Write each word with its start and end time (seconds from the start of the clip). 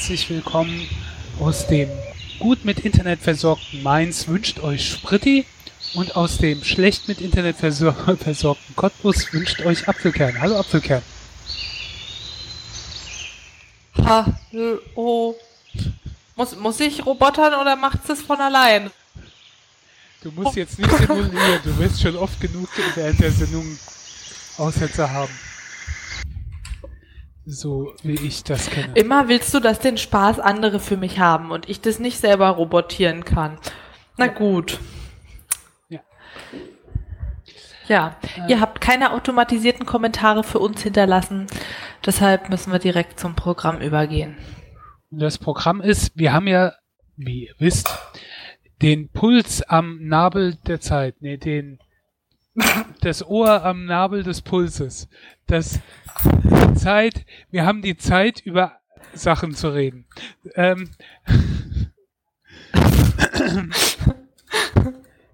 herzlich 0.00 0.30
willkommen 0.30 0.88
aus 1.40 1.66
dem 1.66 1.90
gut 2.38 2.64
mit 2.64 2.78
Internet 2.80 3.20
versorgten 3.20 3.82
Mainz 3.82 4.28
wünscht 4.28 4.58
euch 4.60 4.88
Spritti 4.88 5.44
und 5.92 6.16
aus 6.16 6.38
dem 6.38 6.64
schlecht 6.64 7.06
mit 7.06 7.20
Internet 7.20 7.56
versor 7.58 7.92
versorgten 8.18 8.74
Cottbus 8.76 9.30
wünscht 9.34 9.60
euch 9.60 9.86
Apfelkern. 9.88 10.40
Hallo 10.40 10.58
Apfelkern. 10.58 11.02
Hallo. 14.02 15.36
Muss, 16.34 16.56
muss 16.56 16.80
ich 16.80 17.04
robotern 17.04 17.60
oder 17.60 17.76
macht's 17.76 18.06
das 18.06 18.22
von 18.22 18.40
allein? 18.40 18.90
Du 20.22 20.30
musst 20.30 20.56
jetzt 20.56 20.78
nicht 20.78 20.96
simulieren, 20.96 21.60
du 21.62 21.76
wirst 21.78 22.00
schon 22.00 22.16
oft 22.16 22.40
genug 22.40 22.70
während 22.94 23.20
der 23.20 23.32
Sendung 23.32 23.78
Aussetzer 24.56 25.10
haben. 25.10 25.49
So 27.46 27.94
wie 28.02 28.14
ich 28.26 28.44
das 28.44 28.68
kenne. 28.70 28.92
Immer 28.94 29.28
willst 29.28 29.52
du, 29.54 29.60
dass 29.60 29.78
den 29.80 29.96
Spaß 29.98 30.38
andere 30.40 30.78
für 30.78 30.96
mich 30.96 31.18
haben 31.18 31.50
und 31.50 31.68
ich 31.68 31.80
das 31.80 31.98
nicht 31.98 32.18
selber 32.18 32.48
robotieren 32.50 33.24
kann. 33.24 33.58
Na 34.16 34.26
gut. 34.26 34.78
Ja. 35.88 36.00
Ja, 37.88 38.16
Äh. 38.46 38.50
ihr 38.52 38.60
habt 38.60 38.80
keine 38.80 39.12
automatisierten 39.12 39.86
Kommentare 39.86 40.44
für 40.44 40.58
uns 40.58 40.82
hinterlassen. 40.82 41.46
Deshalb 42.04 42.50
müssen 42.50 42.72
wir 42.72 42.78
direkt 42.78 43.18
zum 43.18 43.34
Programm 43.34 43.80
übergehen. 43.80 44.36
Das 45.10 45.38
Programm 45.38 45.80
ist, 45.80 46.12
wir 46.14 46.32
haben 46.32 46.46
ja, 46.46 46.72
wie 47.16 47.46
ihr 47.46 47.54
wisst, 47.58 47.88
den 48.80 49.08
Puls 49.08 49.62
am 49.62 49.98
Nabel 50.06 50.54
der 50.66 50.80
Zeit, 50.80 51.16
nee, 51.20 51.36
den 51.36 51.78
das 53.00 53.26
Ohr 53.26 53.64
am 53.64 53.86
Nabel 53.86 54.22
des 54.22 54.42
Pulses. 54.42 55.08
Das 55.50 55.80
die 56.44 56.74
Zeit, 56.74 57.26
wir 57.50 57.66
haben 57.66 57.82
die 57.82 57.96
Zeit 57.96 58.40
über 58.40 58.78
Sachen 59.14 59.52
zu 59.54 59.74
reden. 59.74 60.06
Ähm, 60.54 60.90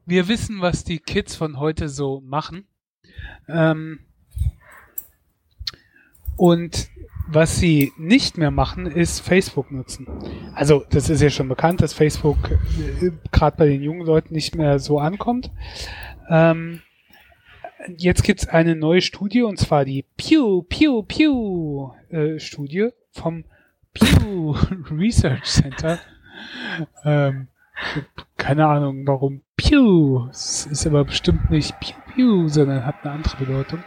wir 0.06 0.28
wissen, 0.28 0.62
was 0.62 0.84
die 0.84 1.00
Kids 1.00 1.37
von 1.37 1.59
heute 1.59 1.91
so 1.91 2.22
machen. 2.22 2.67
Ähm, 3.47 4.00
und 6.37 6.89
was 7.28 7.56
sie 7.59 7.92
nicht 7.98 8.39
mehr 8.39 8.50
machen, 8.50 8.87
ist 8.87 9.20
Facebook 9.20 9.70
nutzen. 9.70 10.06
Also 10.55 10.84
das 10.89 11.11
ist 11.11 11.20
ja 11.20 11.28
schon 11.28 11.48
bekannt, 11.48 11.83
dass 11.83 11.92
Facebook 11.92 12.39
äh, 13.03 13.11
gerade 13.33 13.56
bei 13.59 13.67
den 13.67 13.83
jungen 13.83 14.06
Leuten 14.06 14.33
nicht 14.33 14.55
mehr 14.55 14.78
so 14.78 14.98
ankommt. 14.98 15.50
Ähm, 16.31 16.81
jetzt 17.96 18.22
gibt's 18.24 18.48
eine 18.48 18.76
neue 18.76 19.00
Studie 19.00 19.42
und 19.42 19.58
zwar 19.58 19.84
die 19.84 20.04
Pew 20.16 20.62
Pew 20.62 21.02
Pew 21.02 21.92
äh, 22.10 22.38
Studie 22.38 22.90
vom 23.12 23.44
Pew 23.94 24.54
Research 24.90 25.44
Center. 25.44 25.98
Ähm, 27.04 27.48
keine 28.36 28.66
Ahnung, 28.66 29.06
warum 29.06 29.42
Pew. 29.56 30.28
Es 30.30 30.66
ist 30.66 30.86
aber 30.86 31.04
bestimmt 31.04 31.50
nicht 31.50 31.78
Pew 31.80 31.94
Pew, 32.14 32.48
sondern 32.48 32.84
hat 32.84 32.96
eine 33.02 33.14
andere 33.14 33.36
Bedeutung. 33.36 33.82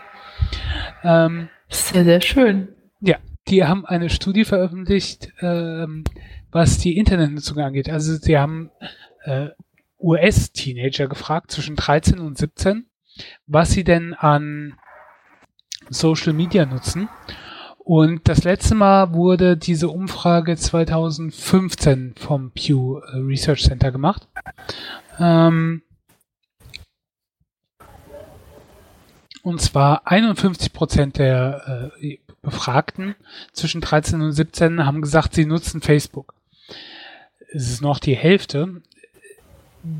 Ähm, 1.03 1.49
Sehr, 1.69 2.03
sehr 2.03 2.21
schön. 2.21 2.69
ja, 3.01 3.17
die 3.47 3.63
haben 3.63 3.85
eine 3.85 4.09
Studie 4.09 4.45
veröffentlicht, 4.45 5.31
ähm, 5.41 6.03
was 6.51 6.77
die 6.77 6.97
Internetnutzung 6.97 7.57
angeht. 7.59 7.89
Also 7.89 8.15
sie 8.15 8.37
haben 8.37 8.71
äh, 9.23 9.49
US-Teenager 9.99 11.07
gefragt 11.07 11.51
zwischen 11.51 11.75
13 11.75 12.19
und 12.19 12.37
17, 12.37 12.85
was 13.47 13.71
sie 13.71 13.83
denn 13.83 14.13
an 14.13 14.75
Social 15.89 16.33
Media 16.33 16.65
nutzen. 16.65 17.09
Und 17.79 18.27
das 18.27 18.43
letzte 18.43 18.75
Mal 18.75 19.13
wurde 19.13 19.57
diese 19.57 19.89
Umfrage 19.89 20.55
2015 20.55 22.13
vom 22.15 22.51
Pew 22.51 22.99
äh, 22.99 23.17
Research 23.17 23.63
Center 23.63 23.91
gemacht. 23.91 24.27
Ähm, 25.17 25.81
und 29.41 29.61
zwar 29.61 30.05
51 30.05 30.71
Prozent 30.71 31.17
der 31.17 31.91
äh, 31.99 32.19
Befragten 32.41 33.15
zwischen 33.53 33.81
13 33.81 34.21
und 34.21 34.33
17 34.33 34.85
haben 34.85 35.01
gesagt, 35.01 35.33
sie 35.33 35.45
nutzen 35.45 35.81
Facebook. 35.81 36.35
Es 37.51 37.71
ist 37.71 37.81
noch 37.81 37.97
die 37.97 38.15
Hälfte. 38.15 38.83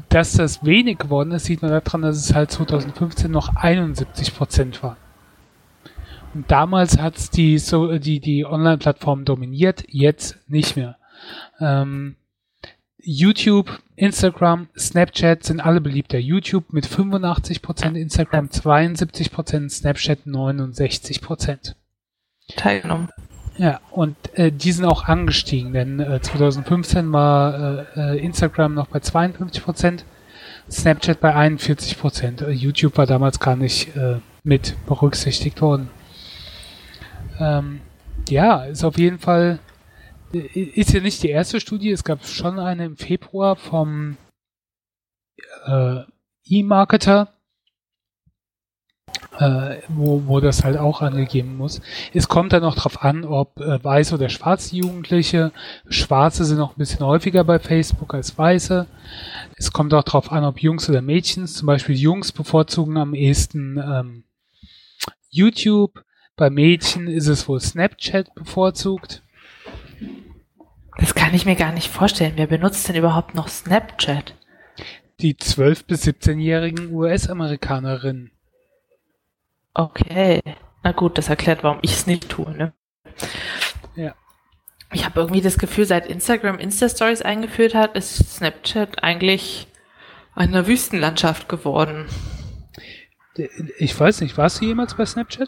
Dass 0.10 0.34
das 0.34 0.64
wenig 0.66 0.98
geworden 0.98 1.32
ist, 1.32 1.46
sieht 1.46 1.62
man 1.62 1.72
daran, 1.72 2.02
dass 2.02 2.18
es 2.18 2.36
halt 2.36 2.52
2015 2.52 3.32
noch 3.32 3.56
71 3.56 4.36
Prozent 4.36 4.84
war. 4.84 4.98
Und 6.34 6.52
damals 6.52 7.00
hat 7.00 7.18
es 7.18 7.30
die, 7.30 7.58
so, 7.58 7.98
die, 7.98 8.20
die 8.20 8.46
Online-Plattform 8.46 9.26
dominiert, 9.26 9.84
jetzt 9.88 10.38
nicht 10.48 10.76
mehr. 10.76 10.98
Ähm, 11.60 12.16
YouTube, 13.02 13.82
Instagram, 13.96 14.68
Snapchat 14.78 15.44
sind 15.44 15.62
alle 15.62 15.82
beliebter. 15.82 16.20
YouTube 16.20 16.72
mit 16.74 16.86
85%, 16.86 17.96
Instagram 17.96 18.48
72%, 18.48 19.70
Snapchat 19.70 20.20
69%. 20.26 21.76
Teilgenommen. 22.56 23.10
Ja, 23.60 23.82
und 23.92 24.16
äh, 24.36 24.54
die 24.54 24.72
sind 24.72 24.86
auch 24.86 25.04
angestiegen, 25.04 25.74
denn 25.74 26.00
äh, 26.00 26.22
2015 26.22 27.12
war 27.12 27.86
äh, 27.98 28.16
äh, 28.16 28.18
Instagram 28.26 28.74
noch 28.74 28.88
bei 28.88 29.00
52%, 29.00 30.06
Snapchat 30.72 31.20
bei 31.20 31.36
41%. 31.36 32.46
Äh, 32.46 32.52
YouTube 32.52 32.98
war 32.98 33.06
damals 33.06 33.38
gar 33.42 33.58
nicht 33.58 33.98
äh, 33.98 34.20
mit 34.44 34.78
berücksichtigt 34.88 35.62
worden. 35.62 35.90
Ähm, 37.38 37.82
ja, 38.30 38.64
ist 38.64 38.86
auf 38.86 38.98
jeden 38.98 39.20
Fall, 39.20 39.60
äh, 40.34 40.38
ist 40.38 40.94
ja 40.94 41.02
nicht 41.02 41.22
die 41.22 41.30
erste 41.30 41.60
Studie, 41.60 41.92
es 41.92 42.06
gab 42.06 42.26
schon 42.26 42.60
eine 42.60 42.86
im 42.86 42.96
Februar 42.96 43.58
vom 43.58 44.16
äh, 45.66 46.04
E-Marketer, 46.46 47.34
äh, 49.40 49.78
wo, 49.88 50.24
wo 50.28 50.40
das 50.42 50.64
halt 50.66 50.78
auch 50.78 51.02
angegeben 51.02 51.56
muss. 51.56 51.82
Es 52.14 52.28
kommt 52.28 52.52
dann 52.52 52.62
noch 52.62 52.76
drauf 52.76 53.04
an, 53.04 53.24
ob 53.24 53.60
äh, 53.62 53.82
weiße 53.82 54.16
oder 54.16 54.28
schwarze 54.28 54.76
Jugendliche. 54.76 55.54
Schwarze 55.88 56.44
sind 56.44 56.58
noch 56.58 56.76
ein 56.76 56.80
bisschen 56.80 57.06
häufiger 57.06 57.46
bei 57.46 57.58
Facebook 57.58 58.14
als 58.14 58.38
weiße. 58.38 58.86
Es 59.56 59.72
kommt 59.72 59.94
auch 59.94 60.04
drauf 60.04 60.32
an, 60.32 60.44
ob 60.44 60.62
Jungs 60.62 60.90
oder 60.90 61.02
Mädchen. 61.02 61.48
Zum 61.48 61.68
Beispiel 61.68 61.96
Jungs 61.96 62.34
bevorzugen 62.34 62.98
am 62.98 63.14
ehesten 63.14 63.78
ähm, 63.78 64.24
YouTube. 65.30 66.04
Bei 66.36 66.50
Mädchen 66.50 67.08
ist 67.08 67.28
es 67.28 67.48
wohl 67.48 67.62
Snapchat 67.62 68.36
bevorzugt. 68.36 69.24
Das 70.98 71.16
kann 71.16 71.34
ich 71.34 71.46
mir 71.46 71.56
gar 71.56 71.72
nicht 71.72 71.88
vorstellen. 71.88 72.34
Wer 72.36 72.48
benutzt 72.48 72.90
denn 72.90 72.96
überhaupt 72.98 73.36
noch 73.36 73.48
Snapchat? 73.48 74.34
Die 75.22 75.36
12- 75.36 75.86
bis 75.86 76.06
17-jährigen 76.06 76.94
US-Amerikanerinnen. 76.94 78.32
Okay. 79.80 80.42
Na 80.84 80.92
gut, 80.92 81.18
das 81.18 81.30
erklärt, 81.30 81.64
warum 81.64 81.80
ich 81.82 81.94
es 81.94 82.06
nicht 82.06 82.28
tue, 82.28 82.52
ne? 82.52 82.74
Ja. 83.96 84.14
Ich 84.92 85.06
habe 85.06 85.22
irgendwie 85.22 85.40
das 85.40 85.58
Gefühl, 85.58 85.86
seit 85.86 86.06
Instagram 86.06 86.60
Insta-Stories 86.60 87.22
eingeführt 87.22 87.76
hat, 87.76 87.96
ist 87.96 88.36
Snapchat 88.36 89.02
eigentlich 89.02 89.68
eine 90.36 90.68
Wüstenlandschaft 90.68 91.48
geworden. 91.48 92.08
Ich 93.78 93.98
weiß 93.98 94.20
nicht, 94.20 94.38
warst 94.38 94.60
du 94.60 94.66
jemals 94.66 94.96
bei 94.96 95.06
Snapchat? 95.06 95.48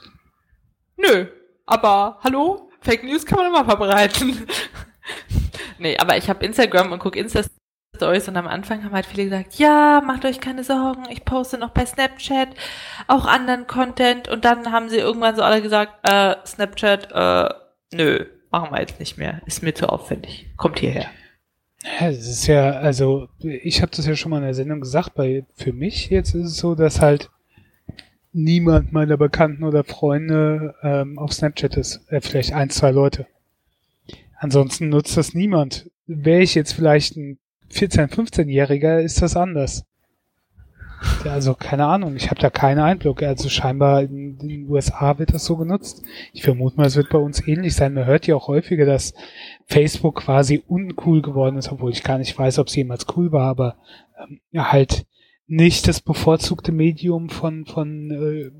Nö, 0.95 1.25
aber 1.65 2.19
hallo? 2.23 2.71
Fake 2.79 3.03
News 3.03 3.25
kann 3.25 3.37
man 3.37 3.47
immer 3.47 3.65
verbreiten. 3.65 4.47
nee, 5.77 5.97
aber 5.97 6.15
ich 6.15 6.29
habe 6.29 6.45
Instagram 6.45 6.93
und 6.93 6.99
gucke 6.99 7.19
Insta-Stories 7.93 8.27
und 8.27 8.37
am 8.37 8.47
Anfang 8.47 8.83
haben 8.83 8.93
halt 8.93 9.05
viele 9.05 9.25
gesagt, 9.25 9.55
ja, 9.55 10.01
macht 10.05 10.25
euch 10.25 10.39
keine 10.39 10.63
Sorgen, 10.63 11.03
ich 11.09 11.25
poste 11.25 11.57
noch 11.57 11.71
bei 11.71 11.85
Snapchat 11.85 12.49
auch 13.07 13.25
anderen 13.25 13.67
Content 13.67 14.27
und 14.27 14.45
dann 14.45 14.71
haben 14.71 14.89
sie 14.89 14.97
irgendwann 14.97 15.35
so 15.35 15.41
alle 15.41 15.61
gesagt, 15.61 15.93
äh, 16.03 16.35
Snapchat, 16.45 17.11
äh, 17.11 17.53
nö, 17.93 18.25
machen 18.49 18.71
wir 18.71 18.79
jetzt 18.79 18.99
nicht 18.99 19.17
mehr, 19.17 19.41
ist 19.45 19.63
mir 19.63 19.73
zu 19.73 19.89
aufwendig, 19.89 20.47
kommt 20.57 20.79
hierher. 20.79 21.07
Ja, 21.83 22.09
es 22.09 22.27
ist 22.27 22.47
ja, 22.47 22.71
also 22.71 23.27
ich 23.39 23.81
habe 23.81 23.91
das 23.95 24.05
ja 24.05 24.15
schon 24.15 24.29
mal 24.29 24.37
in 24.37 24.43
der 24.43 24.53
Sendung 24.53 24.81
gesagt, 24.81 25.15
bei 25.15 25.45
für 25.55 25.73
mich 25.73 26.09
jetzt 26.09 26.35
ist 26.35 26.45
es 26.45 26.57
so, 26.57 26.75
dass 26.75 27.01
halt 27.01 27.29
niemand 28.33 28.93
meiner 28.93 29.17
Bekannten 29.17 29.63
oder 29.63 29.83
Freunde 29.83 30.75
ähm, 30.83 31.17
auf 31.17 31.33
Snapchat 31.33 31.75
ist. 31.77 32.01
Äh, 32.09 32.21
vielleicht 32.21 32.53
ein, 32.53 32.69
zwei 32.69 32.91
Leute. 32.91 33.27
Ansonsten 34.37 34.89
nutzt 34.89 35.17
das 35.17 35.33
niemand. 35.33 35.89
Wäre 36.05 36.41
ich 36.41 36.55
jetzt 36.55 36.73
vielleicht 36.73 37.17
ein 37.17 37.39
14-, 37.71 38.07
15-Jähriger, 38.07 38.99
ist 38.99 39.21
das 39.21 39.35
anders. 39.35 39.85
Also 41.25 41.55
keine 41.55 41.85
Ahnung, 41.85 42.15
ich 42.15 42.29
habe 42.29 42.39
da 42.39 42.49
keinen 42.49 42.79
Einblick. 42.79 43.23
Also 43.23 43.49
scheinbar 43.49 44.03
in, 44.03 44.37
den 44.37 44.69
USA 44.69 45.17
wird 45.17 45.33
das 45.33 45.45
so 45.45 45.57
genutzt. 45.57 46.03
Ich 46.31 46.43
vermute 46.43 46.77
mal, 46.77 46.85
es 46.85 46.95
wird 46.95 47.09
bei 47.09 47.17
uns 47.17 47.45
ähnlich 47.47 47.75
sein. 47.75 47.93
Man 47.93 48.05
hört 48.05 48.27
ja 48.27 48.35
auch 48.35 48.47
häufiger, 48.47 48.85
dass 48.85 49.13
Facebook 49.65 50.17
quasi 50.17 50.63
uncool 50.67 51.21
geworden 51.21 51.57
ist, 51.57 51.71
obwohl 51.71 51.91
ich 51.91 52.03
gar 52.03 52.17
nicht 52.17 52.37
weiß, 52.37 52.59
ob 52.59 52.67
es 52.67 52.75
jemals 52.75 53.05
cool 53.15 53.31
war, 53.31 53.47
aber 53.47 53.77
ähm, 54.19 54.39
halt 54.55 55.05
nicht 55.47 55.87
das 55.87 56.01
bevorzugte 56.01 56.71
Medium 56.71 57.29
von, 57.29 57.65
von 57.65 58.11
äh, 58.11 58.51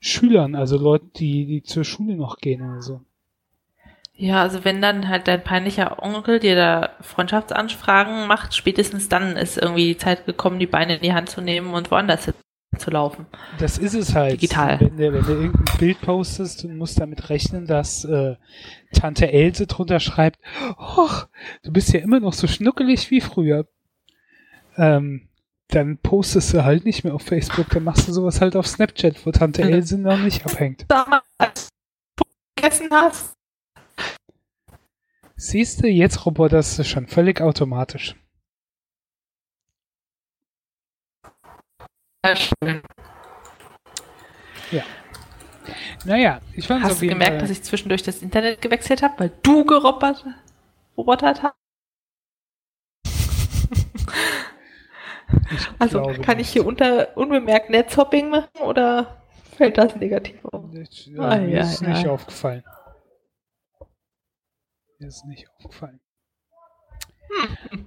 Schülern, 0.00 0.54
also 0.54 0.78
Leuten, 0.78 1.10
die, 1.16 1.46
die 1.46 1.62
zur 1.62 1.84
Schule 1.84 2.16
noch 2.16 2.38
gehen 2.38 2.62
oder 2.62 2.80
so. 2.80 3.00
Ja, 4.20 4.42
also 4.42 4.64
wenn 4.64 4.82
dann 4.82 5.08
halt 5.08 5.28
dein 5.28 5.44
peinlicher 5.44 6.02
Onkel 6.02 6.40
dir 6.40 6.56
da 6.56 6.90
Freundschaftsanfragen 7.02 8.26
macht, 8.26 8.52
spätestens 8.52 9.08
dann 9.08 9.36
ist 9.36 9.56
irgendwie 9.56 9.86
die 9.86 9.96
Zeit 9.96 10.26
gekommen, 10.26 10.58
die 10.58 10.66
Beine 10.66 10.96
in 10.96 11.02
die 11.02 11.12
Hand 11.12 11.30
zu 11.30 11.40
nehmen 11.40 11.72
und 11.72 11.92
woanders 11.92 12.32
zu 12.76 12.90
laufen. 12.90 13.26
Das 13.60 13.78
ist 13.78 13.94
es 13.94 14.16
halt. 14.16 14.42
Digital. 14.42 14.80
Wenn 14.80 14.96
du, 14.96 15.12
wenn 15.12 15.24
du 15.24 15.32
irgendein 15.32 15.78
Bild 15.78 16.00
postest 16.00 16.64
und 16.64 16.76
musst 16.76 16.98
damit 16.98 17.30
rechnen, 17.30 17.68
dass 17.68 18.04
äh, 18.04 18.34
Tante 18.92 19.32
Else 19.32 19.68
drunter 19.68 20.00
schreibt, 20.00 20.40
Och, 20.76 21.28
du 21.62 21.72
bist 21.72 21.92
ja 21.92 22.00
immer 22.00 22.18
noch 22.18 22.32
so 22.32 22.48
schnuckelig 22.48 23.12
wie 23.12 23.20
früher. 23.20 23.68
Ähm, 24.76 25.28
dann 25.68 25.96
postest 25.98 26.52
du 26.54 26.64
halt 26.64 26.84
nicht 26.84 27.04
mehr 27.04 27.14
auf 27.14 27.22
Facebook, 27.22 27.68
dann 27.70 27.84
machst 27.84 28.08
du 28.08 28.12
sowas 28.12 28.40
halt 28.40 28.56
auf 28.56 28.66
Snapchat, 28.66 29.24
wo 29.24 29.30
Tante. 29.30 29.62
Else 29.62 29.96
noch 29.96 30.18
nicht 30.18 30.44
abhängt. 30.44 30.86
Damals, 30.88 31.68
vergessen 32.56 32.88
hast. 32.90 33.37
Siehst 35.38 35.82
du, 35.82 35.86
jetzt 35.88 36.26
roboterst 36.26 36.78
du 36.78 36.84
schon 36.84 37.06
völlig 37.06 37.40
automatisch. 37.40 38.16
Ja, 42.24 42.34
schön. 42.36 42.82
Naja, 46.04 46.40
ich 46.54 46.66
fand 46.66 46.82
Hast 46.82 47.02
du 47.02 47.06
gemerkt, 47.06 47.32
Fall. 47.32 47.40
dass 47.40 47.50
ich 47.50 47.62
zwischendurch 47.62 48.02
das 48.02 48.22
Internet 48.22 48.62
gewechselt 48.62 49.02
habe, 49.02 49.14
weil 49.18 49.32
du 49.42 49.64
gerobert, 49.66 50.24
robotert 50.96 51.42
hast? 51.42 51.54
ich 55.50 55.68
Also 55.78 56.02
kann 56.22 56.38
ich 56.38 56.46
nicht. 56.46 56.52
hier 56.52 56.64
unter 56.66 57.16
unbemerkt 57.16 57.68
Netzhopping 57.68 58.30
machen 58.30 58.48
oder 58.62 59.22
fällt 59.56 59.76
das 59.76 59.94
negativ 59.96 60.42
auf? 60.46 60.64
Ich, 60.74 61.06
ja, 61.08 61.22
Ah, 61.22 61.36
mir 61.36 61.48
ja, 61.56 61.60
ist 61.62 61.82
nicht 61.82 62.04
ja. 62.04 62.10
aufgefallen. 62.10 62.64
Mir 64.98 65.08
ist 65.08 65.24
nicht 65.26 65.46
aufgefallen. 65.56 66.00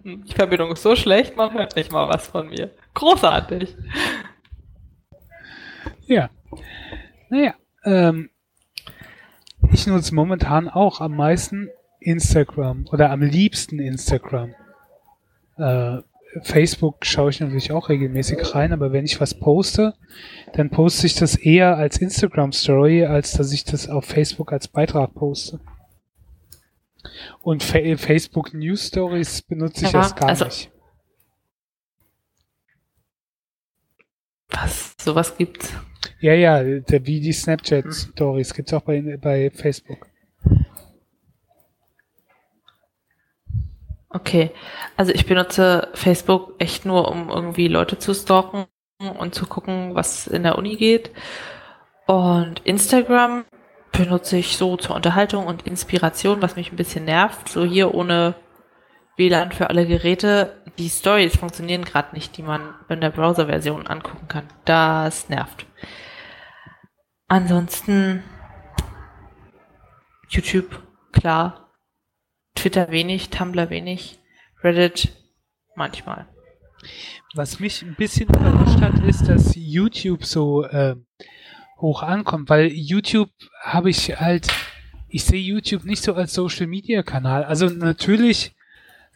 Die 0.04 0.34
Verbindung 0.34 0.72
ist 0.72 0.84
so 0.84 0.96
schlecht, 0.96 1.36
man 1.36 1.54
hört 1.54 1.76
nicht 1.76 1.92
mal 1.92 2.08
was 2.08 2.28
von 2.28 2.50
mir. 2.50 2.72
Großartig. 2.94 3.76
Ja. 6.06 6.30
Naja, 7.30 7.56
ähm, 7.84 8.30
ich 9.74 9.88
nutze 9.88 10.16
momentan 10.16 10.70
auch 10.70 11.02
am 11.02 11.16
meisten 11.16 11.70
Instagram 12.00 12.86
oder 12.92 13.10
am 13.10 13.22
liebsten 13.22 13.80
Instagram. 13.80 14.54
Äh, 15.58 16.02
Facebook 16.44 17.06
schaue 17.06 17.32
ich 17.32 17.42
natürlich 17.42 17.74
auch 17.74 17.90
regelmäßig 17.90 18.56
rein, 18.56 18.72
aber 18.72 18.94
wenn 18.94 19.04
ich 19.04 19.20
was 19.20 19.34
poste, 19.34 19.96
dann 20.54 20.70
poste 20.70 21.08
ich 21.08 21.16
das 21.16 21.36
eher 21.36 21.76
als 21.76 21.98
Instagram 21.98 22.54
Story, 22.54 23.06
als 23.06 23.34
dass 23.34 23.52
ich 23.52 23.66
das 23.66 23.90
auf 23.90 24.06
Facebook 24.06 24.54
als 24.54 24.70
Beitrag 24.70 25.14
poste. 25.14 25.60
Und 27.42 27.64
Fa 27.64 27.80
Facebook 27.98 28.54
News 28.54 28.88
Stories 28.88 29.42
benutze 29.42 29.86
ich 29.86 29.92
Ja, 29.92 30.00
erst 30.02 30.16
gar 30.16 30.30
also- 30.30 30.46
nicht. 30.46 30.72
Was? 34.50 34.94
Sowas 35.02 35.38
gibt's. 35.38 35.74
Ja, 36.20 36.34
ja, 36.34 36.62
der, 36.62 37.06
wie 37.06 37.20
die 37.22 37.32
Snapchat 37.34 37.86
Stories 37.94 38.54
gibt's 38.54 38.74
auch 38.74 38.82
bei, 38.82 39.18
bei 39.18 39.50
Facebook. 39.50 40.08
Okay. 44.10 44.52
Also 44.98 45.14
ich 45.14 45.26
benutze 45.26 45.88
Facebook 45.94 46.56
echt 46.60 46.86
nur, 46.86 47.10
um 47.10 47.30
irgendwie 47.30 47.68
Leute 47.68 47.98
zu 47.98 48.14
stalken 48.14 48.66
und 49.20 49.34
zu 49.34 49.46
gucken, 49.48 49.96
was 49.96 50.28
in 50.28 50.44
der 50.44 50.58
Uni 50.58 50.76
geht. 50.76 51.12
Und 52.08 52.60
Instagram 52.66 53.46
benutze 53.92 54.38
ich 54.38 54.58
so 54.58 54.78
zur 54.78 54.96
Unterhaltung 54.96 55.46
und 55.46 55.68
Inspiration, 55.68 56.42
was 56.42 56.56
mich 56.56 56.72
ein 56.72 56.78
bisschen 56.78 57.06
nervt. 57.06 57.50
So 57.50 57.66
hier 57.66 57.94
ohne 57.94 58.36
WLAN 59.18 59.52
für 59.52 59.70
alle 59.70 59.86
Geräte. 59.86 60.62
Die 60.78 60.90
Stories 60.90 61.38
funktionieren 61.38 61.86
gerade 61.86 62.16
nicht, 62.16 62.38
die 62.38 62.44
man 62.44 62.74
in 62.90 63.02
der 63.02 63.10
Browser-Version 63.10 63.88
angucken 63.88 64.28
kann. 64.28 64.48
Das 64.66 65.30
nervt. 65.30 65.66
Ansonsten 67.28 68.24
YouTube, 70.30 70.82
klar. 71.12 71.70
Twitter 72.56 72.92
wenig, 72.92 73.30
Tumblr 73.30 73.70
wenig, 73.70 74.20
Reddit 74.64 75.14
manchmal. 75.76 76.28
Was 77.34 77.60
mich 77.60 77.82
ein 77.82 77.96
bisschen 77.96 78.28
überrascht 78.28 78.82
hat, 78.82 79.00
ist, 79.06 79.28
dass 79.28 79.54
YouTube 79.56 80.26
so 80.26 80.66
äh, 80.66 80.96
hoch 81.82 82.04
ankommt, 82.04 82.50
weil 82.50 82.68
YouTube 82.68 83.30
habe 83.62 83.90
ich 83.90 84.20
halt, 84.20 84.48
ich 85.10 85.24
sehe 85.24 85.42
YouTube 85.42 85.84
nicht 85.84 86.04
so 86.04 86.14
als 86.14 86.34
Social 86.34 86.68
Media 86.68 87.04
Kanal. 87.04 87.44
Also 87.44 87.68
natürlich 87.68 88.54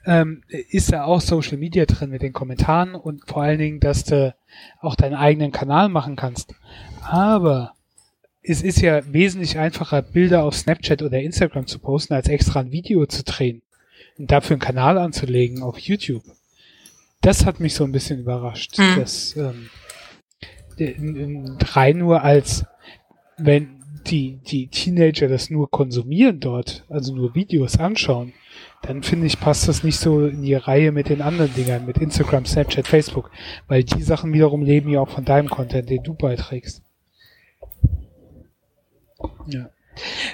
ähm, 0.06 0.44
ist 0.48 0.92
da 0.92 1.04
auch 1.06 1.22
Social 1.22 1.58
Media 1.58 1.86
drin 1.86 2.10
mit 2.10 2.22
den 2.22 2.34
Kommentaren 2.34 2.96
und 2.96 3.28
vor 3.28 3.44
allen 3.44 3.60
Dingen, 3.60 3.80
dass 3.80 4.04
du 4.04 4.36
auch 4.82 4.96
deinen 4.96 5.16
eigenen 5.16 5.52
Kanal 5.52 5.90
machen 5.90 6.16
kannst. 6.16 6.54
Aber 7.02 7.74
es 8.42 8.62
ist 8.62 8.82
ja 8.82 9.02
wesentlich 9.12 9.58
einfacher, 9.58 10.02
Bilder 10.02 10.44
auf 10.44 10.56
Snapchat 10.56 11.02
oder 11.02 11.20
Instagram 11.20 11.66
zu 11.68 11.80
posten, 11.80 12.14
als 12.14 12.28
extra 12.28 12.60
ein 12.60 12.72
Video 12.72 13.06
zu 13.08 13.24
drehen 13.24 13.62
und 14.18 14.30
dafür 14.32 14.56
einen 14.56 14.62
Kanal 14.62 14.98
anzulegen 14.98 15.64
auf 15.64 15.80
YouTube. 15.80 16.24
Das 17.22 17.46
hat 17.46 17.60
mich 17.60 17.74
so 17.74 17.84
ein 17.84 17.92
bisschen 17.92 18.20
überrascht, 18.20 18.78
Hm. 18.78 19.00
dass 19.00 19.36
ähm, 19.36 19.70
rein 20.80 21.98
nur 21.98 22.22
als 22.24 22.66
wenn 23.38 23.84
die, 24.08 24.38
die 24.38 24.68
Teenager 24.68 25.28
das 25.28 25.50
nur 25.50 25.70
konsumieren 25.72 26.40
dort, 26.40 26.86
also 26.90 27.14
nur 27.16 27.34
Videos 27.34 27.80
anschauen, 27.80 28.34
dann 28.84 29.02
finde 29.02 29.26
ich, 29.26 29.40
passt 29.40 29.68
das 29.68 29.84
nicht 29.84 29.98
so 30.00 30.28
in 30.28 30.44
die 30.44 30.54
Reihe 30.54 30.92
mit 30.92 31.10
den 31.10 31.22
anderen 31.22 31.54
Dingern, 31.56 31.86
mit 31.88 31.98
Instagram, 31.98 32.46
Snapchat, 32.46 32.88
Facebook, 32.88 33.32
weil 33.68 33.84
die 33.84 34.04
Sachen 34.04 34.32
wiederum 34.32 34.62
leben 34.62 34.90
ja 34.90 35.00
auch 35.02 35.10
von 35.10 35.26
deinem 35.26 35.50
Content, 35.50 35.90
den 35.90 36.04
du 36.04 36.14
beiträgst. 36.14 36.84
Ja. 39.48 39.70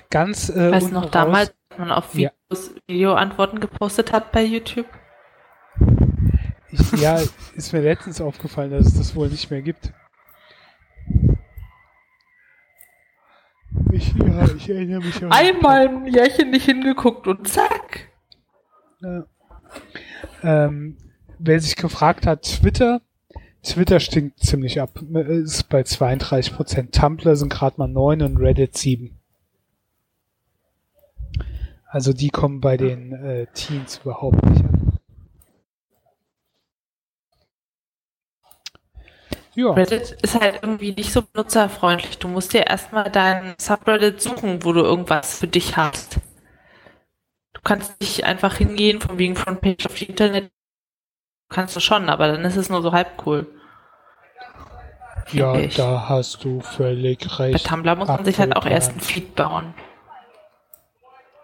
Ganz 0.10 0.50
äh, 0.50 0.72
Weißt 0.72 0.92
noch 0.92 1.06
raus- 1.06 1.12
damals, 1.12 1.54
als 1.70 1.80
man 1.80 1.92
auf 1.92 2.14
Ja. 2.16 2.32
Videos, 2.50 2.76
Videoantworten 2.88 3.60
gepostet 3.60 4.12
hat 4.12 4.32
bei 4.32 4.44
YouTube? 4.44 4.88
Ich, 6.72 7.02
ja, 7.02 7.22
ist 7.56 7.74
mir 7.74 7.82
letztens 7.82 8.20
aufgefallen, 8.22 8.72
dass 8.72 8.88
es 8.88 8.98
das 8.98 9.16
wohl 9.16 9.30
nicht 9.30 9.50
mehr 9.52 9.62
gibt. 9.62 9.94
Ich, 13.92 14.14
ja, 14.14 14.46
ich 14.56 14.70
erinnere 14.70 15.02
mich 15.02 15.24
auch. 15.26 15.32
Einmal 15.32 15.88
ein 15.88 16.08
Jährchen 16.08 16.52
nicht 16.52 16.66
hingeguckt 16.66 17.28
und 17.28 17.48
zack. 17.48 18.10
Ja. 19.02 19.26
Ähm, 20.44 20.98
wer 21.40 21.60
sich 21.60 21.76
gefragt 21.76 22.26
hat, 22.26 22.44
Twitter, 22.44 23.02
Twitter 23.64 24.00
stinkt 24.00 24.40
ziemlich 24.40 24.80
ab. 24.82 25.02
Ist 25.28 25.70
bei 25.70 25.84
32 25.84 26.56
Prozent. 26.56 26.96
Tumblr 26.96 27.36
sind 27.36 27.52
gerade 27.52 27.76
mal 27.78 27.88
9 27.88 28.22
und 28.22 28.38
Reddit 28.38 28.78
7. 28.78 29.18
Also 31.88 32.14
die 32.14 32.30
kommen 32.30 32.62
bei 32.62 32.78
den 32.78 33.12
äh, 33.12 33.48
Teens 33.54 34.00
überhaupt 34.04 34.46
nicht 34.46 34.64
an. 34.64 34.71
Ja, 39.54 39.72
Reddit 39.72 40.12
ist 40.22 40.40
halt 40.40 40.60
irgendwie 40.62 40.94
nicht 40.94 41.12
so 41.12 41.22
benutzerfreundlich. 41.22 42.18
Du 42.20 42.30
musst 42.30 42.54
dir 42.54 42.68
erstmal 42.68 43.12
dein 43.12 43.56
Subreddit 43.60 44.22
suchen, 44.22 44.64
wo 44.64 44.72
du 44.72 44.82
irgendwas 44.82 45.40
für 45.40 45.48
dich 45.48 45.76
hast. 45.76 46.20
Du 47.54 47.62
kannst 47.64 48.00
nicht 48.00 48.24
einfach 48.24 48.56
hingehen, 48.56 49.02
von 49.02 49.18
wegen 49.18 49.36
Frontpage 49.36 49.86
auf 49.86 49.96
die 49.96 50.06
Internet. 50.06 50.52
Kannst 51.50 51.76
du 51.76 51.82
schon, 51.82 52.10
aber 52.10 52.30
dann 52.30 52.46
ist 52.46 52.56
es 52.56 52.70
nur 52.70 52.82
so 52.82 52.94
halb 52.94 53.26
cool. 53.26 53.46
ja, 55.34 55.56
ich. 55.56 55.76
da 55.76 56.08
hast 56.08 56.46
du 56.46 56.62
völlig 56.62 57.28
Bei 57.38 57.52
recht. 57.52 57.68
Tumblr 57.68 57.96
muss 57.96 58.08
man 58.08 58.24
sich 58.24 58.40
halt 58.40 58.56
auch 58.56 58.66
erst 58.66 58.92
einen. 58.92 59.02
Feed 59.02 59.36
bauen. 59.36 59.74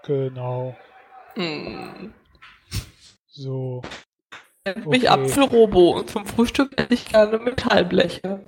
Genau. 0.04 0.78
Hm. 1.36 2.14
So. 3.28 3.82
Nennt 4.68 4.86
Okay. 4.86 4.90
mich 4.90 5.10
Apfelrobo 5.10 5.98
und 5.98 6.10
zum 6.10 6.26
Frühstück 6.26 6.78
esse 6.78 6.94
ich 6.94 7.06
gerne 7.06 7.40
Metallbleche. 7.40 8.42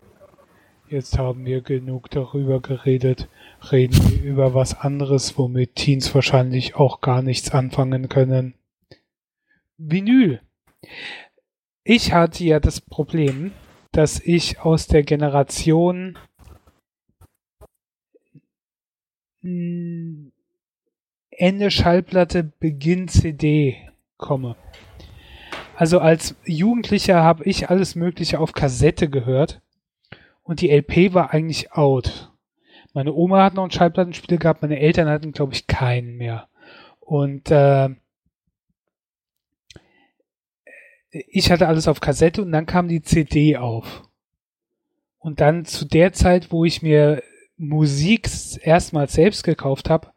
Jetzt 0.89 1.17
haben 1.17 1.45
wir 1.45 1.61
genug 1.61 2.09
darüber 2.09 2.61
geredet. 2.61 3.29
Reden 3.71 3.95
wir 4.09 4.23
über 4.23 4.53
was 4.53 4.77
anderes, 4.77 5.37
womit 5.37 5.75
Teens 5.75 6.13
wahrscheinlich 6.13 6.75
auch 6.75 6.99
gar 6.99 7.21
nichts 7.21 7.51
anfangen 7.51 8.09
können. 8.09 8.55
Vinyl. 9.77 10.41
Ich 11.85 12.11
hatte 12.11 12.43
ja 12.43 12.59
das 12.59 12.81
Problem, 12.81 13.51
dass 13.91 14.19
ich 14.19 14.59
aus 14.59 14.87
der 14.87 15.03
Generation 15.03 16.17
Ende 19.41 20.31
Schallplatte, 21.71 22.43
Beginn 22.43 23.07
CD 23.07 23.89
komme. 24.17 24.57
Also 25.79 25.99
als 25.99 26.35
Jugendlicher 26.43 27.23
habe 27.23 27.45
ich 27.45 27.69
alles 27.69 27.95
Mögliche 27.95 28.41
auf 28.41 28.51
Kassette 28.51 29.09
gehört 29.09 29.61
und 30.43 30.59
die 30.59 30.71
LP 30.71 31.13
war 31.13 31.31
eigentlich 31.31 31.71
out. 31.71 32.33
Meine 32.93 33.13
Oma 33.13 33.45
hat 33.45 33.53
noch 33.53 33.63
einen 33.63 33.71
Schallplattenspieler 33.71 34.39
gehabt, 34.39 34.61
meine 34.61 34.77
Eltern 34.77 35.07
hatten, 35.07 35.31
glaube 35.31 35.53
ich, 35.53 35.67
keinen 35.67 36.17
mehr. 36.17 36.49
Und 36.99 37.49
äh, 37.49 37.91
ich 41.11 41.49
hatte 41.49 41.69
alles 41.69 41.87
auf 41.87 42.01
Kassette 42.01 42.41
und 42.41 42.51
dann 42.51 42.65
kam 42.65 42.89
die 42.89 43.01
CD 43.01 43.55
auf. 43.55 44.03
Und 45.17 45.39
dann 45.39 45.63
zu 45.63 45.85
der 45.85 46.11
Zeit, 46.11 46.51
wo 46.51 46.65
ich 46.65 46.81
mir 46.81 47.23
Musik 47.55 48.29
erstmals 48.59 49.13
selbst 49.13 49.45
gekauft 49.45 49.89
habe, 49.89 50.11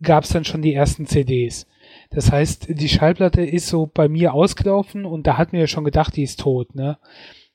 gab 0.00 0.22
es 0.22 0.30
dann 0.30 0.44
schon 0.44 0.62
die 0.62 0.74
ersten 0.74 1.06
CDs. 1.06 1.66
Das 2.10 2.32
heißt, 2.32 2.68
die 2.68 2.88
Schallplatte 2.88 3.42
ist 3.42 3.66
so 3.66 3.86
bei 3.86 4.08
mir 4.08 4.32
ausgelaufen 4.32 5.04
und 5.04 5.26
da 5.26 5.36
hat 5.36 5.52
mir 5.52 5.60
ja 5.60 5.66
schon 5.66 5.84
gedacht, 5.84 6.16
die 6.16 6.22
ist 6.22 6.40
tot, 6.40 6.74
ne? 6.74 6.98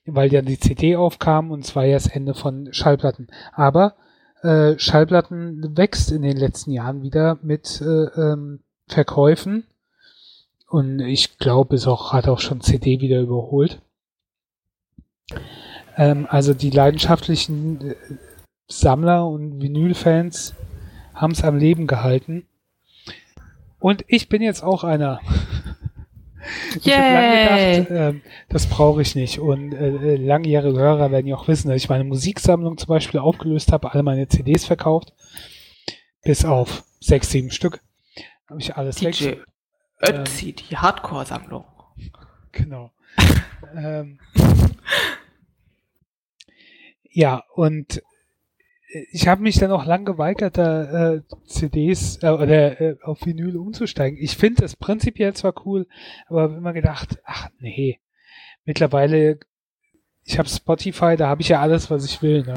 Weil 0.06 0.32
ja 0.32 0.42
die 0.42 0.58
CD 0.58 0.96
aufkam 0.96 1.50
und 1.50 1.64
es 1.64 1.74
war 1.74 1.84
ja 1.84 1.94
das 1.94 2.06
Ende 2.06 2.34
von 2.34 2.72
Schallplatten. 2.72 3.28
Aber 3.52 3.94
äh, 4.42 4.78
Schallplatten 4.78 5.76
wächst 5.76 6.12
in 6.12 6.22
den 6.22 6.36
letzten 6.36 6.70
Jahren 6.70 7.02
wieder 7.02 7.38
mit 7.42 7.80
äh, 7.80 8.04
ähm, 8.20 8.60
Verkäufen 8.86 9.64
und 10.74 10.98
ich 10.98 11.38
glaube, 11.38 11.76
es 11.76 11.86
auch, 11.86 12.12
hat 12.12 12.26
auch 12.28 12.40
schon 12.40 12.60
CD 12.60 13.00
wieder 13.00 13.20
überholt. 13.20 13.80
Ähm, 15.96 16.26
also 16.28 16.52
die 16.52 16.70
leidenschaftlichen 16.70 17.90
äh, 17.90 17.94
Sammler 18.66 19.28
und 19.28 19.62
Vinylfans 19.62 20.54
haben 21.14 21.30
es 21.30 21.44
am 21.44 21.56
Leben 21.56 21.86
gehalten. 21.86 22.46
Und 23.84 24.02
ich 24.08 24.30
bin 24.30 24.40
jetzt 24.40 24.62
auch 24.62 24.82
einer. 24.82 25.20
ich 26.74 26.90
habe 26.90 27.12
lange 27.12 27.82
gedacht, 27.82 27.90
äh, 27.90 28.20
das 28.48 28.66
brauche 28.66 29.02
ich 29.02 29.14
nicht. 29.14 29.40
Und 29.40 29.74
äh, 29.74 30.16
langjährige 30.16 30.78
Hörer 30.78 31.10
werden 31.10 31.26
ja 31.26 31.36
auch 31.36 31.48
wissen, 31.48 31.68
dass 31.68 31.76
ich 31.76 31.90
meine 31.90 32.04
Musiksammlung 32.04 32.78
zum 32.78 32.88
Beispiel 32.88 33.20
aufgelöst 33.20 33.72
habe, 33.72 33.92
alle 33.92 34.02
meine 34.02 34.26
CDs 34.26 34.64
verkauft. 34.64 35.12
Bis 36.22 36.46
auf 36.46 36.84
sechs, 36.98 37.30
sieben 37.30 37.50
Stück. 37.50 37.82
Habe 38.48 38.58
ich 38.58 38.74
alles 38.74 38.96
DJ 38.96 39.24
weg. 39.26 39.44
Ötzi, 40.00 40.48
ähm, 40.48 40.56
die 40.56 40.76
Hardcore-Sammlung. 40.78 41.66
Genau. 42.52 42.90
ähm, 43.76 44.18
ja, 47.10 47.42
und 47.54 48.00
ich 49.10 49.26
habe 49.26 49.42
mich 49.42 49.58
dann 49.58 49.72
auch 49.72 49.84
lang 49.84 50.04
geweigert, 50.04 50.56
da 50.56 51.14
äh, 51.14 51.22
CDs 51.46 52.22
äh, 52.22 52.28
oder 52.28 52.80
äh, 52.80 52.96
auf 53.02 53.26
Vinyl 53.26 53.56
umzusteigen. 53.56 54.18
Ich 54.20 54.36
finde 54.36 54.62
das 54.62 54.76
prinzipiell 54.76 55.34
zwar 55.34 55.66
cool, 55.66 55.86
aber 56.28 56.42
habe 56.42 56.54
immer 56.54 56.72
gedacht, 56.72 57.18
ach 57.24 57.48
nee, 57.58 58.00
mittlerweile, 58.64 59.40
ich 60.24 60.38
habe 60.38 60.48
Spotify, 60.48 61.16
da 61.16 61.28
habe 61.28 61.42
ich 61.42 61.48
ja 61.48 61.60
alles, 61.60 61.90
was 61.90 62.04
ich 62.04 62.22
will. 62.22 62.44
Ne? 62.44 62.54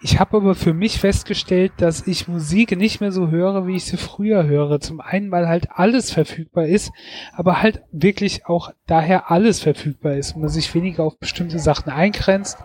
Ich 0.00 0.18
habe 0.20 0.38
aber 0.38 0.54
für 0.54 0.74
mich 0.74 0.98
festgestellt, 0.98 1.72
dass 1.78 2.06
ich 2.06 2.28
Musik 2.28 2.76
nicht 2.76 3.00
mehr 3.00 3.12
so 3.12 3.28
höre, 3.28 3.66
wie 3.66 3.76
ich 3.76 3.84
sie 3.84 3.96
früher 3.96 4.44
höre. 4.44 4.80
Zum 4.80 5.00
einen, 5.00 5.30
weil 5.30 5.48
halt 5.48 5.68
alles 5.70 6.10
verfügbar 6.10 6.66
ist, 6.66 6.92
aber 7.32 7.62
halt 7.62 7.82
wirklich 7.92 8.46
auch 8.46 8.70
daher 8.86 9.30
alles 9.30 9.60
verfügbar 9.60 10.14
ist 10.14 10.34
und 10.34 10.42
man 10.42 10.50
sich 10.50 10.74
weniger 10.74 11.04
auf 11.04 11.18
bestimmte 11.18 11.58
Sachen 11.58 11.90
eingrenzt 11.90 12.58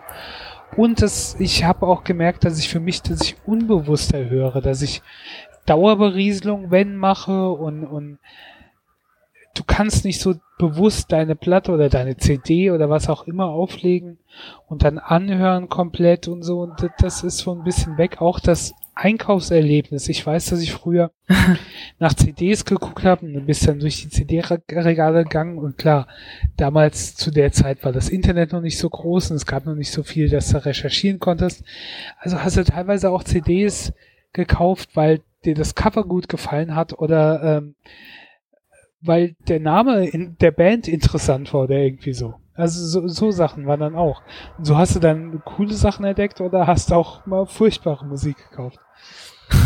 und 0.76 1.02
das, 1.02 1.36
ich 1.38 1.64
habe 1.64 1.86
auch 1.86 2.04
gemerkt, 2.04 2.44
dass 2.44 2.58
ich 2.58 2.68
für 2.68 2.80
mich, 2.80 3.02
dass 3.02 3.22
ich 3.22 3.36
unbewusster 3.46 4.28
höre, 4.28 4.60
dass 4.60 4.82
ich 4.82 5.02
Dauerberieselung, 5.66 6.70
wenn 6.70 6.96
mache 6.96 7.50
und, 7.50 7.84
und 7.84 8.18
du 9.54 9.62
kannst 9.64 10.04
nicht 10.04 10.20
so 10.20 10.34
bewusst 10.60 11.10
deine 11.10 11.36
Platte 11.36 11.72
oder 11.72 11.88
deine 11.88 12.18
CD 12.18 12.70
oder 12.70 12.90
was 12.90 13.08
auch 13.08 13.26
immer 13.26 13.46
auflegen 13.46 14.18
und 14.68 14.84
dann 14.84 14.98
anhören 14.98 15.70
komplett 15.70 16.28
und 16.28 16.42
so. 16.42 16.60
Und 16.60 16.86
das 16.98 17.22
ist 17.22 17.38
so 17.38 17.52
ein 17.52 17.64
bisschen 17.64 17.96
weg. 17.96 18.20
Auch 18.20 18.38
das 18.38 18.74
Einkaufserlebnis. 18.94 20.10
Ich 20.10 20.26
weiß, 20.26 20.50
dass 20.50 20.60
ich 20.60 20.72
früher 20.72 21.12
nach 21.98 22.12
CDs 22.12 22.66
geguckt 22.66 23.04
habe 23.04 23.24
und 23.24 23.46
bist 23.46 23.66
dann 23.66 23.80
durch 23.80 24.02
die 24.02 24.10
CD-Regale 24.10 25.24
gegangen 25.24 25.56
und 25.56 25.78
klar, 25.78 26.06
damals 26.58 27.16
zu 27.16 27.30
der 27.30 27.52
Zeit 27.52 27.82
war 27.82 27.92
das 27.92 28.10
Internet 28.10 28.52
noch 28.52 28.60
nicht 28.60 28.76
so 28.76 28.90
groß 28.90 29.30
und 29.30 29.36
es 29.36 29.46
gab 29.46 29.64
noch 29.64 29.74
nicht 29.74 29.90
so 29.90 30.02
viel, 30.02 30.28
dass 30.28 30.50
du 30.50 30.62
recherchieren 30.62 31.20
konntest. 31.20 31.64
Also 32.18 32.44
hast 32.44 32.58
du 32.58 32.64
teilweise 32.64 33.10
auch 33.10 33.24
CDs 33.24 33.94
gekauft, 34.34 34.90
weil 34.92 35.22
dir 35.46 35.54
das 35.54 35.74
Cover 35.74 36.04
gut 36.04 36.28
gefallen 36.28 36.76
hat 36.76 36.98
oder 36.98 37.42
ähm, 37.42 37.74
weil 39.02 39.34
der 39.48 39.60
Name 39.60 40.06
in 40.06 40.36
der 40.38 40.50
Band 40.50 40.88
interessant 40.88 41.52
war 41.52 41.62
oder 41.62 41.76
irgendwie 41.76 42.12
so. 42.12 42.34
Also 42.54 42.84
so, 42.86 43.08
so 43.08 43.30
Sachen 43.30 43.66
waren 43.66 43.80
dann 43.80 43.94
auch. 43.94 44.22
Und 44.58 44.66
so 44.66 44.76
hast 44.76 44.94
du 44.94 45.00
dann 45.00 45.42
coole 45.44 45.72
Sachen 45.72 46.04
entdeckt 46.04 46.40
oder 46.40 46.66
hast 46.66 46.92
auch 46.92 47.24
mal 47.26 47.46
furchtbare 47.46 48.04
Musik 48.04 48.36
gekauft. 48.50 48.78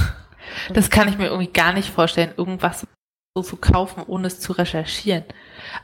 Das 0.73 0.89
kann 0.89 1.09
ich 1.09 1.19
mir 1.19 1.27
irgendwie 1.27 1.53
gar 1.53 1.73
nicht 1.73 1.91
vorstellen, 1.91 2.33
irgendwas 2.37 2.87
so 3.35 3.43
zu 3.43 3.57
kaufen, 3.57 4.05
ohne 4.07 4.29
es 4.29 4.41
zu 4.41 4.53
recherchieren. 4.53 5.25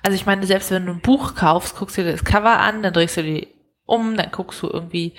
Also 0.03 0.15
ich 0.15 0.27
meine, 0.27 0.47
selbst 0.47 0.71
wenn 0.71 0.87
du 0.87 0.93
ein 0.93 1.01
Buch 1.01 1.35
kaufst, 1.35 1.77
guckst 1.77 1.99
du 1.99 2.05
dir 2.05 2.13
das 2.13 2.25
Cover 2.25 2.61
an, 2.61 2.83
dann 2.83 2.93
drehst 2.93 3.17
du 3.17 3.23
die 3.23 3.49
um, 3.85 4.17
dann 4.17 4.31
guckst 4.31 4.63
du 4.63 4.69
irgendwie 4.69 5.15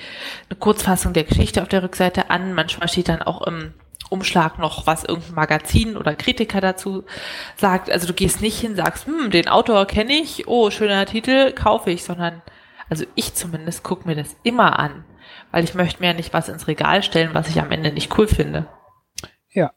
eine 0.50 0.58
Kurzfassung 0.58 1.12
der 1.12 1.26
Geschichte 1.26 1.62
auf 1.62 1.68
der 1.68 1.84
Rückseite 1.84 2.30
an. 2.30 2.54
Manchmal 2.54 2.88
steht 2.88 3.10
dann 3.10 3.22
auch 3.22 3.42
im 3.42 3.74
Umschlag 4.12 4.60
noch, 4.60 4.86
was 4.88 5.06
irgendein 5.06 5.36
Magazin 5.36 5.96
oder 5.96 6.16
Kritiker 6.16 6.60
dazu 6.60 7.06
sagt. 7.56 7.90
Also 7.90 8.08
du 8.08 8.14
gehst 8.14 8.42
nicht 8.42 8.60
hin, 8.60 8.76
sagst, 8.76 9.08
hm, 9.08 9.32
den 9.32 9.48
Autor 9.48 9.86
kenne 9.86 10.12
ich, 10.14 10.48
oh, 10.48 10.70
schöner 10.70 11.06
Titel, 11.06 11.54
kaufe 11.54 11.92
ich, 11.92 12.04
sondern, 12.04 12.42
also 12.90 13.06
ich 13.16 13.34
zumindest 13.34 13.84
gucke 13.84 14.08
mir 14.08 14.16
das 14.16 14.36
immer 14.44 14.78
an, 14.80 15.06
weil 15.52 15.64
ich 15.64 15.76
möchte 15.76 16.02
mir 16.02 16.08
ja 16.08 16.14
nicht 16.14 16.34
was 16.34 16.50
ins 16.50 16.68
Regal 16.68 17.04
stellen, 17.04 17.30
was 17.34 17.48
ich 17.48 17.62
am 17.62 17.72
Ende 17.72 17.94
nicht 17.94 18.18
cool 18.18 18.28
finde. 18.28 18.68
Ja. 19.50 19.72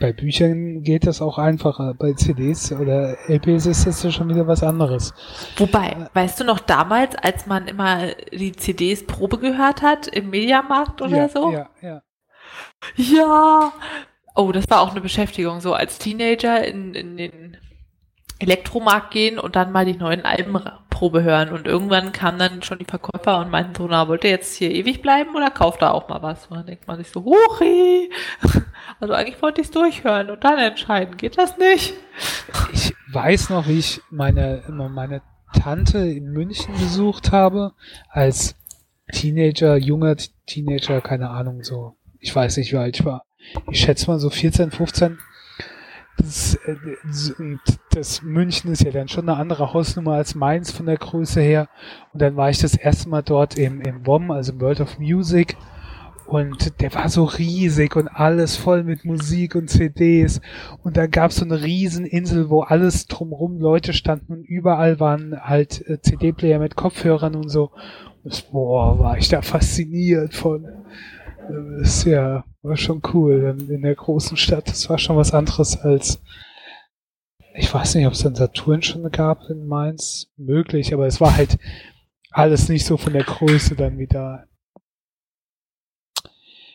Bei 0.00 0.12
Büchern 0.12 0.82
geht 0.82 1.06
das 1.06 1.20
auch 1.20 1.38
einfacher. 1.38 1.94
Bei 1.94 2.12
CDs 2.12 2.72
oder 2.72 3.16
LPs 3.28 3.66
ist 3.66 3.86
das 3.86 4.02
ja 4.02 4.10
schon 4.12 4.28
wieder 4.28 4.46
was 4.46 4.62
anderes. 4.62 5.14
Wobei, 5.56 6.08
weißt 6.12 6.38
du 6.38 6.44
noch 6.44 6.60
damals, 6.60 7.16
als 7.16 7.46
man 7.46 7.66
immer 7.66 8.08
die 8.32 8.52
CDs 8.52 9.04
Probe 9.06 9.38
gehört 9.38 9.82
hat 9.82 10.06
im 10.06 10.30
Mediamarkt 10.30 11.02
oder 11.02 11.16
ja, 11.16 11.28
so? 11.28 11.50
Ja, 11.50 11.70
ja. 11.80 12.02
Ja. 12.96 13.72
Oh, 14.34 14.52
das 14.52 14.70
war 14.70 14.80
auch 14.80 14.90
eine 14.90 15.00
Beschäftigung, 15.00 15.60
so 15.60 15.74
als 15.74 15.98
Teenager 15.98 16.64
in, 16.64 16.94
in 16.94 17.16
den 17.16 17.56
Elektromarkt 18.38 19.10
gehen 19.10 19.38
und 19.38 19.56
dann 19.56 19.72
mal 19.72 19.84
die 19.84 19.96
neuen 19.96 20.24
Albenprobe 20.24 21.24
hören. 21.24 21.48
Und 21.48 21.66
irgendwann 21.66 22.12
kamen 22.12 22.38
dann 22.38 22.62
schon 22.62 22.78
die 22.78 22.84
Verkäufer 22.84 23.40
und 23.40 23.50
meinten 23.50 23.74
so, 23.74 23.88
na, 23.88 24.06
wollt 24.06 24.22
ihr 24.22 24.30
jetzt 24.30 24.56
hier 24.56 24.70
ewig 24.70 25.02
bleiben 25.02 25.34
oder 25.34 25.50
kauft 25.50 25.82
da 25.82 25.90
auch 25.90 26.08
mal 26.08 26.22
was? 26.22 26.46
Und 26.46 26.56
dann 26.56 26.66
denkt 26.66 26.86
man 26.86 26.98
sich 26.98 27.10
so, 27.10 27.24
Huchi! 27.24 28.10
Also 29.00 29.14
eigentlich 29.14 29.40
wollte 29.42 29.60
ich 29.60 29.68
es 29.68 29.72
durchhören 29.72 30.28
und 30.30 30.42
dann 30.42 30.58
entscheiden. 30.58 31.16
Geht 31.16 31.38
das 31.38 31.56
nicht? 31.56 31.94
Ich 32.72 32.92
weiß 33.12 33.50
noch, 33.50 33.68
wie 33.68 33.78
ich 33.78 34.00
meine, 34.10 34.64
meine 34.68 35.22
Tante 35.52 35.98
in 35.98 36.32
München 36.32 36.74
besucht 36.74 37.30
habe, 37.30 37.74
als 38.08 38.56
Teenager, 39.12 39.76
junger 39.76 40.16
Teenager, 40.46 41.00
keine 41.00 41.30
Ahnung, 41.30 41.62
so, 41.62 41.94
ich 42.20 42.34
weiß 42.34 42.56
nicht, 42.56 42.72
wie 42.72 42.76
alt 42.76 42.98
ich 42.98 43.04
war. 43.04 43.24
Ich 43.70 43.80
schätze 43.80 44.08
mal 44.08 44.18
so 44.18 44.30
14, 44.30 44.70
15 44.70 45.18
das, 46.18 46.54
äh, 46.66 46.76
das 47.90 48.22
München 48.22 48.72
ist 48.72 48.82
ja 48.82 48.90
dann 48.90 49.08
schon 49.08 49.28
eine 49.28 49.38
andere 49.38 49.72
Hausnummer 49.72 50.14
als 50.14 50.34
Mainz 50.34 50.70
von 50.70 50.86
der 50.86 50.96
Größe 50.96 51.40
her. 51.40 51.68
Und 52.12 52.20
dann 52.20 52.36
war 52.36 52.50
ich 52.50 52.58
das 52.58 52.74
erste 52.74 53.08
Mal 53.08 53.22
dort 53.22 53.56
im, 53.56 53.80
im 53.80 54.06
WOM, 54.06 54.30
also 54.30 54.60
World 54.60 54.80
of 54.80 54.98
Music. 54.98 55.56
Und 56.26 56.80
der 56.82 56.92
war 56.94 57.08
so 57.08 57.24
riesig 57.24 57.96
und 57.96 58.08
alles 58.08 58.56
voll 58.56 58.84
mit 58.84 59.04
Musik 59.04 59.54
und 59.54 59.70
CDs. 59.70 60.42
Und 60.82 60.98
da 60.98 61.06
gab 61.06 61.30
es 61.30 61.36
so 61.36 61.44
eine 61.44 61.62
Rieseninsel, 61.62 62.50
wo 62.50 62.60
alles 62.60 63.06
drumrum 63.06 63.58
Leute 63.58 63.94
standen 63.94 64.32
und 64.32 64.44
überall 64.44 65.00
waren 65.00 65.40
halt 65.40 65.86
äh, 65.88 66.02
CD-Player 66.02 66.58
mit 66.58 66.76
Kopfhörern 66.76 67.34
und 67.34 67.48
so. 67.48 67.70
Und 68.24 68.50
boah, 68.50 68.98
war 68.98 69.16
ich 69.16 69.28
da 69.28 69.40
fasziniert 69.40 70.34
von. 70.34 70.66
Das 71.48 71.88
ist 71.88 72.04
ja, 72.04 72.44
war 72.62 72.76
schon 72.76 73.00
cool 73.12 73.56
in 73.68 73.82
der 73.82 73.94
großen 73.94 74.36
Stadt. 74.36 74.68
Das 74.68 74.88
war 74.90 74.98
schon 74.98 75.16
was 75.16 75.32
anderes 75.32 75.78
als, 75.80 76.22
ich 77.54 77.72
weiß 77.72 77.94
nicht, 77.94 78.06
ob 78.06 78.12
es 78.12 78.26
einen 78.26 78.34
Saturn 78.34 78.82
schon 78.82 79.10
gab 79.10 79.48
in 79.48 79.66
Mainz. 79.66 80.30
Möglich, 80.36 80.92
aber 80.92 81.06
es 81.06 81.20
war 81.20 81.36
halt 81.36 81.58
alles 82.30 82.68
nicht 82.68 82.84
so 82.84 82.96
von 82.96 83.12
der 83.12 83.24
Größe 83.24 83.74
dann 83.76 83.98
wieder. 83.98 84.46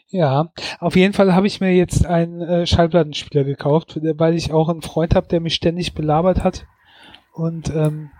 Ja, 0.09 0.51
auf 0.79 0.95
jeden 0.95 1.13
Fall 1.13 1.33
habe 1.33 1.47
ich 1.47 1.59
mir 1.59 1.73
jetzt 1.73 2.05
einen 2.05 2.41
äh, 2.41 2.67
Schallplattenspieler 2.67 3.43
gekauft, 3.43 3.99
weil 3.99 4.35
ich 4.35 4.51
auch 4.51 4.69
einen 4.69 4.83
Freund 4.83 5.15
habe, 5.15 5.27
der 5.27 5.39
mich 5.39 5.55
ständig 5.55 5.95
belabert 5.95 6.43
hat. 6.43 6.67
Und 7.33 7.69
ähm, 7.71 8.11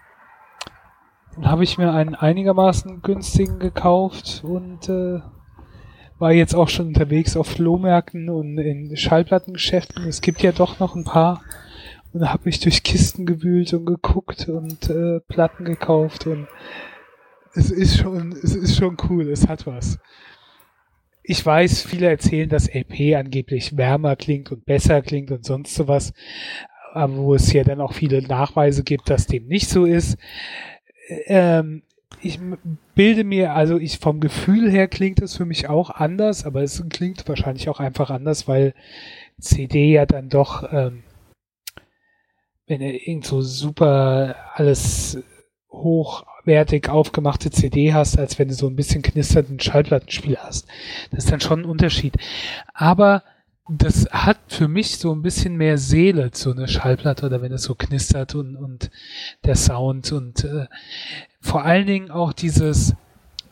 dann 1.36 1.46
habe 1.50 1.64
ich 1.64 1.78
mir 1.78 1.94
einen 1.94 2.16
einigermaßen 2.16 3.02
günstigen 3.02 3.60
gekauft 3.60 4.44
und 4.44 4.90
äh, 4.90 5.20
war 6.24 6.32
jetzt 6.32 6.56
auch 6.56 6.70
schon 6.70 6.88
unterwegs 6.88 7.36
auf 7.36 7.48
Flohmärkten 7.48 8.30
und 8.30 8.58
in 8.58 8.96
Schallplattengeschäften. 8.96 10.08
Es 10.08 10.22
gibt 10.22 10.42
ja 10.42 10.54
doch 10.54 10.80
noch 10.80 10.96
ein 10.96 11.04
paar. 11.04 11.44
Und 12.14 12.30
habe 12.30 12.44
mich 12.46 12.62
durch 12.62 12.84
Kisten 12.84 13.26
gewühlt 13.26 13.74
und 13.74 13.86
geguckt 13.86 14.48
und 14.48 14.90
äh, 14.90 15.20
Platten 15.28 15.66
gekauft 15.66 16.28
und 16.28 16.48
es 17.56 17.72
ist 17.72 17.98
schon, 17.98 18.32
es 18.32 18.56
ist 18.56 18.78
schon 18.78 18.96
cool, 19.10 19.30
es 19.32 19.50
hat 19.50 19.68
was. 19.68 20.00
ich 21.24 21.46
weiß, 21.46 21.82
viele 21.82 22.08
erzählen, 22.08 22.48
dass 22.48 22.74
LP 22.74 23.16
angeblich 23.18 23.76
wärmer 23.76 24.16
klingt 24.16 24.52
und 24.52 24.64
besser 24.64 25.02
klingt 25.02 25.32
und 25.32 25.44
sonst 25.44 25.76
sowas, 25.76 26.14
aber 26.94 27.18
wo 27.18 27.34
es 27.34 27.52
ja 27.52 27.64
dann 27.64 27.82
auch 27.82 27.94
viele 27.94 28.22
Nachweise 28.22 28.84
gibt, 28.84 29.10
dass 29.10 29.28
dem 29.28 29.48
nicht 29.48 29.68
so 29.68 29.86
ist. 29.86 30.18
Ähm, 31.26 31.84
ich 32.22 32.40
bilde 32.96 33.24
mir, 33.24 33.54
also 33.54 33.78
ich 33.78 34.00
vom 34.00 34.20
Gefühl 34.20 34.70
her 34.70 34.88
klingt 34.88 35.22
es 35.22 35.38
für 35.38 35.46
mich 35.46 35.70
auch 35.70 35.90
anders, 35.90 36.46
aber 36.46 36.64
es 36.64 36.84
klingt 36.90 37.28
wahrscheinlich 37.28 37.70
auch 37.70 37.80
einfach 37.80 38.10
anders, 38.10 38.48
weil 38.48 38.74
CD 39.40 39.92
ja 39.92 40.06
dann 40.06 40.30
doch, 40.30 40.72
ähm, 40.72 41.04
wenn 42.68 42.82
er 42.82 43.08
irgend 43.08 43.26
so 43.26 43.42
super 43.42 44.36
alles 44.54 45.18
hochwertig 45.70 46.90
aufgemachte 46.90 47.52
CD 47.52 47.94
hast, 47.94 48.18
als 48.18 48.40
wenn 48.40 48.48
du 48.48 48.54
so 48.54 48.68
ein 48.68 48.76
bisschen 48.76 49.02
knisternden 49.02 49.60
Schallplattenspiel 49.60 50.38
hast. 50.38 50.68
Das 51.12 51.26
ist 51.26 51.32
dann 51.32 51.42
schon 51.42 51.62
ein 51.62 51.66
Unterschied. 51.66 52.16
Aber 52.74 53.24
das 53.70 54.08
hat 54.12 54.38
für 54.48 54.68
mich 54.68 54.98
so 54.98 55.14
ein 55.14 55.22
bisschen 55.22 55.56
mehr 55.56 55.78
Seele, 55.78 56.32
so 56.34 56.52
eine 56.52 56.68
Schallplatte 56.68 57.26
oder 57.26 57.42
wenn 57.42 57.54
es 57.54 57.64
so 57.64 57.76
knistert 57.76 58.36
und, 58.36 58.56
und 58.56 58.92
der 59.46 59.56
Sound 59.56 60.12
und 60.12 60.44
äh, 60.44 60.68
vor 61.44 61.66
allen 61.66 61.86
Dingen 61.86 62.10
auch 62.10 62.32
dieses 62.34 62.96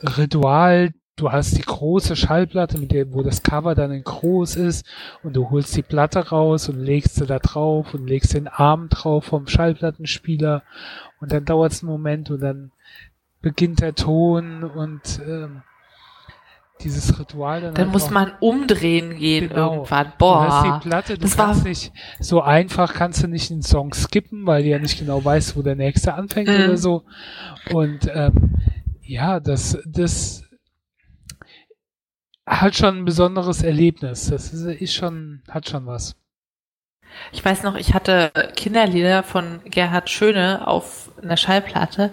Ritual, 0.01 0.93
du 1.17 1.31
hast 1.31 1.57
die 1.57 1.61
große 1.61 2.15
Schallplatte, 2.15 2.77
mit 2.77 2.91
der, 2.91 3.13
wo 3.13 3.21
das 3.21 3.43
Cover 3.43 3.75
dann 3.75 3.91
in 3.91 4.03
groß 4.03 4.55
ist 4.55 4.85
und 5.23 5.35
du 5.35 5.49
holst 5.49 5.75
die 5.75 5.83
Platte 5.83 6.29
raus 6.29 6.69
und 6.69 6.79
legst 6.79 7.15
sie 7.15 7.25
da 7.25 7.37
drauf 7.37 7.93
und 7.93 8.07
legst 8.07 8.33
den 8.33 8.47
Arm 8.47 8.87
drauf 8.89 9.25
vom 9.25 9.45
Schallplattenspieler. 9.45 10.63
Und 11.19 11.31
dann 11.33 11.45
dauert 11.45 11.73
es 11.73 11.83
einen 11.83 11.91
Moment 11.91 12.31
und 12.31 12.39
dann 12.39 12.71
beginnt 13.41 13.81
der 13.81 13.93
Ton 13.93 14.63
und 14.63 15.21
ähm, 15.27 15.61
dieses 16.83 17.19
Ritual 17.19 17.61
dann. 17.61 17.73
Dann 17.73 17.85
halt 17.85 17.93
muss 17.93 18.09
man 18.09 18.31
umdrehen 18.39 19.17
gehen 19.17 19.49
genau. 19.49 19.73
irgendwann. 19.73 20.13
Boah. 20.17 20.45
Du 20.45 20.51
hast 20.51 20.65
die 20.65 20.89
Platte, 20.89 21.13
du 21.15 21.21
das 21.21 21.37
kannst 21.37 21.63
nicht, 21.63 21.91
so 22.19 22.41
einfach 22.41 22.93
kannst 22.93 23.23
du 23.23 23.27
nicht 23.27 23.51
einen 23.51 23.61
Song 23.61 23.93
skippen, 23.93 24.45
weil 24.45 24.63
du 24.63 24.69
ja 24.69 24.79
nicht 24.79 24.99
genau 24.99 25.23
weißt, 25.23 25.55
wo 25.55 25.61
der 25.61 25.75
nächste 25.75 26.13
anfängt 26.13 26.49
mhm. 26.49 26.55
oder 26.55 26.77
so. 26.77 27.03
Und 27.71 28.09
ähm, 28.13 28.55
ja, 29.01 29.39
das, 29.39 29.77
das 29.85 30.43
hat 32.45 32.75
schon 32.75 32.99
ein 32.99 33.05
besonderes 33.05 33.63
Erlebnis. 33.63 34.27
Das 34.27 34.53
ist, 34.53 34.65
ist 34.65 34.93
schon, 34.93 35.41
hat 35.49 35.69
schon 35.69 35.85
was. 35.85 36.15
Ich 37.31 37.43
weiß 37.43 37.63
noch, 37.63 37.75
ich 37.75 37.93
hatte 37.93 38.31
Kinderlieder 38.55 39.23
von 39.23 39.59
Gerhard 39.65 40.09
Schöne 40.09 40.67
auf 40.67 41.11
einer 41.21 41.37
Schallplatte 41.37 42.11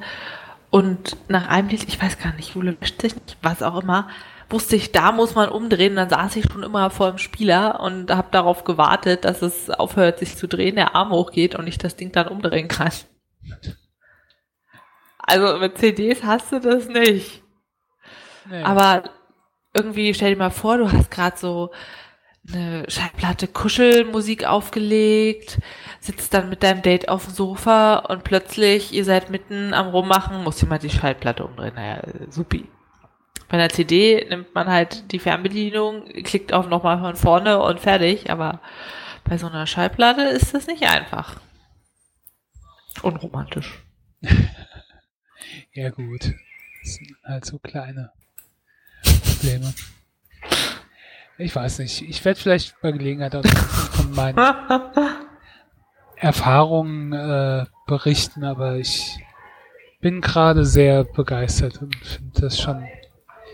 und 0.71 1.17
nach 1.29 1.49
einem 1.49 1.69
Lied, 1.69 1.85
ich 1.89 2.01
weiß 2.01 2.19
gar 2.19 2.35
nicht, 2.35 2.55
Jule 2.55 2.77
nicht, 2.81 3.37
was 3.43 3.63
auch 3.63 3.83
immer, 3.83 4.09
wusste 4.51 4.77
ich, 4.77 4.93
da 4.93 5.13
muss 5.13 5.35
man 5.35 5.49
umdrehen. 5.49 5.97
Dann 5.97 6.09
saß 6.09 6.37
ich 6.37 6.51
schon 6.51 6.63
immer 6.63 6.91
vor 6.91 7.11
dem 7.11 7.19
Spieler 7.19 7.81
und 7.81 8.11
habe 8.11 8.29
darauf 8.31 8.65
gewartet, 8.65 9.25
dass 9.25 9.43
es 9.43 9.71
aufhört, 9.71 10.19
sich 10.19 10.37
zu 10.37 10.49
drehen, 10.49 10.77
der 10.77 10.95
Arm 10.95 11.11
hochgeht 11.11 11.55
und 11.55 11.67
ich 11.67 11.79
das 11.79 11.97
Ding 11.97 12.13
dann 12.13 12.29
umdrehen 12.29 12.69
kann. 12.69 12.93
Also 15.19 15.59
mit 15.59 15.79
CDs 15.79 16.23
hast 16.23 16.53
du 16.53 16.61
das 16.61 16.89
nicht. 16.89 17.43
Nee. 18.49 18.63
Aber 18.63 19.05
irgendwie 19.75 20.15
stell 20.15 20.31
dir 20.31 20.39
mal 20.39 20.51
vor, 20.51 20.79
du 20.79 20.91
hast 20.91 21.11
gerade 21.11 21.37
so 21.37 21.71
eine 22.51 22.85
Schallplatte 22.89 23.47
Kuschelmusik 23.47 24.47
aufgelegt, 24.47 25.59
sitzt 26.01 26.33
dann 26.33 26.49
mit 26.49 26.63
deinem 26.63 26.81
Date 26.81 27.11
auf 27.11 27.27
dem 27.27 27.35
Sofa 27.35 27.97
und 27.97 28.25
plötzlich, 28.25 28.93
ihr 28.95 29.05
seid 29.05 29.29
mitten 29.29 29.75
am 29.75 29.89
Rummachen, 29.89 30.45
muss 30.45 30.61
jemand 30.63 30.83
die 30.83 30.89
Schallplatte 30.89 31.45
umdrehen. 31.45 31.75
Naja, 31.75 32.01
supi. 32.31 32.67
Bei 33.49 33.57
einer 33.57 33.71
CD 33.71 34.27
nimmt 34.29 34.55
man 34.55 34.69
halt 34.69 35.11
die 35.11 35.19
Fernbedienung, 35.19 36.05
klickt 36.23 36.53
auf 36.53 36.69
nochmal 36.69 36.99
von 36.99 37.17
vorne 37.17 37.61
und 37.63 37.81
fertig, 37.81 38.31
aber 38.31 38.61
bei 39.25 39.39
so 39.39 39.47
einer 39.47 39.67
Schallplatte 39.67 40.23
ist 40.23 40.55
das 40.55 40.67
nicht 40.67 40.83
einfach. 40.83 41.41
Unromantisch. 43.03 43.83
ja 45.73 45.91
gut. 45.91 46.35
Das 46.83 46.95
sind 46.95 47.17
halt 47.25 47.45
so 47.45 47.59
kleine 47.59 48.13
Probleme. 49.25 49.73
Ich 51.39 51.55
weiß 51.55 51.79
nicht. 51.79 52.03
Ich 52.03 52.25
werde 52.25 52.41
vielleicht 52.41 52.81
bei 52.81 52.93
Gelegenheit 52.93 53.35
auch 53.37 53.47
von 53.47 54.13
meinen 54.13 54.39
Erfahrungen 56.17 57.13
äh, 57.13 57.67
berichten, 57.87 58.45
aber 58.45 58.77
ich 58.77 59.19
bin 60.01 60.21
gerade 60.21 60.65
sehr 60.65 61.05
begeistert 61.05 61.81
und 61.81 61.95
finde 61.97 62.41
das 62.41 62.61
schon 62.61 62.87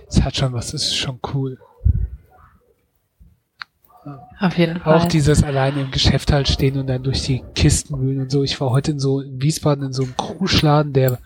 es 0.08 0.22
hat 0.22 0.36
schon 0.36 0.52
was, 0.52 0.74
ist 0.74 0.96
schon 0.96 1.18
cool. 1.34 1.58
Auf 4.38 4.58
jeden 4.58 4.80
Fall. 4.80 4.94
Auch 4.94 5.06
dieses 5.06 5.42
alleine 5.42 5.80
im 5.80 5.90
Geschäft 5.90 6.32
halt 6.32 6.48
stehen 6.48 6.78
und 6.78 6.86
dann 6.86 7.02
durch 7.02 7.22
die 7.22 7.42
Kisten 7.54 7.98
wühlen 8.00 8.22
und 8.22 8.30
so. 8.30 8.42
Ich 8.42 8.60
war 8.60 8.70
heute 8.70 8.92
in 8.92 8.98
so 8.98 9.20
in 9.20 9.40
Wiesbaden 9.40 9.86
in 9.86 9.92
so 9.92 10.02
einem 10.02 10.16
Kruschladen, 10.16 10.92
der 10.92 11.18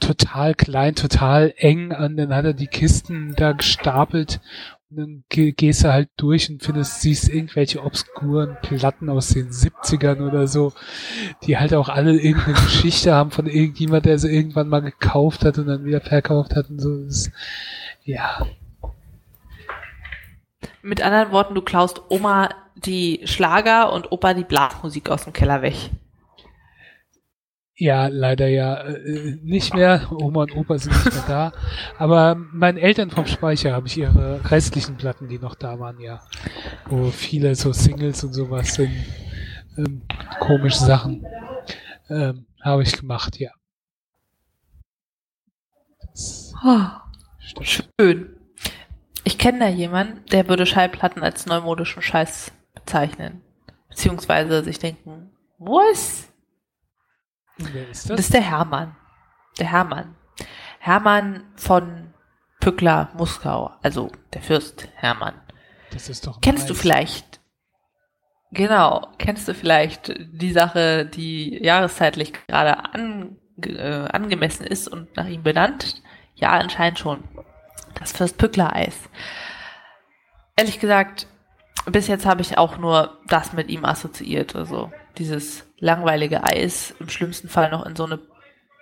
total 0.00 0.54
klein, 0.54 0.94
total 0.94 1.52
eng 1.56 1.92
und 1.92 2.16
dann 2.16 2.34
hat 2.34 2.44
er 2.44 2.54
die 2.54 2.68
Kisten 2.68 3.34
da 3.36 3.52
gestapelt 3.52 4.40
dann 4.90 5.24
gehst 5.28 5.84
du 5.84 5.92
halt 5.92 6.08
durch 6.16 6.48
und 6.50 6.62
findest, 6.62 7.02
siehst 7.02 7.28
irgendwelche 7.28 7.84
obskuren 7.84 8.56
Platten 8.62 9.10
aus 9.10 9.28
den 9.28 9.50
70ern 9.50 10.26
oder 10.26 10.48
so, 10.48 10.72
die 11.42 11.58
halt 11.58 11.74
auch 11.74 11.90
alle 11.90 12.18
irgendeine 12.18 12.54
Geschichte 12.54 13.12
haben 13.12 13.30
von 13.30 13.46
irgendjemand, 13.46 14.06
der 14.06 14.18
sie 14.18 14.34
irgendwann 14.34 14.68
mal 14.68 14.80
gekauft 14.80 15.44
hat 15.44 15.58
und 15.58 15.66
dann 15.66 15.84
wieder 15.84 16.00
verkauft 16.00 16.56
hat 16.56 16.70
und 16.70 16.80
so. 16.80 17.04
Das 17.04 17.30
ja. 18.04 18.46
Mit 20.80 21.02
anderen 21.02 21.32
Worten, 21.32 21.54
du 21.54 21.60
klaust 21.60 22.00
Oma 22.08 22.48
die 22.74 23.20
Schlager 23.24 23.92
und 23.92 24.10
Opa 24.12 24.32
die 24.32 24.44
Blasmusik 24.44 25.10
aus 25.10 25.24
dem 25.24 25.32
Keller 25.34 25.60
weg. 25.60 25.90
Ja, 27.80 28.08
leider 28.08 28.48
ja 28.48 28.82
äh, 28.82 29.38
nicht 29.42 29.72
mehr. 29.72 30.10
Oma 30.10 30.42
und 30.42 30.56
Opa 30.56 30.78
sind 30.78 30.92
nicht 30.92 31.14
mehr 31.14 31.24
da. 31.28 31.52
Aber 31.96 32.34
meinen 32.34 32.76
Eltern 32.76 33.10
vom 33.10 33.26
Speicher 33.26 33.72
habe 33.72 33.86
ich 33.86 33.96
ihre 33.96 34.40
restlichen 34.50 34.96
Platten, 34.96 35.28
die 35.28 35.38
noch 35.38 35.54
da 35.54 35.78
waren, 35.78 36.00
ja. 36.00 36.20
Wo 36.86 37.10
viele 37.12 37.54
so 37.54 37.72
Singles 37.72 38.24
und 38.24 38.32
sowas 38.32 38.74
sind. 38.74 38.90
Ähm, 39.76 40.02
komische 40.40 40.78
Sachen. 40.78 41.24
Ähm, 42.10 42.46
habe 42.60 42.82
ich 42.82 42.96
gemacht, 42.96 43.38
ja. 43.38 43.52
Oh. 46.64 46.86
Schön. 47.62 48.36
Ich 49.22 49.38
kenne 49.38 49.60
da 49.60 49.68
jemanden, 49.68 50.26
der 50.26 50.48
würde 50.48 50.66
Schallplatten 50.66 51.22
als 51.22 51.46
neumodischen 51.46 52.02
Scheiß 52.02 52.50
bezeichnen. 52.74 53.40
Beziehungsweise 53.88 54.64
sich 54.64 54.80
denken, 54.80 55.30
was? 55.58 56.27
Wer 57.58 57.88
ist 57.88 58.08
das? 58.08 58.16
Das 58.16 58.26
ist 58.26 58.34
der 58.34 58.42
Hermann. 58.42 58.96
Der 59.58 59.70
Hermann. 59.70 60.16
Hermann 60.78 61.44
von 61.56 62.14
Pückler 62.60 63.10
Muskau, 63.14 63.72
also 63.82 64.10
der 64.32 64.42
Fürst 64.42 64.88
Hermann. 64.94 65.34
Das 65.90 66.08
ist 66.08 66.26
doch. 66.26 66.40
Kennst 66.40 66.64
nice. 66.64 66.68
du 66.68 66.74
vielleicht? 66.74 67.40
Genau, 68.50 69.08
kennst 69.18 69.46
du 69.48 69.54
vielleicht 69.54 70.14
die 70.18 70.52
Sache, 70.52 71.04
die 71.04 71.62
jahreszeitlich 71.62 72.32
gerade 72.46 72.94
an, 72.94 73.36
äh, 73.62 74.08
angemessen 74.08 74.64
ist 74.66 74.88
und 74.88 75.14
nach 75.16 75.26
ihm 75.26 75.42
benannt? 75.42 76.02
Ja, 76.34 76.52
anscheinend 76.52 76.98
schon. 76.98 77.24
Das 77.98 78.12
Fürst-Pückler-Eis. 78.12 78.96
Ehrlich 80.56 80.80
gesagt, 80.80 81.26
bis 81.86 82.06
jetzt 82.06 82.26
habe 82.26 82.40
ich 82.40 82.58
auch 82.58 82.78
nur 82.78 83.18
das 83.26 83.52
mit 83.52 83.68
ihm 83.68 83.84
assoziiert. 83.84 84.54
Also 84.56 84.92
dieses 85.18 85.64
langweilige 85.78 86.44
Eis, 86.44 86.94
im 86.98 87.08
schlimmsten 87.08 87.48
Fall 87.48 87.70
noch 87.70 87.84
in 87.86 87.96
so 87.96 88.04
eine 88.04 88.18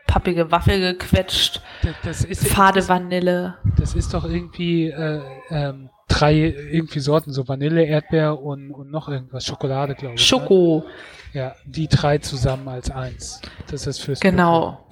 pappige 0.06 0.50
Waffel 0.50 0.80
gequetscht. 0.80 1.60
Das, 1.82 1.94
das 2.04 2.24
ist, 2.24 2.46
Fade 2.48 2.80
das, 2.80 2.88
Vanille. 2.88 3.56
Das 3.78 3.94
ist 3.94 4.14
doch 4.14 4.24
irgendwie 4.24 4.88
äh, 4.88 5.22
ähm, 5.50 5.90
drei 6.08 6.34
irgendwie 6.34 7.00
Sorten, 7.00 7.32
so 7.32 7.46
Vanille, 7.48 7.84
Erdbeer 7.84 8.40
und, 8.40 8.70
und 8.70 8.90
noch 8.90 9.08
irgendwas, 9.08 9.44
Schokolade, 9.44 9.94
glaube 9.94 10.14
ich. 10.14 10.20
Ne? 10.20 10.26
Schoko. 10.26 10.84
Ne? 11.32 11.40
Ja, 11.40 11.54
die 11.64 11.88
drei 11.88 12.18
zusammen 12.18 12.68
als 12.68 12.90
eins. 12.90 13.42
Das 13.70 13.86
ist 13.86 14.00
fürs 14.00 14.20
Genau. 14.20 14.86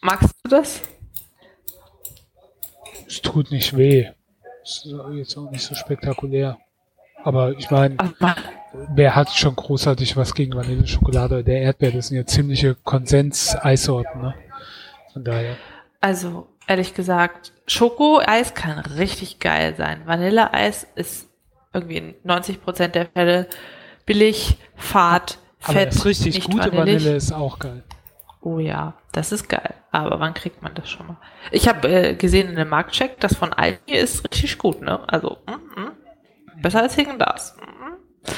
Magst 0.00 0.34
du 0.44 0.50
das? 0.50 0.82
es 3.08 3.22
tut 3.22 3.50
nicht 3.50 3.76
weh. 3.76 4.08
Ist 4.62 4.86
jetzt 5.14 5.36
auch 5.36 5.50
nicht 5.50 5.62
so 5.62 5.74
spektakulär. 5.74 6.58
Aber 7.24 7.52
ich 7.52 7.70
meine, 7.70 7.96
wer 8.94 9.14
hat 9.14 9.30
schon 9.30 9.56
großartig 9.56 10.16
was 10.16 10.34
gegen 10.34 10.54
Vanilleschokolade? 10.54 11.44
Der 11.44 11.60
Erdbeer, 11.62 11.92
das 11.92 12.08
sind 12.08 12.16
ja 12.16 12.26
ziemliche 12.26 12.74
Konsens-Eissorten, 12.74 14.20
ne? 14.20 14.34
Von 15.12 15.24
daher. 15.24 15.56
Also, 16.00 16.48
ehrlich 16.66 16.94
gesagt, 16.94 17.52
Schokoeis 17.66 18.54
kann 18.54 18.78
richtig 18.78 19.40
geil 19.40 19.74
sein. 19.76 20.02
Vanilleeis 20.06 20.86
ist 20.94 21.28
irgendwie 21.72 21.96
in 21.96 22.14
90 22.24 22.62
Prozent 22.62 22.94
der 22.94 23.06
Fälle 23.06 23.48
billig, 24.06 24.58
fad, 24.76 25.38
Aber 25.62 25.72
fett. 25.72 25.88
Aber 25.88 25.96
das 25.96 26.04
richtig 26.06 26.44
gute 26.44 26.72
vanillig. 26.72 27.02
Vanille 27.02 27.16
ist 27.16 27.32
auch 27.32 27.58
geil. 27.58 27.82
Oh 28.40 28.58
ja, 28.58 28.94
das 29.12 29.32
ist 29.32 29.48
geil. 29.48 29.74
Aber 29.90 30.20
wann 30.20 30.34
kriegt 30.34 30.62
man 30.62 30.74
das 30.74 30.88
schon 30.88 31.06
mal? 31.06 31.16
Ich 31.50 31.68
habe 31.68 31.88
äh, 31.88 32.14
gesehen 32.14 32.48
in 32.48 32.56
dem 32.56 32.68
Marktcheck, 32.68 33.18
das 33.20 33.34
von 33.34 33.52
Aldi 33.52 33.94
ist 33.94 34.24
richtig 34.30 34.58
gut, 34.58 34.80
ne? 34.80 35.00
Also 35.08 35.38
mm, 35.46 35.80
mm, 35.80 36.62
besser 36.62 36.82
als 36.82 36.94
Hicken 36.94 37.18
das. 37.18 37.56
Mm, 37.56 38.30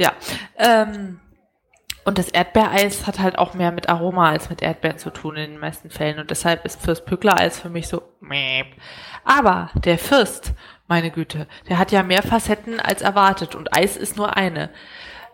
ja. 0.00 0.12
Ähm, 0.56 1.20
und 2.04 2.16
das 2.16 2.30
Erdbeereis 2.30 3.06
hat 3.06 3.18
halt 3.18 3.38
auch 3.38 3.52
mehr 3.54 3.70
mit 3.70 3.88
Aroma 3.88 4.30
als 4.30 4.48
mit 4.48 4.62
Erdbeeren 4.62 4.98
zu 4.98 5.10
tun 5.10 5.36
in 5.36 5.52
den 5.52 5.60
meisten 5.60 5.90
Fällen. 5.90 6.18
Und 6.18 6.30
deshalb 6.30 6.64
ist 6.64 6.80
Fürst 6.80 7.04
Pückler-Eis 7.04 7.60
für 7.60 7.68
mich 7.68 7.88
so. 7.88 8.02
Mäh. 8.20 8.64
Aber 9.24 9.70
der 9.74 9.98
Fürst, 9.98 10.54
meine 10.88 11.10
Güte, 11.10 11.46
der 11.68 11.78
hat 11.78 11.92
ja 11.92 12.02
mehr 12.02 12.22
Facetten 12.22 12.80
als 12.80 13.02
erwartet. 13.02 13.54
Und 13.54 13.76
Eis 13.76 13.98
ist 13.98 14.16
nur 14.16 14.36
eine. 14.36 14.70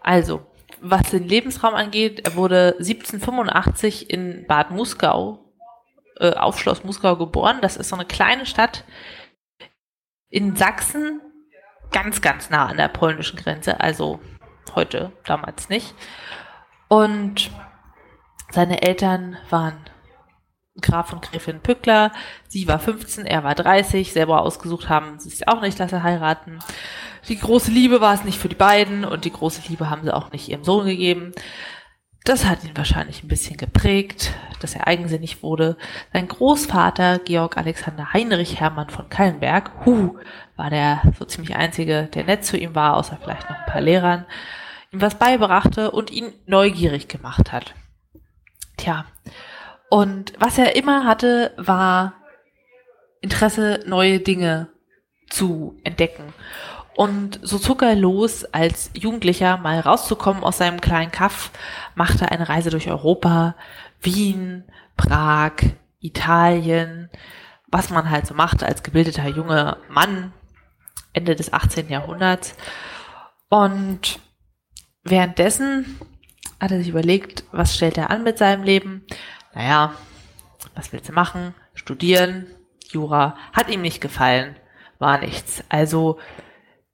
Also, 0.02 0.44
was 0.80 1.10
den 1.10 1.28
Lebensraum 1.28 1.74
angeht, 1.74 2.26
er 2.26 2.34
wurde 2.34 2.74
1785 2.78 4.10
in 4.10 4.46
Bad 4.48 4.72
Muskau, 4.72 5.54
äh, 6.18 6.32
auf 6.32 6.58
Schloss 6.58 6.82
Muskau 6.82 7.16
geboren. 7.16 7.58
Das 7.62 7.76
ist 7.76 7.90
so 7.90 7.96
eine 7.96 8.06
kleine 8.06 8.44
Stadt 8.44 8.84
in 10.28 10.56
Sachsen, 10.56 11.20
ganz, 11.92 12.20
ganz 12.20 12.50
nah 12.50 12.66
an 12.66 12.76
der 12.76 12.88
polnischen 12.88 13.38
Grenze. 13.38 13.80
Also 13.80 14.20
heute, 14.74 15.12
damals 15.24 15.68
nicht. 15.68 15.94
Und 16.88 17.50
seine 18.50 18.82
Eltern 18.82 19.36
waren 19.50 19.78
Graf 20.80 21.12
und 21.12 21.22
Gräfin 21.22 21.60
Pückler. 21.60 22.12
Sie 22.48 22.68
war 22.68 22.78
15, 22.78 23.26
er 23.26 23.44
war 23.44 23.54
30, 23.54 24.12
selber 24.12 24.42
ausgesucht 24.42 24.88
haben 24.88 25.18
sie 25.18 25.30
sich 25.30 25.48
auch 25.48 25.62
nicht, 25.62 25.80
dass 25.80 25.92
er 25.92 26.02
heiraten. 26.02 26.58
Die 27.28 27.38
große 27.38 27.70
Liebe 27.70 28.00
war 28.00 28.14
es 28.14 28.24
nicht 28.24 28.38
für 28.38 28.48
die 28.48 28.54
beiden 28.54 29.04
und 29.04 29.24
die 29.24 29.32
große 29.32 29.62
Liebe 29.68 29.90
haben 29.90 30.02
sie 30.04 30.14
auch 30.14 30.32
nicht 30.32 30.48
ihrem 30.48 30.64
Sohn 30.64 30.86
gegeben. 30.86 31.32
Das 32.26 32.44
hat 32.44 32.64
ihn 32.64 32.76
wahrscheinlich 32.76 33.22
ein 33.22 33.28
bisschen 33.28 33.56
geprägt, 33.56 34.32
dass 34.58 34.74
er 34.74 34.88
eigensinnig 34.88 35.44
wurde. 35.44 35.76
Sein 36.12 36.26
Großvater, 36.26 37.20
Georg 37.20 37.56
Alexander 37.56 38.12
Heinrich 38.12 38.58
Hermann 38.58 38.90
von 38.90 39.08
Kallenberg, 39.08 39.70
hu, 39.84 40.18
war 40.56 40.68
der 40.68 41.02
so 41.16 41.24
ziemlich 41.24 41.54
einzige, 41.54 42.08
der 42.12 42.24
nett 42.24 42.44
zu 42.44 42.58
ihm 42.58 42.74
war, 42.74 42.96
außer 42.96 43.16
vielleicht 43.22 43.48
noch 43.48 43.56
ein 43.56 43.70
paar 43.70 43.80
Lehrern, 43.80 44.26
ihm 44.90 45.00
was 45.00 45.14
beibrachte 45.14 45.92
und 45.92 46.10
ihn 46.10 46.32
neugierig 46.46 47.06
gemacht 47.06 47.52
hat. 47.52 47.74
Tja, 48.76 49.04
und 49.88 50.32
was 50.40 50.58
er 50.58 50.74
immer 50.74 51.04
hatte, 51.04 51.54
war 51.56 52.14
Interesse, 53.20 53.84
neue 53.86 54.18
Dinge 54.18 54.66
zu 55.30 55.78
entdecken. 55.84 56.34
Und 56.96 57.40
so 57.42 57.58
zog 57.58 57.82
er 57.82 57.94
los, 57.94 58.44
als 58.46 58.90
Jugendlicher 58.94 59.58
mal 59.58 59.80
rauszukommen 59.80 60.42
aus 60.42 60.56
seinem 60.56 60.80
kleinen 60.80 61.12
Kaff, 61.12 61.50
machte 61.94 62.30
eine 62.30 62.48
Reise 62.48 62.70
durch 62.70 62.88
Europa, 62.88 63.54
Wien, 64.00 64.64
Prag, 64.96 65.52
Italien, 66.00 67.10
was 67.68 67.90
man 67.90 68.08
halt 68.08 68.26
so 68.26 68.32
macht 68.34 68.62
als 68.62 68.82
gebildeter 68.82 69.28
junger 69.28 69.76
Mann 69.90 70.32
Ende 71.12 71.36
des 71.36 71.52
18. 71.52 71.90
Jahrhunderts. 71.90 72.54
Und 73.50 74.18
währenddessen 75.04 76.00
hat 76.58 76.70
er 76.70 76.78
sich 76.78 76.88
überlegt, 76.88 77.44
was 77.52 77.76
stellt 77.76 77.98
er 77.98 78.08
an 78.08 78.22
mit 78.22 78.38
seinem 78.38 78.62
Leben? 78.62 79.04
Naja, 79.54 79.92
was 80.74 80.92
willst 80.92 81.10
du 81.10 81.12
machen? 81.12 81.54
Studieren, 81.74 82.46
Jura, 82.90 83.36
hat 83.52 83.68
ihm 83.68 83.82
nicht 83.82 84.00
gefallen, 84.00 84.56
war 84.98 85.18
nichts. 85.18 85.62
Also 85.68 86.18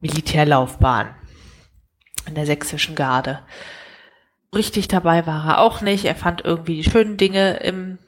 Militärlaufbahn 0.02 1.14
in 2.26 2.34
der 2.34 2.44
sächsischen 2.44 2.94
Garde. 2.94 3.40
Richtig 4.54 4.88
dabei 4.88 5.26
war 5.26 5.46
er 5.46 5.60
auch 5.60 5.80
nicht. 5.80 6.04
Er 6.04 6.14
fand 6.14 6.44
irgendwie 6.44 6.82
die 6.82 6.90
schönen 6.90 7.16
Dinge 7.16 7.54
im 7.58 7.98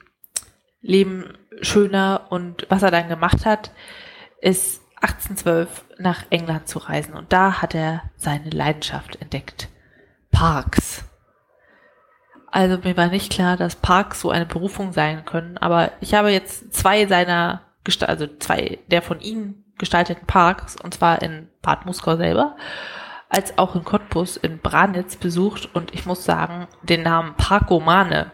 Leben 0.81 1.37
schöner 1.61 2.27
und 2.29 2.67
was 2.69 2.83
er 2.83 2.91
dann 2.91 3.09
gemacht 3.09 3.45
hat, 3.45 3.71
ist 4.41 4.81
1812 4.97 5.85
nach 5.97 6.23
England 6.29 6.67
zu 6.67 6.79
reisen 6.79 7.15
und 7.15 7.33
da 7.33 7.61
hat 7.61 7.73
er 7.73 8.03
seine 8.15 8.49
Leidenschaft 8.49 9.19
entdeckt. 9.21 9.69
Parks. 10.31 11.03
Also 12.51 12.77
mir 12.77 12.95
war 12.95 13.07
nicht 13.07 13.31
klar, 13.31 13.57
dass 13.57 13.75
Parks 13.75 14.21
so 14.21 14.29
eine 14.29 14.45
Berufung 14.45 14.93
sein 14.93 15.25
können, 15.25 15.57
aber 15.57 15.91
ich 16.01 16.13
habe 16.13 16.31
jetzt 16.31 16.73
zwei 16.73 17.05
seiner, 17.07 17.61
also 18.01 18.27
zwei 18.37 18.79
der 18.87 19.01
von 19.01 19.19
ihm 19.19 19.64
gestalteten 19.77 20.25
Parks, 20.25 20.75
und 20.75 20.93
zwar 20.93 21.21
in 21.21 21.49
Bad 21.61 21.85
Muskau 21.85 22.15
selber, 22.15 22.55
als 23.29 23.57
auch 23.57 23.75
in 23.75 23.83
Cottbus 23.83 24.37
in 24.37 24.59
Branitz 24.59 25.15
besucht 25.15 25.69
und 25.73 25.93
ich 25.93 26.05
muss 26.05 26.23
sagen, 26.23 26.67
den 26.83 27.03
Namen 27.03 27.35
Parkomane 27.35 28.31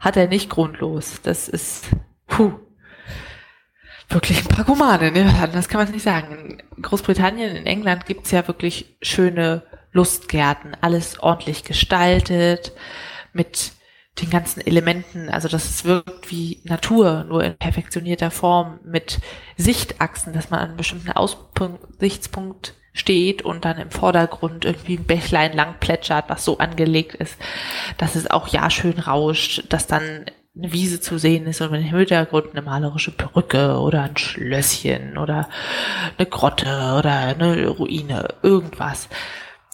hat 0.00 0.16
er 0.16 0.28
nicht 0.28 0.48
grundlos. 0.48 1.20
Das 1.22 1.48
ist, 1.48 1.88
puh, 2.26 2.52
wirklich 4.08 4.38
ein 4.40 4.48
Parkomane, 4.48 5.10
ne? 5.10 5.50
das 5.52 5.68
kann 5.68 5.82
man 5.82 5.90
nicht 5.92 6.02
sagen. 6.04 6.60
In 6.76 6.82
Großbritannien, 6.82 7.56
in 7.56 7.66
England 7.66 8.06
gibt's 8.06 8.30
ja 8.30 8.46
wirklich 8.46 8.96
schöne 9.02 9.64
Lustgärten, 9.92 10.76
alles 10.80 11.18
ordentlich 11.20 11.64
gestaltet, 11.64 12.72
mit 13.32 13.72
den 14.20 14.30
ganzen 14.30 14.60
Elementen, 14.60 15.28
also 15.28 15.48
dass 15.48 15.68
es 15.68 15.84
wirkt 15.84 16.30
wie 16.30 16.60
Natur, 16.64 17.24
nur 17.24 17.44
in 17.44 17.56
perfektionierter 17.56 18.30
Form, 18.30 18.80
mit 18.84 19.20
Sichtachsen, 19.56 20.32
dass 20.32 20.50
man 20.50 20.60
an 20.60 20.68
einem 20.68 20.76
bestimmten 20.76 21.12
Aussichtspunkt 21.12 22.74
steht 22.92 23.42
und 23.42 23.64
dann 23.64 23.78
im 23.78 23.90
Vordergrund 23.90 24.64
irgendwie 24.64 24.96
ein 24.96 25.04
Bächlein 25.04 25.54
lang 25.54 25.76
plätschert, 25.78 26.24
was 26.28 26.44
so 26.44 26.58
angelegt 26.58 27.14
ist, 27.14 27.36
dass 27.96 28.16
es 28.16 28.30
auch 28.30 28.48
ja 28.48 28.70
schön 28.70 28.98
rauscht, 28.98 29.64
dass 29.68 29.86
dann 29.86 30.26
eine 30.56 30.72
Wiese 30.72 31.00
zu 31.00 31.18
sehen 31.18 31.46
ist 31.46 31.60
und 31.60 31.72
im 31.72 31.82
Hintergrund 31.82 32.48
eine 32.52 32.62
malerische 32.62 33.12
Perücke 33.12 33.78
oder 33.78 34.02
ein 34.02 34.16
Schlösschen 34.16 35.16
oder 35.16 35.48
eine 36.16 36.26
Grotte 36.26 36.94
oder 36.98 37.12
eine 37.12 37.68
Ruine, 37.68 38.34
irgendwas 38.42 39.08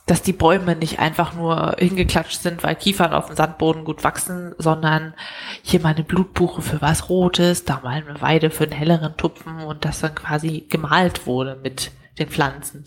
dass 0.07 0.21
die 0.21 0.35
Bäume 0.35 0.77
nicht 0.77 0.99
einfach 0.99 1.33
nur 1.33 1.77
hingeklatscht 1.79 2.43
sind, 2.43 2.63
weil 2.63 2.77
Kiefern 2.77 3.15
auf 3.15 3.27
dem 3.27 3.37
Sandboden 3.37 3.85
gut 3.85 4.05
wachsen, 4.05 4.55
sondern 4.59 5.15
hier 5.63 5.81
mal 5.81 5.95
eine 5.95 6.05
Blutbuche 6.05 6.61
für 6.61 6.83
was 6.83 7.09
Rotes, 7.09 7.65
da 7.65 7.81
mal 7.83 8.03
eine 8.07 8.21
Weide 8.21 8.51
für 8.51 8.65
einen 8.65 8.73
helleren 8.73 9.17
Tupfen 9.17 9.61
und 9.61 9.85
das 9.85 10.01
dann 10.01 10.15
quasi 10.15 10.67
gemalt 10.69 11.27
wurde 11.27 11.59
mit 11.63 11.91
den 12.19 12.29
Pflanzen. 12.29 12.85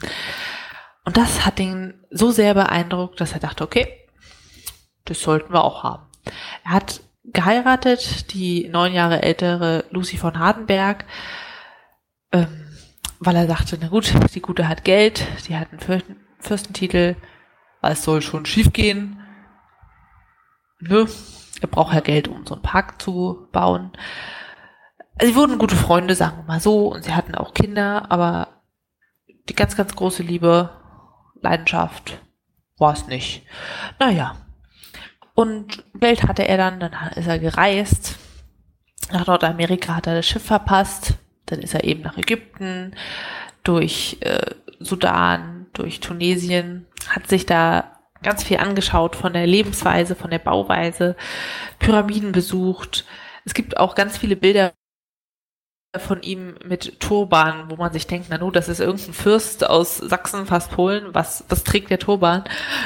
Und 1.05 1.17
das 1.17 1.45
hat 1.45 1.59
ihn 1.59 1.95
so 2.11 2.29
sehr 2.29 2.53
beeindruckt, 2.53 3.19
dass 3.19 3.33
er 3.33 3.39
dachte, 3.39 3.63
okay, 3.63 3.87
das 5.05 5.21
sollten 5.21 5.53
wir 5.53 5.63
auch 5.63 5.83
haben. 5.83 6.03
Er 6.65 6.71
hat 6.71 7.01
geheiratet, 7.23 8.33
die 8.33 8.67
neun 8.69 8.93
Jahre 8.93 9.23
ältere 9.23 9.85
Lucy 9.89 10.17
von 10.17 10.37
Hardenberg, 10.37 11.05
ähm, 12.31 12.65
weil 13.19 13.35
er 13.35 13.47
dachte, 13.47 13.77
na 13.81 13.87
gut, 13.87 14.13
die 14.35 14.41
Gute 14.41 14.67
hat 14.67 14.83
Geld, 14.83 15.25
die 15.47 15.55
hat 15.55 15.71
einen 15.71 15.79
Fürstentitel, 16.47 17.15
es 17.81 18.03
soll 18.03 18.21
schon 18.21 18.45
schief 18.45 18.73
gehen. 18.73 19.19
Nö, 20.79 21.05
er 21.61 21.67
braucht 21.67 21.93
ja 21.93 22.01
Geld, 22.01 22.27
um 22.27 22.45
so 22.45 22.55
einen 22.55 22.63
Park 22.63 23.01
zu 23.01 23.47
bauen. 23.51 23.91
Sie 25.21 25.35
wurden 25.35 25.57
gute 25.57 25.75
Freunde, 25.75 26.15
sagen 26.15 26.37
wir 26.37 26.43
mal 26.43 26.59
so, 26.59 26.93
und 26.93 27.03
sie 27.03 27.15
hatten 27.15 27.35
auch 27.35 27.53
Kinder, 27.53 28.11
aber 28.11 28.49
die 29.49 29.55
ganz, 29.55 29.75
ganz 29.75 29.95
große 29.95 30.21
Liebe, 30.21 30.69
Leidenschaft 31.41 32.19
war 32.77 32.93
es 32.93 33.07
nicht. 33.07 33.43
Naja. 33.99 34.35
Und 35.33 35.83
Geld 35.93 36.23
hatte 36.23 36.47
er 36.47 36.57
dann, 36.57 36.79
dann 36.79 36.93
ist 37.15 37.27
er 37.27 37.39
gereist. 37.39 38.17
Nach 39.11 39.25
Nordamerika 39.25 39.95
hat 39.95 40.07
er 40.07 40.15
das 40.15 40.27
Schiff 40.27 40.45
verpasst. 40.45 41.15
Dann 41.45 41.59
ist 41.59 41.73
er 41.73 41.83
eben 41.83 42.01
nach 42.01 42.17
Ägypten, 42.17 42.95
durch 43.63 44.17
äh, 44.21 44.55
Sudan, 44.79 45.56
durch 45.77 45.99
Tunesien, 45.99 46.85
hat 47.09 47.27
sich 47.27 47.45
da 47.45 47.97
ganz 48.23 48.43
viel 48.43 48.57
angeschaut 48.57 49.15
von 49.15 49.33
der 49.33 49.47
Lebensweise, 49.47 50.15
von 50.15 50.31
der 50.31 50.39
Bauweise, 50.39 51.15
Pyramiden 51.79 52.31
besucht. 52.31 53.05
Es 53.45 53.53
gibt 53.53 53.77
auch 53.77 53.95
ganz 53.95 54.17
viele 54.17 54.35
Bilder 54.35 54.73
von 55.95 56.21
ihm 56.21 56.55
mit 56.63 56.99
Turban, 56.99 57.69
wo 57.69 57.75
man 57.75 57.93
sich 57.93 58.07
denkt, 58.07 58.27
na 58.29 58.37
nu, 58.37 58.51
das 58.51 58.69
ist 58.69 58.79
irgendein 58.79 59.13
Fürst 59.13 59.67
aus 59.67 59.97
Sachsen, 59.97 60.45
fast 60.45 60.71
Polen, 60.71 61.13
was, 61.13 61.45
was 61.49 61.63
trägt 61.63 61.89
der 61.89 61.99
Turban? 61.99 62.43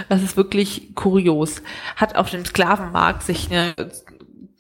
Das 0.08 0.21
ist 0.21 0.38
wirklich 0.38 0.95
kurios. 0.95 1.62
Hat 1.95 2.15
auf 2.15 2.30
dem 2.30 2.45
Sklavenmarkt 2.45 3.23
sich 3.23 3.51
eine, 3.51 3.73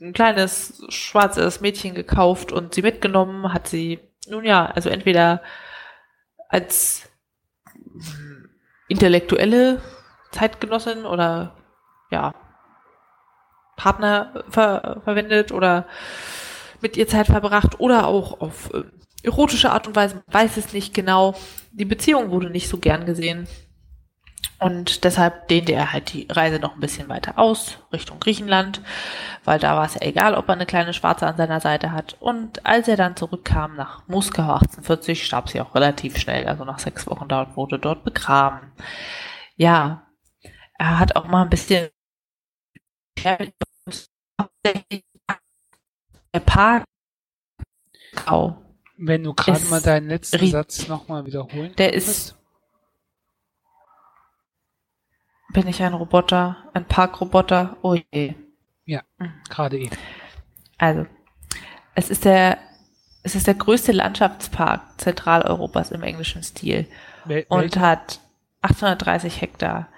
ein 0.01 0.13
kleines 0.13 0.83
schwarzes 0.89 1.61
Mädchen 1.61 1.93
gekauft 1.93 2.51
und 2.51 2.73
sie 2.73 2.81
mitgenommen, 2.81 3.53
hat 3.53 3.67
sie, 3.67 3.99
nun 4.27 4.43
ja, 4.43 4.65
also 4.65 4.89
entweder 4.89 5.41
als 6.49 7.10
intellektuelle 8.87 9.81
Zeitgenossin 10.31 11.05
oder 11.05 11.55
ja 12.11 12.33
Partner 13.75 14.43
ver 14.49 15.01
verwendet 15.03 15.51
oder 15.51 15.87
mit 16.81 16.97
ihr 16.97 17.07
Zeit 17.07 17.27
verbracht 17.27 17.79
oder 17.79 18.07
auch 18.07 18.41
auf 18.41 18.73
äh, 18.73 18.83
erotische 19.23 19.71
Art 19.71 19.87
und 19.87 19.95
Weise, 19.95 20.23
weiß 20.27 20.57
es 20.57 20.73
nicht 20.73 20.93
genau. 20.93 21.35
Die 21.71 21.85
Beziehung 21.85 22.31
wurde 22.31 22.49
nicht 22.49 22.67
so 22.67 22.77
gern 22.77 23.05
gesehen. 23.05 23.47
Und 24.61 25.05
deshalb 25.05 25.47
dehnte 25.47 25.71
er 25.71 25.91
halt 25.91 26.13
die 26.13 26.27
Reise 26.29 26.59
noch 26.59 26.75
ein 26.75 26.79
bisschen 26.79 27.09
weiter 27.09 27.39
aus, 27.39 27.79
Richtung 27.91 28.19
Griechenland, 28.19 28.83
weil 29.43 29.57
da 29.57 29.75
war 29.75 29.85
es 29.85 29.95
ja 29.95 30.03
egal, 30.03 30.35
ob 30.35 30.49
er 30.49 30.53
eine 30.53 30.67
kleine 30.67 30.93
Schwarze 30.93 31.25
an 31.25 31.35
seiner 31.35 31.59
Seite 31.59 31.91
hat. 31.91 32.15
Und 32.19 32.63
als 32.63 32.87
er 32.87 32.95
dann 32.95 33.15
zurückkam 33.15 33.75
nach 33.75 34.07
Moskau 34.07 34.43
1840, 34.43 35.25
starb 35.25 35.49
sie 35.49 35.61
auch 35.61 35.73
relativ 35.73 36.17
schnell, 36.17 36.47
also 36.47 36.63
nach 36.63 36.77
sechs 36.77 37.07
Wochen 37.07 37.27
dort, 37.27 37.57
wurde 37.57 37.79
dort 37.79 38.03
begraben. 38.03 38.71
Ja, 39.55 40.05
er 40.77 40.99
hat 40.99 41.15
auch 41.15 41.25
mal 41.25 41.41
ein 41.41 41.49
bisschen 41.49 41.89
der 43.23 43.51
Park. 46.45 46.83
Wenn 48.95 49.23
du 49.23 49.33
gerade 49.33 49.65
mal 49.65 49.81
deinen 49.81 50.07
letzten 50.07 50.45
Satz 50.45 50.87
nochmal 50.87 51.25
wiederholen 51.25 51.73
Der 51.77 51.93
ist 51.93 52.37
Bin 55.53 55.67
ich 55.67 55.83
ein 55.83 55.93
Roboter? 55.93 56.57
Ein 56.73 56.85
Parkroboter? 56.85 57.75
Oh 57.81 57.95
je. 58.11 58.35
Ja, 58.85 59.01
mhm. 59.17 59.33
gerade 59.49 59.77
eben. 59.77 59.95
Also, 60.77 61.05
es 61.93 62.09
ist 62.09 62.23
der, 62.25 62.57
es 63.23 63.35
ist 63.35 63.47
der 63.47 63.55
größte 63.55 63.91
Landschaftspark 63.91 64.99
Zentraleuropas 64.99 65.91
im 65.91 66.03
englischen 66.03 66.41
Stil 66.43 66.87
Wel 67.25 67.45
und 67.49 67.77
hat 67.77 68.21
830 68.61 69.41
Hektar. 69.41 69.89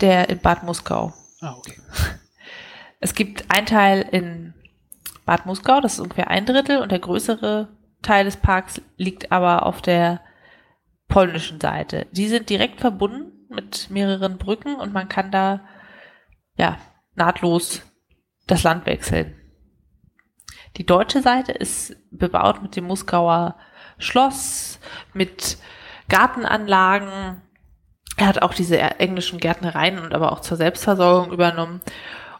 Der 0.00 0.28
in 0.28 0.38
Bad 0.38 0.62
Muskau. 0.62 1.12
Ah, 1.40 1.54
okay. 1.56 1.78
Es 3.00 3.14
gibt 3.14 3.50
einen 3.50 3.66
Teil 3.66 4.00
in 4.12 4.54
Bad 5.26 5.44
Muskau, 5.44 5.82
das 5.82 5.94
ist 5.94 6.00
ungefähr 6.00 6.28
ein 6.28 6.46
Drittel, 6.46 6.80
und 6.80 6.90
der 6.90 7.00
größere 7.00 7.68
Teil 8.00 8.24
des 8.24 8.38
Parks 8.38 8.80
liegt 8.96 9.30
aber 9.30 9.66
auf 9.66 9.82
der 9.82 10.22
polnischen 11.06 11.60
Seite. 11.60 12.06
Die 12.12 12.28
sind 12.28 12.48
direkt 12.48 12.80
verbunden 12.80 13.33
mit 13.54 13.90
mehreren 13.90 14.38
Brücken 14.38 14.76
und 14.76 14.92
man 14.92 15.08
kann 15.08 15.30
da 15.30 15.60
ja 16.56 16.78
nahtlos 17.14 17.82
das 18.46 18.62
Land 18.62 18.86
wechseln. 18.86 19.34
Die 20.76 20.86
deutsche 20.86 21.22
Seite 21.22 21.52
ist 21.52 21.96
bebaut 22.10 22.62
mit 22.62 22.76
dem 22.76 22.84
Muskauer 22.84 23.56
Schloss, 23.98 24.80
mit 25.12 25.58
Gartenanlagen. 26.08 27.42
Er 28.16 28.26
hat 28.26 28.42
auch 28.42 28.54
diese 28.54 28.78
englischen 28.78 29.38
Gärtnereien 29.38 29.98
und 29.98 30.14
aber 30.14 30.32
auch 30.32 30.40
zur 30.40 30.56
Selbstversorgung 30.56 31.32
übernommen. 31.32 31.80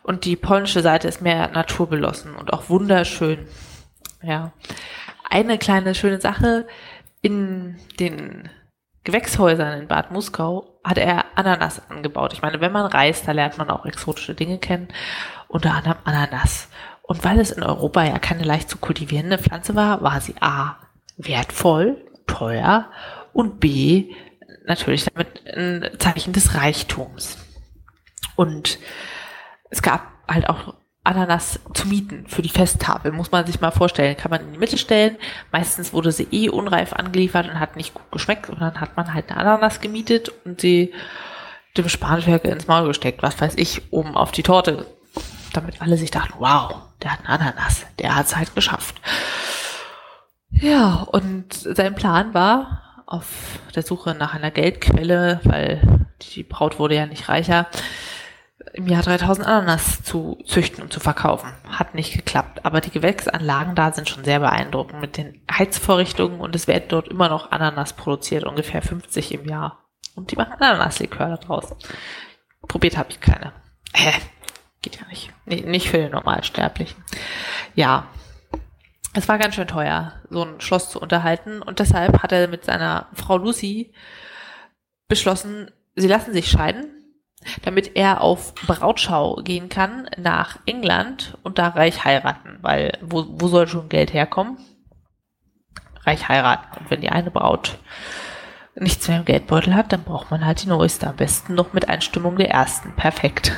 Und 0.02 0.24
die 0.24 0.36
polnische 0.36 0.82
Seite 0.82 1.08
ist 1.08 1.22
mehr 1.22 1.48
naturbelassen 1.48 2.34
und 2.34 2.52
auch 2.52 2.68
wunderschön. 2.68 3.46
Ja. 4.22 4.52
Eine 5.30 5.58
kleine 5.58 5.94
schöne 5.94 6.20
Sache 6.20 6.66
in 7.22 7.78
den 7.98 8.50
Gewächshäusern 9.04 9.80
in 9.80 9.88
Bad 9.88 10.10
Muskau 10.10 10.73
hat 10.84 10.98
er 10.98 11.24
Ananas 11.34 11.90
angebaut. 11.90 12.32
Ich 12.32 12.42
meine, 12.42 12.60
wenn 12.60 12.72
man 12.72 12.86
reist, 12.86 13.26
da 13.26 13.32
lernt 13.32 13.58
man 13.58 13.70
auch 13.70 13.86
exotische 13.86 14.34
Dinge 14.34 14.58
kennen, 14.58 14.88
unter 15.48 15.72
anderem 15.72 15.96
Ananas. 16.04 16.68
Und 17.02 17.24
weil 17.24 17.40
es 17.40 17.50
in 17.50 17.62
Europa 17.62 18.04
ja 18.04 18.18
keine 18.18 18.44
leicht 18.44 18.68
zu 18.68 18.78
kultivierende 18.78 19.38
Pflanze 19.38 19.74
war, 19.74 20.02
war 20.02 20.20
sie 20.20 20.34
A 20.40 20.76
wertvoll, 21.16 22.04
teuer 22.26 22.90
und 23.32 23.60
B 23.60 24.14
natürlich 24.66 25.04
damit 25.04 25.46
ein 25.46 25.90
Zeichen 25.98 26.32
des 26.32 26.54
Reichtums. 26.54 27.38
Und 28.36 28.78
es 29.70 29.82
gab 29.82 30.12
halt 30.28 30.48
auch 30.48 30.74
Ananas 31.04 31.60
zu 31.74 31.86
mieten 31.86 32.24
für 32.26 32.42
die 32.42 32.48
Festtafel. 32.48 33.12
Muss 33.12 33.30
man 33.30 33.46
sich 33.46 33.60
mal 33.60 33.70
vorstellen. 33.70 34.16
Kann 34.16 34.30
man 34.30 34.40
in 34.40 34.52
die 34.52 34.58
Mitte 34.58 34.78
stellen. 34.78 35.16
Meistens 35.52 35.92
wurde 35.92 36.10
sie 36.10 36.26
eh 36.30 36.48
unreif 36.48 36.94
angeliefert 36.94 37.48
und 37.48 37.60
hat 37.60 37.76
nicht 37.76 37.94
gut 37.94 38.10
geschmeckt. 38.10 38.48
Und 38.48 38.60
dann 38.60 38.80
hat 38.80 38.96
man 38.96 39.12
halt 39.12 39.30
eine 39.30 39.40
Ananas 39.40 39.80
gemietet 39.80 40.32
und 40.44 40.60
sie 40.60 40.92
dem 41.76 41.88
Spanferkel 41.88 42.52
ins 42.52 42.66
Maul 42.66 42.88
gesteckt. 42.88 43.22
Was 43.22 43.40
weiß 43.40 43.54
ich, 43.56 43.82
oben 43.92 44.16
auf 44.16 44.32
die 44.32 44.42
Torte. 44.42 44.86
Damit 45.52 45.80
alle 45.82 45.96
sich 45.96 46.10
dachten, 46.10 46.34
wow, 46.38 46.74
der 47.02 47.12
hat 47.12 47.20
eine 47.20 47.40
Ananas. 47.40 47.84
Der 47.98 48.16
hat 48.16 48.26
es 48.26 48.36
halt 48.36 48.54
geschafft. 48.54 49.00
Ja, 50.50 51.02
und 51.02 51.52
sein 51.52 51.94
Plan 51.94 52.32
war, 52.32 52.80
auf 53.06 53.58
der 53.74 53.82
Suche 53.82 54.14
nach 54.14 54.34
einer 54.34 54.50
Geldquelle, 54.50 55.40
weil 55.44 56.06
die 56.22 56.42
Braut 56.42 56.78
wurde 56.78 56.94
ja 56.94 57.06
nicht 57.06 57.28
reicher, 57.28 57.66
im 58.72 58.86
Jahr 58.86 59.02
3000 59.02 59.46
Ananas 59.46 60.02
zu 60.02 60.38
züchten 60.46 60.82
und 60.82 60.92
zu 60.92 61.00
verkaufen. 61.00 61.52
Hat 61.68 61.94
nicht 61.94 62.14
geklappt. 62.14 62.64
Aber 62.64 62.80
die 62.80 62.90
Gewächsanlagen 62.90 63.74
da 63.74 63.92
sind 63.92 64.08
schon 64.08 64.24
sehr 64.24 64.40
beeindruckend 64.40 65.00
mit 65.00 65.16
den 65.16 65.40
Heizvorrichtungen 65.50 66.40
und 66.40 66.54
es 66.54 66.66
werden 66.66 66.84
dort 66.88 67.08
immer 67.08 67.28
noch 67.28 67.50
Ananas 67.50 67.92
produziert, 67.94 68.44
ungefähr 68.44 68.82
50 68.82 69.34
im 69.34 69.48
Jahr. 69.48 69.84
Und 70.14 70.30
die 70.30 70.36
machen 70.36 70.54
Ananaslikör 70.54 71.28
da 71.28 71.36
draußen. 71.36 71.76
Probiert 72.68 72.96
habe 72.96 73.10
ich 73.10 73.20
keine. 73.20 73.52
Hä? 73.92 74.12
Geht 74.82 75.00
ja 75.00 75.06
nicht. 75.08 75.32
Nee, 75.46 75.62
nicht 75.62 75.88
für 75.88 75.98
den 75.98 76.12
Normalsterblichen. 76.12 77.02
Ja. 77.74 78.08
Es 79.16 79.28
war 79.28 79.38
ganz 79.38 79.54
schön 79.54 79.68
teuer, 79.68 80.14
so 80.28 80.44
ein 80.44 80.60
Schloss 80.60 80.90
zu 80.90 81.00
unterhalten. 81.00 81.62
Und 81.62 81.78
deshalb 81.78 82.22
hat 82.22 82.32
er 82.32 82.48
mit 82.48 82.64
seiner 82.64 83.08
Frau 83.14 83.36
Lucy 83.36 83.94
beschlossen, 85.06 85.70
sie 85.94 86.08
lassen 86.08 86.32
sich 86.32 86.50
scheiden 86.50 87.03
damit 87.62 87.96
er 87.96 88.20
auf 88.20 88.54
Brautschau 88.54 89.36
gehen 89.36 89.68
kann 89.68 90.08
nach 90.16 90.58
England 90.66 91.36
und 91.42 91.58
da 91.58 91.68
reich 91.68 92.04
heiraten, 92.04 92.58
weil 92.62 92.98
wo, 93.02 93.24
wo 93.28 93.48
soll 93.48 93.68
schon 93.68 93.88
Geld 93.88 94.12
herkommen? 94.12 94.58
Reich 96.02 96.28
heiraten. 96.28 96.78
Und 96.78 96.90
wenn 96.90 97.00
die 97.00 97.10
eine 97.10 97.30
Braut 97.30 97.78
nichts 98.74 99.08
mehr 99.08 99.18
im 99.18 99.24
Geldbeutel 99.24 99.74
hat, 99.74 99.92
dann 99.92 100.04
braucht 100.04 100.30
man 100.30 100.44
halt 100.44 100.62
die 100.62 100.68
neueste. 100.68 101.08
Am 101.08 101.16
besten 101.16 101.54
noch 101.54 101.72
mit 101.72 101.88
Einstimmung 101.88 102.36
der 102.36 102.50
ersten. 102.50 102.94
Perfekt. 102.96 103.52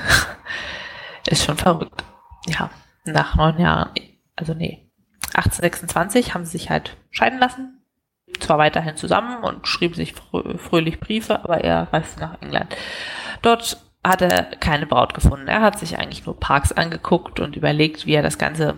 Ist 1.27 1.45
schon 1.45 1.57
verrückt. 1.57 2.05
Ja, 2.47 2.71
nach 3.05 3.35
neun 3.35 3.59
Jahren, 3.59 3.91
also 4.37 4.55
nee, 4.55 4.87
1826 5.35 6.35
haben 6.35 6.45
sie 6.45 6.53
sich 6.53 6.71
halt 6.71 6.97
scheiden 7.11 7.39
lassen. 7.39 7.76
Zwar 8.41 8.59
weiterhin 8.59 8.97
zusammen 8.97 9.43
und 9.43 9.67
schrieben 9.67 9.95
sich 9.95 10.15
frö 10.15 10.59
fröhlich 10.59 11.01
Briefe, 11.01 11.43
aber 11.43 11.63
er 11.63 11.93
reiste 11.93 12.21
nach 12.21 12.41
England. 12.41 12.75
Dort 13.43 13.79
hat 14.05 14.23
er 14.23 14.45
keine 14.45 14.87
Braut 14.87 15.15
gefunden. 15.15 15.49
Er 15.49 15.63
hat 15.63 15.79
sich 15.79 15.99
eigentlich 15.99 16.27
nur 16.27 16.39
Parks 16.39 16.73
angeguckt 16.73 17.41
und 17.41 17.57
überlegt, 17.57 18.07
wie 18.07 18.15
er 18.15 18.23
das 18.23 18.39
Ganze 18.39 18.77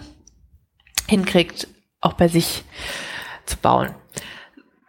hinkriegt, 1.06 1.68
auch 2.00 2.14
bei 2.14 2.28
sich 2.28 2.64
zu 3.44 3.56
bauen. 3.58 3.94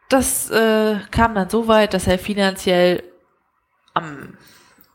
Das 0.10 0.50
äh, 0.50 0.98
kam 1.12 1.36
dann 1.36 1.50
so 1.50 1.68
weit, 1.68 1.94
dass 1.94 2.08
er 2.08 2.18
finanziell 2.18 3.04
am, 3.94 4.38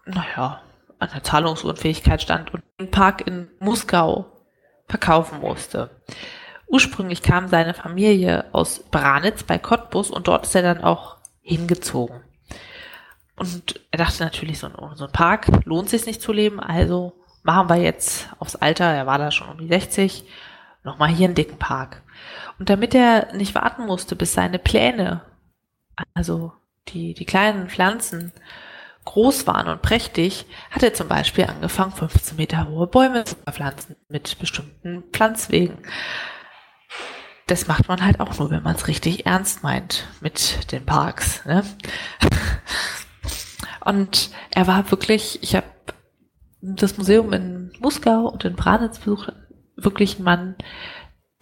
naja, 0.07 0.63
an 0.99 1.11
der 1.13 1.23
Zahlungsunfähigkeit 1.23 2.23
stand 2.23 2.53
und 2.53 2.63
den 2.81 2.91
Park 2.91 3.27
in 3.27 3.51
Muskau 3.61 4.27
verkaufen 4.89 5.41
musste. 5.41 5.91
Ursprünglich 6.66 7.22
kam 7.22 7.48
seine 7.48 7.74
Familie 7.74 8.46
aus 8.53 8.81
Branitz 8.90 9.42
bei 9.42 9.59
Cottbus 9.59 10.11
und 10.11 10.29
dort 10.29 10.46
ist 10.46 10.55
er 10.55 10.62
dann 10.62 10.83
auch 10.83 11.16
hingezogen. 11.42 12.22
Und 13.37 13.81
er 13.90 13.98
dachte 13.98 14.22
natürlich, 14.22 14.59
so 14.59 14.68
ein, 14.68 14.74
so 14.94 15.07
ein 15.07 15.12
Park 15.12 15.48
lohnt 15.64 15.88
sich 15.88 16.07
nicht 16.07 16.22
zu 16.22 16.33
leben, 16.33 16.61
also 16.61 17.12
machen 17.42 17.68
wir 17.68 17.77
jetzt 17.77 18.29
aufs 18.38 18.57
Alter, 18.57 18.85
er 18.85 19.07
war 19.07 19.18
da 19.18 19.31
schon 19.31 19.48
um 19.48 19.59
die 19.59 19.68
60, 19.68 20.24
nochmal 20.85 21.11
hier 21.11 21.27
einen 21.27 21.35
dicken 21.35 21.59
Park. 21.59 22.03
Und 22.59 22.70
damit 22.70 22.94
er 22.94 23.35
nicht 23.35 23.55
warten 23.55 23.87
musste, 23.87 24.16
bis 24.16 24.33
seine 24.33 24.59
Pläne, 24.59 25.22
also 26.14 26.53
die, 26.88 27.14
die 27.14 27.24
kleinen 27.24 27.68
Pflanzen, 27.68 28.33
groß 29.05 29.46
waren 29.46 29.68
und 29.68 29.83
prächtig, 29.83 30.46
hat 30.70 30.83
er 30.83 30.94
zum 30.94 31.09
Beispiel 31.09 31.44
angefangen, 31.44 31.92
15 31.92 32.37
Meter 32.37 32.68
hohe 32.68 32.87
Bäume 32.87 33.24
zu 33.24 33.37
pflanzen 33.37 33.96
mit 34.09 34.38
bestimmten 34.38 35.03
Pflanzwegen. 35.12 35.79
Das 37.47 37.67
macht 37.67 37.89
man 37.89 38.05
halt 38.05 38.21
auch 38.21 38.39
nur, 38.39 38.51
wenn 38.51 38.63
man 38.63 38.75
es 38.75 38.89
richtig 38.89 39.27
ernst 39.27 39.63
meint 39.63 40.07
mit 40.21 40.73
den 40.73 40.87
Parks. 40.87 41.45
Ne? 41.45 41.63
Und 43.85 44.31
er 44.51 44.67
war 44.67 44.91
wirklich, 44.91 45.43
ich 45.43 45.55
habe 45.55 45.67
das 46.63 46.97
Museum 46.97 47.33
in 47.35 47.73
Muskau 47.81 48.27
und 48.27 48.45
in 48.47 48.57
Branitz 48.57 48.99
besucht, 48.99 49.31
wirklich 49.77 50.19
ein 50.19 50.25
Mann, 50.25 50.55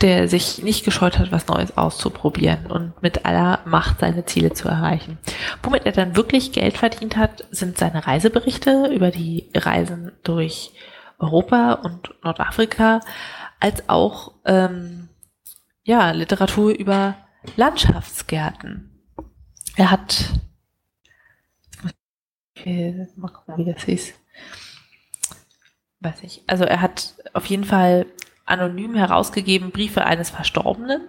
der 0.00 0.26
sich 0.26 0.62
nicht 0.62 0.84
gescheut 0.84 1.18
hat, 1.20 1.30
was 1.30 1.46
Neues 1.46 1.76
auszuprobieren 1.76 2.66
und 2.66 3.00
mit 3.02 3.24
aller 3.24 3.60
Macht 3.64 4.00
seine 4.00 4.24
Ziele 4.24 4.52
zu 4.52 4.68
erreichen. 4.68 5.18
Womit 5.62 5.86
er 5.86 5.92
dann 5.92 6.16
wirklich 6.16 6.50
Geld 6.50 6.76
verdient 6.76 7.16
hat, 7.16 7.44
sind 7.52 7.78
seine 7.78 8.04
Reiseberichte 8.04 8.90
über 8.92 9.12
die 9.12 9.48
Reisen 9.54 10.10
durch 10.24 10.72
Europa 11.20 11.74
und 11.74 12.12
Nordafrika, 12.24 12.98
als 13.60 13.88
auch 13.88 14.32
ähm, 14.44 15.01
ja 15.84 16.10
Literatur 16.10 16.72
über 16.72 17.16
Landschaftsgärten. 17.56 18.90
Er 19.76 19.90
hat 19.90 20.30
Okay, 22.54 23.08
mal 23.16 23.28
gucken, 23.28 23.56
wie 23.56 23.72
das 23.72 23.82
hieß. 23.82 24.14
Weiß 26.00 26.22
ich. 26.22 26.42
Also 26.46 26.64
er 26.64 26.80
hat 26.80 27.14
auf 27.32 27.46
jeden 27.46 27.64
Fall 27.64 28.06
anonym 28.44 28.94
herausgegeben 28.94 29.70
Briefe 29.72 30.04
eines 30.04 30.30
Verstorbenen. 30.30 31.08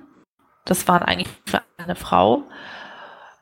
Das 0.65 0.87
waren 0.87 1.03
eigentlich 1.03 1.29
für 1.45 1.61
eine 1.77 1.95
Frau. 1.95 2.43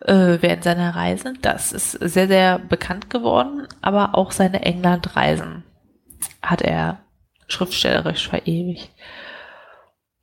äh, 0.01 0.41
während 0.41 0.63
seiner 0.63 0.95
Reisen. 0.95 1.37
Das 1.41 1.71
ist 1.71 1.91
sehr, 1.91 2.27
sehr 2.27 2.59
bekannt 2.59 3.09
geworden, 3.09 3.67
aber 3.81 4.15
auch 4.15 4.31
seine 4.31 4.63
Englandreisen 4.63 5.63
hat 6.41 6.61
er 6.61 6.99
schriftstellerisch 7.47 8.27
verewigt. 8.29 8.89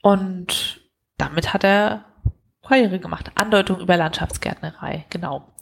Und 0.03 0.81
damit 1.18 1.52
hat 1.52 1.64
er 1.64 2.04
Karriere 2.66 2.98
gemacht. 2.98 3.31
Andeutung 3.35 3.81
über 3.81 3.96
Landschaftsgärtnerei, 3.96 5.04
genau. 5.11 5.52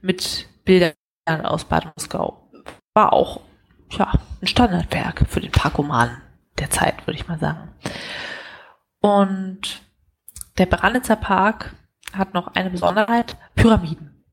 Mit 0.00 0.48
Bildern 0.64 0.94
aus 1.26 1.64
Bad 1.64 1.94
Moskau. 1.96 2.50
War 2.94 3.12
auch 3.12 3.40
ja, 3.90 4.12
ein 4.40 4.46
Standardwerk 4.46 5.26
für 5.28 5.40
den 5.40 5.52
Parkoman 5.52 6.22
der 6.58 6.70
Zeit, 6.70 7.06
würde 7.06 7.18
ich 7.18 7.28
mal 7.28 7.38
sagen. 7.38 7.70
Und 9.00 9.82
der 10.58 10.66
Branitzer 10.66 11.16
Park 11.16 11.74
hat 12.12 12.32
noch 12.32 12.54
eine 12.54 12.70
Besonderheit, 12.70 13.36
Pyramiden. 13.54 14.24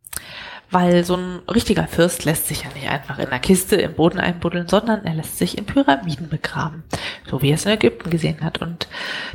Weil 0.72 1.04
so 1.04 1.18
ein 1.18 1.42
richtiger 1.50 1.86
Fürst 1.86 2.24
lässt 2.24 2.48
sich 2.48 2.64
ja 2.64 2.70
nicht 2.74 2.90
einfach 2.90 3.20
in 3.20 3.28
einer 3.28 3.40
Kiste 3.40 3.76
im 3.76 3.94
Boden 3.94 4.20
einbuddeln, 4.20 4.70
sondern 4.70 5.04
er 5.04 5.14
lässt 5.14 5.38
sich 5.38 5.58
in 5.58 5.66
Pyramiden 5.66 6.30
begraben. 6.30 6.84
So 7.30 7.42
wie 7.42 7.50
er 7.50 7.56
es 7.56 7.66
in 7.66 7.74
Ägypten 7.74 8.10
gesehen 8.10 8.42
hat. 8.42 8.62
Und 8.62 8.88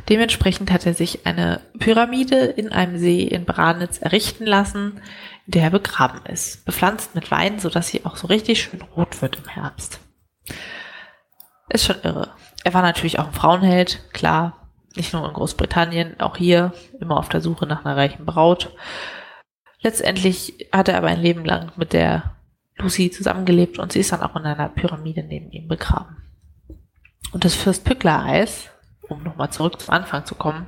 dementsprechend 0.09 0.71
hat 0.71 0.87
er 0.87 0.95
sich 0.95 1.27
eine 1.27 1.61
Pyramide 1.77 2.37
in 2.37 2.71
einem 2.71 2.97
See 2.97 3.21
in 3.21 3.45
Branitz 3.45 3.99
errichten 3.99 4.47
lassen, 4.47 4.99
in 5.45 5.51
der 5.51 5.63
er 5.63 5.69
begraben 5.69 6.25
ist. 6.25 6.65
Bepflanzt 6.65 7.13
mit 7.13 7.29
Wein, 7.29 7.59
sodass 7.59 7.89
sie 7.89 8.03
auch 8.03 8.17
so 8.17 8.27
richtig 8.27 8.61
schön 8.61 8.81
rot 8.81 9.21
wird 9.21 9.37
im 9.37 9.47
Herbst. 9.47 9.99
Ist 11.69 11.85
schon 11.85 12.01
irre. 12.01 12.31
Er 12.63 12.73
war 12.73 12.81
natürlich 12.81 13.19
auch 13.19 13.27
ein 13.27 13.33
Frauenheld, 13.33 14.01
klar. 14.11 14.67
Nicht 14.95 15.13
nur 15.13 15.27
in 15.27 15.33
Großbritannien, 15.33 16.19
auch 16.19 16.37
hier 16.37 16.73
immer 16.99 17.17
auf 17.17 17.29
der 17.29 17.41
Suche 17.41 17.67
nach 17.67 17.85
einer 17.85 17.95
reichen 17.95 18.25
Braut. 18.25 18.73
Letztendlich 19.81 20.67
hat 20.71 20.87
er 20.89 20.97
aber 20.97 21.07
ein 21.07 21.21
Leben 21.21 21.45
lang 21.45 21.71
mit 21.75 21.93
der 21.93 22.35
Lucy 22.77 23.11
zusammengelebt 23.11 23.79
und 23.79 23.91
sie 23.91 23.99
ist 23.99 24.11
dann 24.11 24.21
auch 24.21 24.35
in 24.35 24.45
einer 24.45 24.69
Pyramide 24.69 25.23
neben 25.23 25.51
ihm 25.51 25.67
begraben. 25.67 26.17
Und 27.31 27.45
das 27.45 27.55
Fürst 27.55 27.83
Pückler 27.83 28.23
Eis, 28.23 28.69
um 29.07 29.23
nochmal 29.23 29.51
zurück 29.51 29.79
zum 29.79 29.93
Anfang 29.93 30.25
zu 30.25 30.35
kommen, 30.35 30.65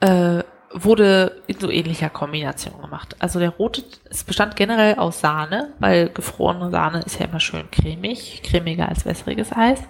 äh, 0.00 0.42
wurde 0.72 1.42
in 1.46 1.58
so 1.58 1.70
ähnlicher 1.70 2.10
Kombination 2.10 2.80
gemacht. 2.80 3.16
Also 3.18 3.38
der 3.38 3.50
rote, 3.50 3.82
es 4.10 4.24
bestand 4.24 4.56
generell 4.56 4.96
aus 4.96 5.20
Sahne, 5.20 5.72
weil 5.78 6.08
gefrorene 6.10 6.70
Sahne 6.70 7.00
ist 7.00 7.18
ja 7.18 7.26
immer 7.26 7.40
schön 7.40 7.70
cremig, 7.70 8.42
cremiger 8.42 8.88
als 8.88 9.04
wässriges 9.06 9.52
Eis. 9.52 9.82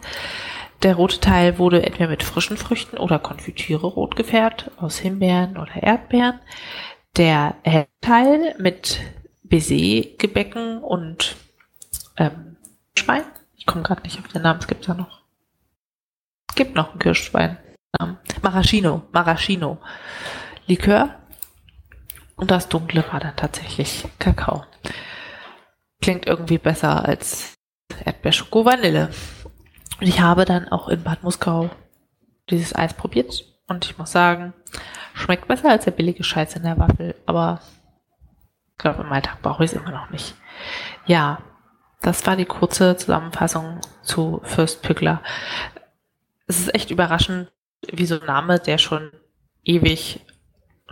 Der 0.83 0.94
rote 0.94 1.20
Teil 1.20 1.59
wurde 1.59 1.83
entweder 1.83 2.11
mit 2.11 2.22
frischen 2.22 2.57
Früchten 2.57 2.99
oder 2.99 3.18
Konfitüre 3.18 3.87
rot 3.87 4.14
gefärbt, 4.14 4.70
aus 4.77 4.99
Himbeeren 4.99 5.57
oder 5.57 5.83
Erdbeeren 5.83 6.38
der 7.17 7.57
Teil 8.01 8.55
mit 8.59 9.01
Baiser-Gebäcken 9.43 10.83
und 10.83 11.37
ähm, 12.17 12.57
Schwein. 12.97 13.25
Ich 13.57 13.67
komme 13.67 13.83
gerade 13.83 14.03
nicht 14.03 14.19
auf 14.19 14.29
den 14.29 14.43
Namen, 14.43 14.61
es 14.61 14.67
gibt 14.67 14.87
ja 14.87 14.95
noch. 14.95 15.23
Es 16.49 16.55
gibt 16.55 16.75
noch 16.75 16.91
einen 16.91 16.99
Kirschwein. 16.99 17.59
Maraschino, 18.43 19.03
Maraschino. 19.13 19.79
Likör. 20.67 21.15
Und 22.37 22.51
das 22.51 22.69
Dunkle 22.69 23.05
war 23.11 23.21
dann 23.21 23.37
tatsächlich 23.37 24.05
Kakao. 24.19 24.65
Klingt 26.03 26.27
irgendwie 26.27 26.59
besser 26.59 27.07
als 27.07 27.55
Erdbeerschoko 28.05 28.65
Vanille. 28.65 29.11
Und 30.01 30.07
ich 30.07 30.21
habe 30.21 30.45
dann 30.45 30.69
auch 30.69 30.89
in 30.89 31.03
Bad 31.03 31.23
Muskau 31.23 31.71
dieses 32.51 32.75
Eis 32.75 32.93
probiert. 32.93 33.45
Und 33.69 33.85
ich 33.85 33.99
muss 33.99 34.13
sagen, 34.13 34.55
Schmeckt 35.17 35.49
besser 35.49 35.71
als 35.71 35.87
der 35.87 35.93
billige 35.93 36.23
Scheiß 36.23 36.57
in 36.57 36.63
der 36.63 36.77
Waffel, 36.77 37.15
aber 37.25 37.61
ich 38.73 38.79
glaube, 38.79 39.03
im 39.03 39.11
Alltag 39.11 39.41
brauche 39.41 39.65
ich 39.65 39.73
es 39.73 39.77
immer 39.77 39.91
noch 39.91 40.11
nicht. 40.11 40.35
Ja, 41.07 41.39
das 42.03 42.27
war 42.27 42.37
die 42.37 42.45
kurze 42.45 42.99
Zusammenfassung 42.99 43.81
zu 44.03 44.43
Fürst 44.45 44.83
Pückler. 44.83 45.23
Es 46.47 46.59
ist 46.59 46.75
echt 46.75 46.91
überraschend, 46.91 47.51
wie 47.91 48.05
so 48.05 48.21
ein 48.21 48.27
Name, 48.27 48.59
der 48.59 48.77
schon 48.77 49.11
ewig, 49.65 50.21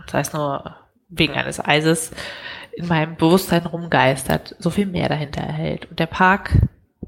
sei 0.07 0.21
es 0.21 0.33
nur 0.33 0.75
wegen 1.07 1.35
eines 1.35 1.63
Eises, 1.63 2.11
in 2.73 2.87
meinem 2.87 3.15
Bewusstsein 3.15 3.67
rumgeistert, 3.67 4.55
so 4.57 4.71
viel 4.71 4.87
mehr 4.87 5.07
dahinter 5.07 5.41
erhält. 5.41 5.85
Und 5.91 5.99
der 5.99 6.07
Park 6.07 6.51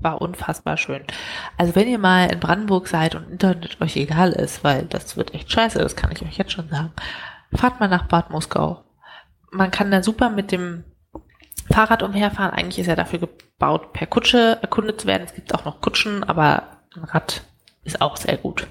war 0.02 0.22
unfassbar 0.22 0.78
schön. 0.78 1.04
Also 1.58 1.76
wenn 1.76 1.88
ihr 1.88 1.98
mal 1.98 2.32
in 2.32 2.40
Brandenburg 2.40 2.88
seid 2.88 3.16
und 3.16 3.30
Internet 3.30 3.80
euch 3.82 3.96
egal 3.96 4.32
ist, 4.34 4.64
weil 4.64 4.86
das 4.86 5.18
wird 5.18 5.34
echt 5.34 5.52
scheiße, 5.52 5.80
das 5.80 5.96
kann 5.96 6.12
ich 6.12 6.22
euch 6.22 6.38
jetzt 6.38 6.52
schon 6.52 6.70
sagen, 6.70 6.92
fahrt 7.54 7.80
mal 7.80 7.88
nach 7.88 8.08
Bad 8.08 8.30
Moskau. 8.30 8.84
Man 9.52 9.72
kann 9.72 9.92
da 9.92 10.04
super 10.04 10.30
mit 10.30 10.52
dem 10.52 10.84
Fahrrad 11.70 12.04
umherfahren. 12.04 12.52
Eigentlich 12.52 12.80
ist 12.80 12.88
er 12.88 12.96
dafür 12.96 13.20
gebaut, 13.20 13.94
per 13.94 14.08
Kutsche 14.08 14.58
erkundet 14.62 15.02
zu 15.02 15.08
werden. 15.08 15.24
Es 15.26 15.34
gibt 15.34 15.54
auch 15.54 15.66
noch 15.66 15.82
Kutschen, 15.82 16.24
aber 16.24 16.64
ein 16.96 17.04
Rad 17.04 17.44
ist 17.84 18.02
auch 18.02 18.18
sehr 18.18 18.38
gut. 18.38 18.68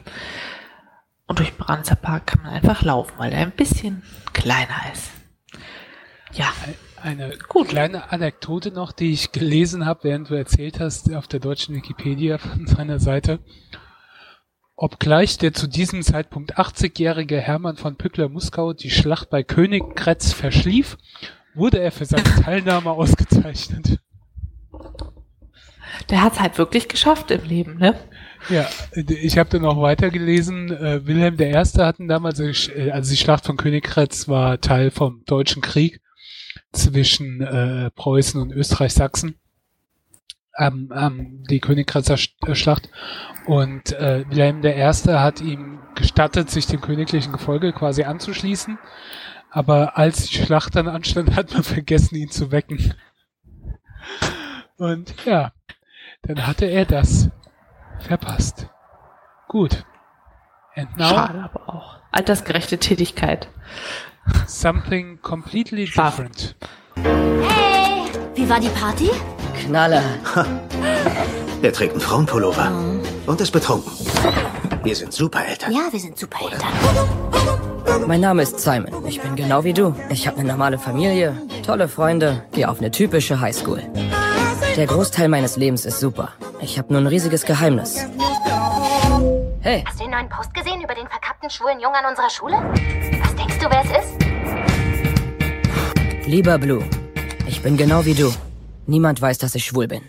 Und 1.27 1.39
durch 1.39 1.51
den 1.51 1.59
Brandenzer 1.59 1.97
Park 1.97 2.27
kann 2.29 2.43
man 2.43 2.53
einfach 2.53 2.83
laufen, 2.83 3.15
weil 3.17 3.33
er 3.33 3.41
ein 3.41 3.51
bisschen 3.51 4.03
kleiner 4.33 4.93
ist. 4.93 5.11
Ja. 6.33 6.47
Eine 7.07 7.39
Gut. 7.49 7.69
kleine 7.69 8.11
Anekdote 8.11 8.73
noch, 8.73 8.91
die 8.91 9.13
ich 9.13 9.31
gelesen 9.31 9.87
habe, 9.87 10.03
während 10.03 10.29
du 10.29 10.35
erzählt 10.35 10.81
hast, 10.81 11.15
auf 11.15 11.29
der 11.29 11.39
deutschen 11.39 11.73
Wikipedia 11.77 12.37
von 12.37 12.67
seiner 12.67 12.99
Seite. 12.99 13.39
Obgleich 14.75 15.39
der 15.39 15.53
zu 15.53 15.69
diesem 15.69 16.03
Zeitpunkt 16.03 16.59
80-jährige 16.59 17.41
Hermann 17.41 17.77
von 17.77 17.95
Pückler-Muskau 17.95 18.73
die 18.73 18.91
Schlacht 18.91 19.31
bei 19.31 19.45
Königgrätz 19.45 20.33
verschlief, 20.33 20.99
wurde 21.55 21.79
er 21.79 21.93
für 21.93 22.07
seine 22.07 22.25
Teilnahme 22.43 22.91
ausgezeichnet. 22.91 24.01
Der 26.11 26.23
hat 26.23 26.33
es 26.33 26.41
halt 26.41 26.59
wirklich 26.59 26.89
geschafft 26.89 27.31
im 27.31 27.45
Leben, 27.45 27.79
ne? 27.79 27.95
Ja, 28.49 28.69
ich 28.97 29.39
habe 29.39 29.49
dann 29.51 29.65
auch 29.65 29.81
weitergelesen. 29.81 30.73
Äh, 30.73 31.07
Wilhelm 31.07 31.39
I. 31.39 31.53
hatten 31.53 32.09
damals, 32.09 32.41
äh, 32.41 32.91
also 32.91 33.13
die 33.13 33.17
Schlacht 33.17 33.47
von 33.47 33.57
Königgrätz 33.57 34.27
war 34.27 34.61
Teil 34.61 34.91
vom 34.91 35.23
Deutschen 35.25 35.63
Krieg 35.63 36.01
zwischen 36.77 37.41
äh, 37.41 37.91
Preußen 37.91 38.41
und 38.41 38.53
Österreich-Sachsen. 38.53 39.37
Ähm, 40.59 40.91
ähm, 40.95 41.45
die 41.51 41.61
Königgrätzer 41.61 42.17
Schlacht 42.17 42.89
und 43.47 43.93
äh, 43.93 44.25
Wilhelm 44.29 44.65
I. 44.65 44.73
hat 44.81 45.41
ihm 45.43 45.81
gestattet, 45.95 46.51
sich 46.51 46.67
dem 46.67 46.81
königlichen 46.81 47.33
Gefolge 47.33 47.73
quasi 47.73 48.05
anzuschließen, 48.05 48.79
aber 49.51 49.99
als 49.99 50.27
die 50.27 50.37
Schlacht 50.37 50.75
dann 50.77 50.89
anstand, 50.89 51.37
hat 51.37 51.53
man 51.53 51.63
vergessen, 51.63 52.17
ihn 52.17 52.31
zu 52.31 52.53
wecken. 52.53 52.95
Und 54.79 55.15
ja, 55.27 55.53
dann 56.23 56.47
hatte 56.47 56.67
er 56.67 56.85
das 56.85 57.31
verpasst. 58.01 58.69
Gut. 59.49 59.85
Schade 60.99 61.43
aber 61.43 61.69
auch. 61.69 62.01
Altersgerechte 62.11 62.79
Tätigkeit. 62.79 63.49
Something 64.47 65.19
completely 65.23 65.85
different. 65.85 66.55
Hey! 66.97 68.05
Wie 68.35 68.49
war 68.49 68.61
die 68.61 68.69
Party? 68.69 69.11
Knaller. 69.65 70.03
Er 71.63 71.73
trägt 71.73 71.93
einen 71.93 72.01
Frauenpullover 72.01 72.71
mhm. 72.71 73.01
und 73.27 73.41
ist 73.41 73.51
betrunken. 73.51 73.91
Wir 74.85 74.95
sind 74.95 75.13
Supereltern. 75.13 75.73
Ja, 75.73 75.89
wir 75.91 75.99
sind 75.99 76.19
Supereltern. 76.19 76.69
Mein 78.07 78.21
Name 78.21 78.43
ist 78.43 78.61
Simon. 78.61 79.05
Ich 79.07 79.21
bin 79.21 79.35
genau 79.35 79.65
wie 79.65 79.73
du. 79.73 79.95
Ich 80.11 80.29
habe 80.29 80.39
eine 80.39 80.49
normale 80.51 80.79
Familie, 80.79 81.35
tolle 81.65 81.89
Freunde, 81.89 82.45
gehe 82.53 82.69
auf 82.69 82.79
eine 82.79 82.91
typische 82.91 83.41
Highschool. 83.41 83.83
Der 84.77 84.87
Großteil 84.87 85.29
meines 85.29 85.57
Lebens 85.57 85.87
ist 85.87 85.99
super. 85.99 86.33
Ich 86.61 86.79
habe 86.79 86.93
nur 86.93 87.03
ein 87.03 87.07
riesiges 87.07 87.45
Geheimnis. 87.45 88.05
Hey. 89.61 89.83
Hast 89.87 89.99
du 89.99 90.05
den 90.05 90.13
neuen 90.13 90.29
Post 90.29 90.55
gesehen 90.55 90.83
über 90.83 90.95
den 90.95 91.09
verkappten 91.09 91.51
schwulen 91.51 91.81
Jungen 91.81 91.97
an 91.97 92.11
unserer 92.11 92.31
Schule? 92.31 92.57
Was 93.23 93.35
denkst 93.35 93.59
du, 93.59 93.67
wer 93.71 93.83
es 93.83 94.05
ist? 94.05 94.26
Lieber 96.27 96.59
Blue, 96.59 96.83
ich 97.47 97.63
bin 97.63 97.77
genau 97.77 98.05
wie 98.05 98.15
du. 98.15 98.33
Niemand 98.89 99.23
weiß, 99.23 99.39
dass 99.39 99.55
ich 99.55 99.65
schwul 99.65 99.87
bin. 99.87 100.03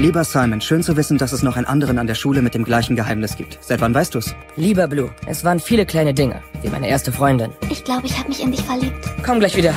Lieber 0.00 0.24
Simon, 0.24 0.60
schön 0.60 0.82
zu 0.82 0.96
wissen, 0.96 1.16
dass 1.16 1.30
es 1.30 1.44
noch 1.44 1.56
einen 1.56 1.66
anderen 1.66 1.96
an 1.96 2.08
der 2.08 2.16
Schule 2.16 2.42
mit 2.42 2.54
dem 2.54 2.64
gleichen 2.64 2.96
Geheimnis 2.96 3.36
gibt. 3.36 3.58
Seit 3.60 3.80
wann 3.80 3.94
weißt 3.94 4.12
du's? 4.16 4.34
Lieber 4.56 4.88
Blue, 4.88 5.10
es 5.28 5.44
waren 5.44 5.60
viele 5.60 5.86
kleine 5.86 6.12
Dinge, 6.12 6.42
wie 6.60 6.70
meine 6.70 6.88
erste 6.88 7.12
Freundin. 7.12 7.52
Ich 7.70 7.84
glaube, 7.84 8.04
ich 8.06 8.18
habe 8.18 8.28
mich 8.28 8.42
in 8.42 8.50
dich 8.50 8.62
verliebt. 8.62 9.08
Komm 9.24 9.38
gleich 9.38 9.56
wieder. 9.56 9.74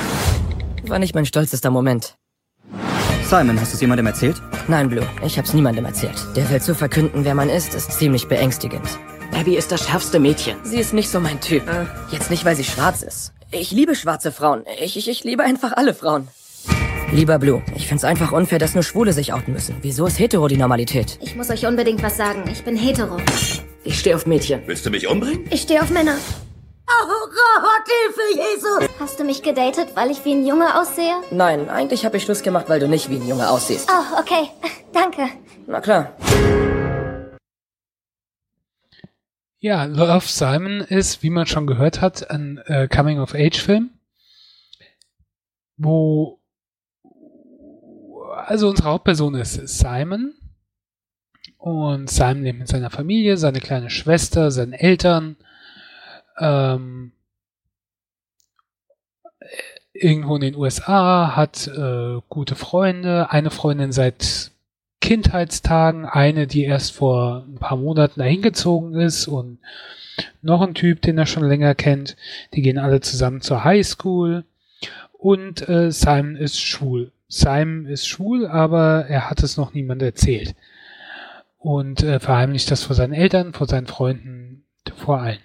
War 0.88 0.98
nicht 0.98 1.14
mein 1.14 1.26
stolzester 1.26 1.70
Moment. 1.70 2.16
Simon, 3.22 3.60
hast 3.60 3.70
du 3.72 3.76
es 3.76 3.80
jemandem 3.82 4.06
erzählt? 4.06 4.42
Nein, 4.66 4.88
Blue, 4.88 5.06
ich 5.24 5.38
hab's 5.38 5.54
niemandem 5.54 5.84
erzählt. 5.84 6.16
Der 6.34 6.50
Welt 6.50 6.64
zu 6.64 6.74
verkünden, 6.74 7.24
wer 7.24 7.36
man 7.36 7.50
ist, 7.50 7.74
ist 7.74 7.92
ziemlich 7.92 8.26
beängstigend. 8.26 8.98
Abby 9.32 9.56
ist 9.56 9.70
das 9.70 9.86
schärfste 9.86 10.18
Mädchen. 10.18 10.56
Sie 10.64 10.78
ist 10.78 10.92
nicht 10.92 11.08
so 11.08 11.20
mein 11.20 11.40
Typ. 11.40 11.68
Äh. 11.68 11.86
Jetzt 12.10 12.30
nicht, 12.30 12.44
weil 12.44 12.56
sie 12.56 12.64
schwarz 12.64 13.02
ist. 13.02 13.32
Ich 13.56 13.70
liebe 13.70 13.94
schwarze 13.94 14.32
Frauen. 14.32 14.64
Ich, 14.80 14.96
ich, 14.96 15.08
ich 15.08 15.22
liebe 15.22 15.44
einfach 15.44 15.72
alle 15.76 15.94
Frauen. 15.94 16.26
Lieber 17.12 17.38
Blue, 17.38 17.62
ich 17.76 17.86
find's 17.86 18.02
einfach 18.02 18.32
unfair, 18.32 18.58
dass 18.58 18.74
nur 18.74 18.82
Schwule 18.82 19.12
sich 19.12 19.32
outen 19.32 19.52
müssen. 19.52 19.76
Wieso 19.82 20.06
ist 20.06 20.18
hetero 20.18 20.48
die 20.48 20.56
Normalität? 20.56 21.18
Ich 21.22 21.36
muss 21.36 21.50
euch 21.50 21.64
unbedingt 21.64 22.02
was 22.02 22.16
sagen. 22.16 22.42
Ich 22.50 22.64
bin 22.64 22.76
hetero. 22.76 23.18
Ich 23.84 24.00
stehe 24.00 24.16
auf 24.16 24.26
Mädchen. 24.26 24.62
Willst 24.66 24.84
du 24.84 24.90
mich 24.90 25.06
umbringen? 25.06 25.46
Ich 25.50 25.62
stehe 25.62 25.80
auf 25.80 25.90
Männer. 25.90 26.16
Oh 26.88 27.26
Gott, 27.28 27.86
Hilfe, 27.86 28.50
Jesus! 28.50 28.90
Hast 28.98 29.20
du 29.20 29.24
mich 29.24 29.42
gedatet, 29.42 29.90
weil 29.94 30.10
ich 30.10 30.24
wie 30.24 30.32
ein 30.32 30.44
Junge 30.44 30.78
aussehe? 30.80 31.14
Nein, 31.30 31.70
eigentlich 31.70 32.04
habe 32.04 32.16
ich 32.16 32.24
Schluss 32.24 32.42
gemacht, 32.42 32.68
weil 32.68 32.80
du 32.80 32.88
nicht 32.88 33.08
wie 33.08 33.16
ein 33.16 33.28
Junge 33.28 33.48
aussiehst. 33.48 33.88
Oh, 33.88 34.20
okay. 34.20 34.50
Danke. 34.92 35.28
Na 35.66 35.80
klar. 35.80 36.12
Ja, 39.64 39.84
Love 39.84 40.26
Simon 40.28 40.82
ist, 40.82 41.22
wie 41.22 41.30
man 41.30 41.46
schon 41.46 41.66
gehört 41.66 42.02
hat, 42.02 42.30
ein 42.30 42.58
äh, 42.66 42.86
Coming-of-Age-Film, 42.86 43.88
wo 45.78 46.38
also 48.36 48.68
unsere 48.68 48.90
Hauptperson 48.90 49.34
ist 49.36 49.54
Simon 49.66 50.34
und 51.56 52.10
Simon 52.10 52.42
lebt 52.42 52.58
mit 52.58 52.68
seiner 52.68 52.90
Familie, 52.90 53.38
seine 53.38 53.60
kleine 53.60 53.88
Schwester, 53.88 54.50
seinen 54.50 54.74
Eltern, 54.74 55.36
ähm, 56.38 57.12
irgendwo 59.94 60.34
in 60.34 60.42
den 60.42 60.56
USA, 60.56 61.36
hat 61.36 61.68
äh, 61.68 62.20
gute 62.28 62.54
Freunde, 62.54 63.30
eine 63.30 63.48
Freundin 63.50 63.92
seit 63.92 64.50
Kindheitstagen, 65.04 66.06
eine, 66.06 66.46
die 66.46 66.64
erst 66.64 66.92
vor 66.92 67.44
ein 67.46 67.56
paar 67.56 67.76
Monaten 67.76 68.20
dahin 68.20 68.40
gezogen 68.40 68.94
ist 68.94 69.28
und 69.28 69.58
noch 70.40 70.62
ein 70.62 70.72
Typ, 70.72 71.02
den 71.02 71.18
er 71.18 71.26
schon 71.26 71.46
länger 71.46 71.74
kennt. 71.74 72.16
Die 72.54 72.62
gehen 72.62 72.78
alle 72.78 73.02
zusammen 73.02 73.42
zur 73.42 73.64
Highschool 73.64 74.44
und 75.12 75.68
äh, 75.68 75.92
Simon 75.92 76.36
ist 76.36 76.58
schwul. 76.58 77.12
Simon 77.28 77.84
ist 77.84 78.08
schwul, 78.08 78.46
aber 78.46 79.04
er 79.06 79.28
hat 79.28 79.42
es 79.42 79.58
noch 79.58 79.74
niemand 79.74 80.00
erzählt. 80.00 80.54
Und 81.58 82.02
äh, 82.02 82.18
verheimlicht 82.18 82.70
das 82.70 82.82
vor 82.82 82.96
seinen 82.96 83.12
Eltern, 83.12 83.52
vor 83.52 83.66
seinen 83.66 83.86
Freunden, 83.86 84.64
vor 84.96 85.20
allen. 85.20 85.40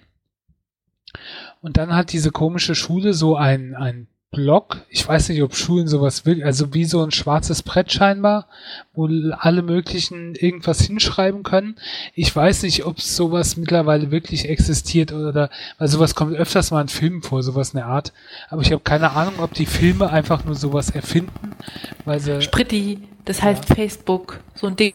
Und 1.60 1.76
dann 1.76 1.94
hat 1.94 2.14
diese 2.14 2.30
komische 2.30 2.74
Schule 2.74 3.12
so 3.12 3.36
ein, 3.36 3.74
ein 3.74 4.06
Block. 4.30 4.84
Ich 4.88 5.06
weiß 5.06 5.28
nicht, 5.28 5.42
ob 5.42 5.56
Schulen 5.56 5.88
sowas 5.88 6.24
will, 6.24 6.44
also 6.44 6.72
wie 6.72 6.84
so 6.84 7.02
ein 7.02 7.10
schwarzes 7.10 7.64
Brett 7.64 7.90
scheinbar, 7.90 8.46
wo 8.92 9.08
alle 9.32 9.62
möglichen 9.62 10.36
irgendwas 10.36 10.80
hinschreiben 10.82 11.42
können. 11.42 11.76
Ich 12.14 12.34
weiß 12.34 12.62
nicht, 12.62 12.84
ob 12.86 13.00
sowas 13.00 13.56
mittlerweile 13.56 14.12
wirklich 14.12 14.48
existiert 14.48 15.12
oder, 15.12 15.50
weil 15.78 15.88
sowas 15.88 16.14
kommt 16.14 16.36
öfters 16.36 16.70
mal 16.70 16.82
in 16.82 16.88
Filmen 16.88 17.22
vor, 17.22 17.42
sowas 17.42 17.70
in 17.70 17.78
der 17.78 17.86
Art. 17.86 18.12
Aber 18.50 18.62
ich 18.62 18.70
habe 18.70 18.82
keine 18.82 19.10
Ahnung, 19.10 19.40
ob 19.40 19.52
die 19.54 19.66
Filme 19.66 20.10
einfach 20.10 20.44
nur 20.44 20.54
sowas 20.54 20.90
erfinden, 20.90 21.56
weil 22.04 22.20
sie. 22.20 22.40
Spritti, 22.40 23.08
das 23.24 23.42
heißt 23.42 23.68
ja. 23.68 23.74
Facebook, 23.74 24.38
so 24.54 24.68
ein 24.68 24.76
Ding, 24.76 24.94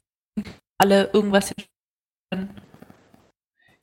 alle 0.78 1.10
irgendwas 1.12 1.54
können. 2.32 2.50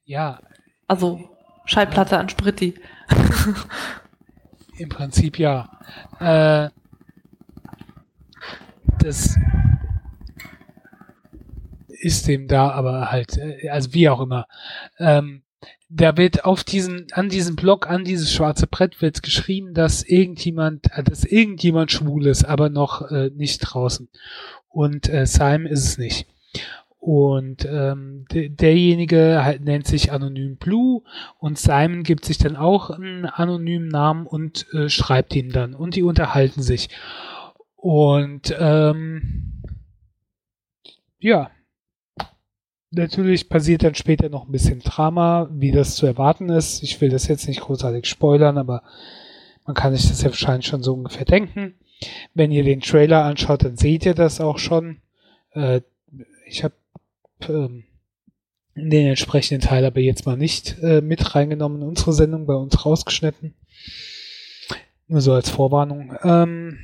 Ja. 0.05 0.41
Also 0.89 1.29
Schallplatte 1.67 2.15
ja. 2.15 2.21
an 2.21 2.31
Spritti. 2.31 2.75
Im 4.83 4.89
Prinzip 4.89 5.39
ja. 5.39 5.71
Äh, 6.19 6.71
das 8.99 9.39
ist 11.89 12.27
dem 12.27 12.49
da, 12.49 12.71
aber 12.71 13.13
halt, 13.13 13.39
äh, 13.39 13.69
also 13.69 13.95
wie 13.95 14.09
auch 14.09 14.21
immer. 14.21 14.49
Ähm, 14.99 15.43
da 15.89 16.17
wird 16.17 16.45
auf 16.45 16.65
diesen, 16.65 17.07
an 17.13 17.29
diesem 17.29 17.55
Block, 17.55 17.89
an 17.89 18.05
dieses 18.05 18.33
schwarze 18.33 18.67
Brett 18.67 19.01
wird 19.01 19.23
geschrieben, 19.23 19.73
dass 19.73 20.03
irgendjemand, 20.03 20.91
äh, 20.97 21.05
dass 21.05 21.25
irgendjemand 21.25 21.93
schwul 21.93 22.27
ist, 22.27 22.43
aber 22.43 22.69
noch 22.69 23.09
äh, 23.13 23.31
nicht 23.31 23.59
draußen. 23.59 24.09
Und 24.69 25.09
äh, 25.09 25.27
Simon 25.27 25.67
ist 25.67 25.85
es 25.85 25.97
nicht. 25.97 26.27
Und 27.05 27.65
ähm, 27.65 28.27
derjenige 28.31 29.41
halt 29.43 29.65
nennt 29.65 29.89
sich 29.89 30.13
Anonym 30.13 30.55
Blue 30.57 31.03
und 31.41 31.59
Simon 31.59 32.05
gibt 32.05 32.25
sich 32.25 32.39
dann 32.39 32.55
auch 32.55 32.91
einen 32.91 33.25
anonymen 33.25 33.89
Namen 33.89 34.25
und 34.25 34.73
äh, 34.73 34.89
schreibt 34.89 35.35
ihn 35.35 35.51
dann 35.51 35.75
und 35.75 35.97
die 35.97 36.05
unterhalten 36.05 36.63
sich. 36.63 36.91
Und 37.75 38.55
ähm, 38.57 39.65
ja, 41.19 41.51
natürlich 42.93 43.49
passiert 43.49 43.83
dann 43.83 43.97
später 43.97 44.29
noch 44.29 44.47
ein 44.47 44.53
bisschen 44.53 44.79
Drama, 44.79 45.49
wie 45.51 45.73
das 45.73 45.97
zu 45.97 46.07
erwarten 46.07 46.51
ist. 46.51 46.85
Ich 46.85 47.01
will 47.01 47.09
das 47.09 47.27
jetzt 47.27 47.49
nicht 47.49 47.63
großartig 47.63 48.07
spoilern, 48.07 48.59
aber 48.59 48.85
man 49.67 49.75
kann 49.75 49.93
sich 49.93 50.09
das 50.09 50.23
ja 50.23 50.29
wahrscheinlich 50.29 50.67
schon 50.67 50.85
so 50.85 50.95
ungefähr 50.95 51.25
denken. 51.25 51.75
Wenn 52.33 52.53
ihr 52.53 52.63
den 52.63 52.81
Trailer 52.81 53.25
anschaut, 53.25 53.65
dann 53.65 53.77
seht 53.77 54.07
ihr 54.07 54.15
das 54.15 54.41
auch 54.41 54.59
schon. 54.59 54.99
Äh, 55.51 55.81
ich 56.47 56.63
habe 56.63 56.75
ähm, 57.49 57.85
den 58.75 59.07
entsprechenden 59.07 59.61
Teil 59.61 59.85
aber 59.85 60.01
jetzt 60.01 60.27
mal 60.27 60.37
nicht 60.37 60.79
äh, 60.83 61.01
mit 61.01 61.35
reingenommen 61.35 61.83
in 61.83 61.89
unsere 61.89 62.13
Sendung, 62.13 62.47
bei 62.47 62.55
uns 62.55 62.85
rausgeschnitten. 62.85 63.55
Nur 65.09 65.21
so 65.21 65.33
als 65.33 65.51
Vorwarnung. 65.51 66.15
Ähm, 66.23 66.79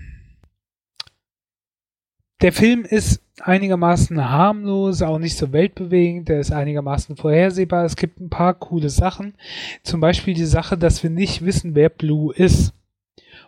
der 2.40 2.52
Film 2.52 2.84
ist 2.84 3.22
einigermaßen 3.40 4.28
harmlos, 4.28 5.02
auch 5.02 5.18
nicht 5.18 5.36
so 5.36 5.52
weltbewegend, 5.52 6.28
der 6.28 6.40
ist 6.40 6.52
einigermaßen 6.52 7.16
vorhersehbar. 7.16 7.84
Es 7.84 7.96
gibt 7.96 8.20
ein 8.20 8.30
paar 8.30 8.54
coole 8.54 8.90
Sachen. 8.90 9.34
Zum 9.82 10.00
Beispiel 10.00 10.34
die 10.34 10.44
Sache, 10.44 10.76
dass 10.76 11.02
wir 11.02 11.10
nicht 11.10 11.44
wissen, 11.44 11.74
wer 11.74 11.88
Blue 11.88 12.34
ist. 12.34 12.74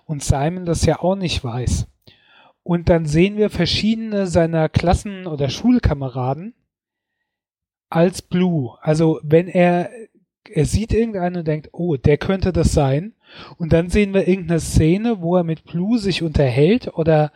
Und 0.06 0.24
Simon 0.24 0.64
das 0.64 0.84
ja 0.86 1.00
auch 1.00 1.14
nicht 1.14 1.44
weiß. 1.44 1.86
Und 2.62 2.88
dann 2.88 3.06
sehen 3.06 3.36
wir 3.36 3.50
verschiedene 3.50 4.26
seiner 4.26 4.68
Klassen- 4.68 5.26
oder 5.26 5.48
Schulkameraden, 5.48 6.54
als 7.90 8.22
Blue. 8.22 8.78
Also 8.80 9.20
wenn 9.22 9.48
er, 9.48 9.90
er 10.48 10.64
sieht 10.64 10.94
irgendeinen 10.94 11.38
und 11.38 11.48
denkt, 11.48 11.70
oh, 11.72 11.96
der 11.96 12.16
könnte 12.16 12.52
das 12.52 12.72
sein. 12.72 13.12
Und 13.58 13.72
dann 13.72 13.90
sehen 13.90 14.14
wir 14.14 14.26
irgendeine 14.26 14.60
Szene, 14.60 15.20
wo 15.20 15.36
er 15.36 15.44
mit 15.44 15.64
Blue 15.64 15.98
sich 15.98 16.22
unterhält 16.22 16.96
oder 16.96 17.32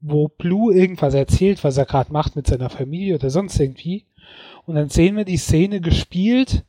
wo 0.00 0.28
Blue 0.28 0.74
irgendwas 0.74 1.14
erzählt, 1.14 1.64
was 1.64 1.76
er 1.76 1.86
gerade 1.86 2.12
macht 2.12 2.36
mit 2.36 2.46
seiner 2.46 2.70
Familie 2.70 3.14
oder 3.16 3.30
sonst 3.30 3.58
irgendwie. 3.58 4.06
Und 4.66 4.76
dann 4.76 4.88
sehen 4.88 5.16
wir 5.16 5.24
die 5.24 5.36
Szene 5.36 5.80
gespielt 5.80 6.64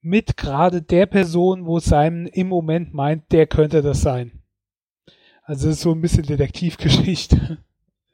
mit 0.00 0.36
gerade 0.36 0.82
der 0.82 1.06
Person, 1.06 1.66
wo 1.66 1.78
Simon 1.78 2.26
im 2.26 2.48
Moment 2.48 2.94
meint, 2.94 3.32
der 3.32 3.46
könnte 3.46 3.82
das 3.82 4.00
sein. 4.00 4.42
Also 5.42 5.68
ist 5.68 5.80
so 5.80 5.92
ein 5.92 6.00
bisschen 6.00 6.24
Detektivgeschichte. 6.24 7.58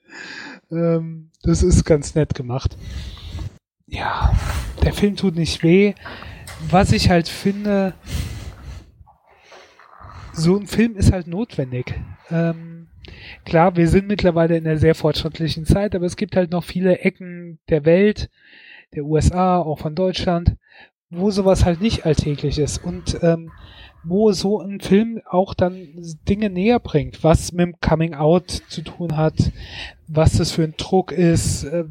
ähm, 0.71 1.31
das 1.43 1.63
ist 1.63 1.85
ganz 1.85 2.15
nett 2.15 2.35
gemacht 2.35 2.77
ja, 3.93 4.33
der 4.83 4.95
Film 4.95 5.17
tut 5.17 5.37
nicht 5.37 5.63
weh. 5.63 5.95
Was 6.71 6.93
ich 6.93 7.11
halt 7.11 7.29
finde, 7.29 7.95
so 10.33 10.57
ein 10.57 10.67
Film 10.67 10.97
ist 10.97 11.13
halt 11.13 11.27
notwendig. 11.27 11.95
Ähm, 12.31 12.89
klar, 13.45 13.77
wir 13.77 13.89
sind 13.89 14.09
mittlerweile 14.09 14.57
in 14.57 14.67
einer 14.67 14.79
sehr 14.79 14.95
fortschrittlichen 14.95 15.67
Zeit, 15.67 15.95
aber 15.95 16.07
es 16.07 16.17
gibt 16.17 16.37
halt 16.37 16.51
noch 16.53 16.65
viele 16.65 17.01
Ecken 17.01 17.59
der 17.69 17.85
Welt, 17.85 18.31
der 18.95 19.05
USA, 19.05 19.59
auch 19.59 19.79
von 19.79 19.95
Deutschland, 19.95 20.57
wo 21.11 21.31
sowas 21.31 21.65
halt 21.65 21.83
nicht 21.83 22.07
alltäglich 22.07 22.59
ist 22.59 22.83
und 22.83 23.19
ähm, 23.23 23.51
wo 24.05 24.33
so 24.33 24.61
ein 24.61 24.81
Film 24.81 25.21
auch 25.29 25.53
dann 25.53 25.89
Dinge 26.29 26.49
näher 26.49 26.81
bringt, 26.81 27.23
was 27.23 27.53
mit 27.53 27.67
dem 27.67 27.81
Coming 27.81 28.15
Out 28.15 28.51
zu 28.69 28.83
tun 28.83 29.17
hat, 29.17 29.53
was 30.09 30.39
das 30.39 30.51
für 30.51 30.65
ein 30.65 30.75
Druck 30.79 31.13
ist, 31.13 31.65
äh, 31.65 31.85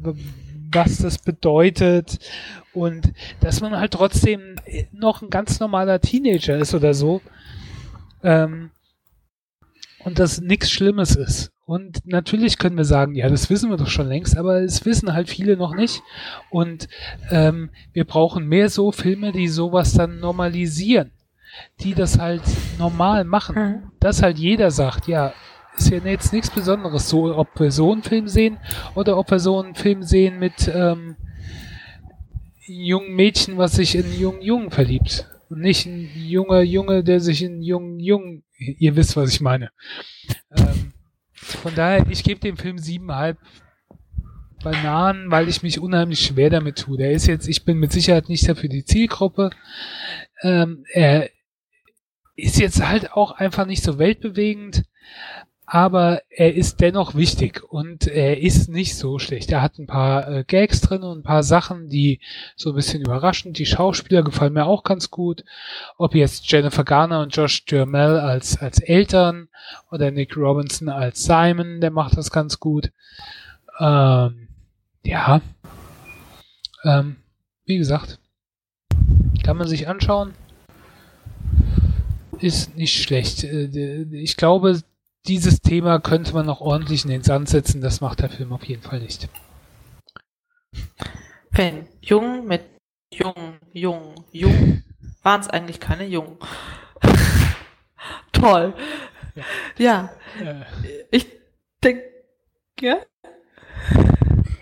was 0.72 0.98
das 0.98 1.18
bedeutet 1.18 2.18
und 2.72 3.12
dass 3.40 3.60
man 3.60 3.78
halt 3.78 3.92
trotzdem 3.92 4.56
noch 4.92 5.22
ein 5.22 5.30
ganz 5.30 5.60
normaler 5.60 6.00
Teenager 6.00 6.56
ist 6.56 6.74
oder 6.74 6.94
so 6.94 7.20
ähm, 8.22 8.70
und 10.04 10.18
dass 10.18 10.40
nichts 10.40 10.70
Schlimmes 10.70 11.16
ist. 11.16 11.52
Und 11.64 12.04
natürlich 12.04 12.58
können 12.58 12.76
wir 12.76 12.84
sagen, 12.84 13.14
ja, 13.14 13.28
das 13.28 13.48
wissen 13.48 13.70
wir 13.70 13.76
doch 13.76 13.88
schon 13.88 14.08
längst, 14.08 14.36
aber 14.36 14.62
es 14.62 14.84
wissen 14.84 15.12
halt 15.14 15.28
viele 15.28 15.56
noch 15.56 15.74
nicht. 15.74 16.02
Und 16.50 16.88
ähm, 17.30 17.70
wir 17.92 18.04
brauchen 18.04 18.46
mehr 18.46 18.68
so 18.68 18.90
Filme, 18.90 19.32
die 19.32 19.48
sowas 19.48 19.94
dann 19.94 20.18
normalisieren, 20.18 21.12
die 21.80 21.94
das 21.94 22.18
halt 22.18 22.42
normal 22.78 23.24
machen. 23.24 23.54
Mhm. 23.54 23.82
Dass 24.00 24.22
halt 24.22 24.38
jeder 24.38 24.70
sagt, 24.72 25.06
ja, 25.06 25.32
ist 25.76 25.90
ja 25.90 25.98
jetzt 25.98 26.32
nichts 26.32 26.50
Besonderes, 26.50 27.08
so 27.08 27.36
ob 27.36 27.58
wir 27.58 27.70
so 27.70 27.92
einen 27.92 28.02
Film 28.02 28.28
sehen 28.28 28.58
oder 28.94 29.16
ob 29.18 29.30
wir 29.30 29.38
so 29.38 29.60
einen 29.60 29.74
Film 29.74 30.02
sehen 30.02 30.38
mit 30.38 30.70
ähm, 30.72 31.16
jungen 32.66 33.14
Mädchen, 33.14 33.58
was 33.58 33.72
sich 33.72 33.94
in 33.94 34.12
jungen 34.18 34.42
Jungen 34.42 34.70
verliebt. 34.70 35.28
Und 35.48 35.60
nicht 35.60 35.86
ein 35.86 36.08
junger 36.14 36.62
Junge, 36.62 37.04
der 37.04 37.20
sich 37.20 37.42
in 37.42 37.62
jungen 37.62 38.00
Jungen, 38.00 38.44
ihr 38.56 38.96
wisst, 38.96 39.16
was 39.16 39.34
ich 39.34 39.40
meine. 39.40 39.70
Ähm, 40.56 40.92
von 41.32 41.74
daher, 41.74 42.06
ich 42.08 42.24
gebe 42.24 42.40
dem 42.40 42.56
Film 42.56 42.78
siebeneinhalb 42.78 43.38
Bananen, 44.62 45.30
weil 45.30 45.48
ich 45.48 45.62
mich 45.62 45.80
unheimlich 45.80 46.20
schwer 46.20 46.50
damit 46.50 46.78
tue. 46.78 46.96
Der 46.96 47.12
ist 47.12 47.26
jetzt, 47.26 47.48
ich 47.48 47.64
bin 47.64 47.78
mit 47.78 47.92
Sicherheit 47.92 48.28
nicht 48.28 48.48
dafür 48.48 48.68
die 48.68 48.84
Zielgruppe. 48.84 49.50
Ähm, 50.42 50.84
er 50.92 51.28
ist 52.36 52.58
jetzt 52.58 52.86
halt 52.86 53.12
auch 53.12 53.32
einfach 53.32 53.66
nicht 53.66 53.82
so 53.82 53.98
weltbewegend, 53.98 54.84
aber 55.74 56.20
er 56.28 56.54
ist 56.54 56.82
dennoch 56.82 57.14
wichtig 57.14 57.62
und 57.66 58.06
er 58.06 58.42
ist 58.42 58.68
nicht 58.68 58.94
so 58.94 59.18
schlecht. 59.18 59.50
Er 59.50 59.62
hat 59.62 59.78
ein 59.78 59.86
paar 59.86 60.28
äh, 60.28 60.44
Gags 60.44 60.82
drin 60.82 61.02
und 61.02 61.20
ein 61.20 61.22
paar 61.22 61.42
Sachen, 61.42 61.88
die 61.88 62.20
so 62.56 62.68
ein 62.72 62.74
bisschen 62.74 63.00
überraschend. 63.00 63.56
Die 63.56 63.64
Schauspieler 63.64 64.22
gefallen 64.22 64.52
mir 64.52 64.66
auch 64.66 64.84
ganz 64.84 65.10
gut. 65.10 65.44
Ob 65.96 66.14
jetzt 66.14 66.52
Jennifer 66.52 66.84
Garner 66.84 67.20
und 67.20 67.34
Josh 67.34 67.64
Duhamel 67.64 68.20
als, 68.20 68.60
als 68.60 68.80
Eltern 68.80 69.48
oder 69.90 70.10
Nick 70.10 70.36
Robinson 70.36 70.90
als 70.90 71.24
Simon, 71.24 71.80
der 71.80 71.90
macht 71.90 72.18
das 72.18 72.30
ganz 72.30 72.60
gut. 72.60 72.92
Ähm, 73.80 74.48
ja. 75.04 75.40
Ähm, 76.84 77.16
wie 77.64 77.78
gesagt, 77.78 78.18
kann 79.42 79.56
man 79.56 79.68
sich 79.68 79.88
anschauen. 79.88 80.34
Ist 82.40 82.76
nicht 82.76 83.02
schlecht. 83.02 83.44
Äh, 83.44 84.02
ich 84.12 84.36
glaube, 84.36 84.82
dieses 85.26 85.60
Thema 85.60 86.00
könnte 86.00 86.32
man 86.34 86.46
noch 86.46 86.60
ordentlich 86.60 87.04
in 87.04 87.10
den 87.10 87.22
Sand 87.22 87.48
setzen. 87.48 87.80
Das 87.80 88.00
macht 88.00 88.20
der 88.20 88.30
Film 88.30 88.52
auf 88.52 88.64
jeden 88.64 88.82
Fall 88.82 89.00
nicht. 89.00 89.28
Wenn 91.50 91.86
Jung 92.00 92.46
mit 92.46 92.64
Jung, 93.12 93.58
Jung, 93.72 94.14
Jung, 94.32 94.82
waren 95.22 95.40
es 95.40 95.48
eigentlich 95.48 95.80
keine 95.80 96.06
Jungen. 96.06 96.38
Toll. 98.32 98.74
Ja. 99.78 100.10
ja. 100.40 100.64
Äh. 100.82 101.04
Ich 101.10 101.26
denke, 101.84 102.02
ja. 102.80 102.96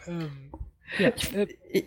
Ähm, 0.06 0.50
ja. 0.98 1.12
Ich, 1.14 1.34
äh, 1.34 1.46
ich, 1.70 1.84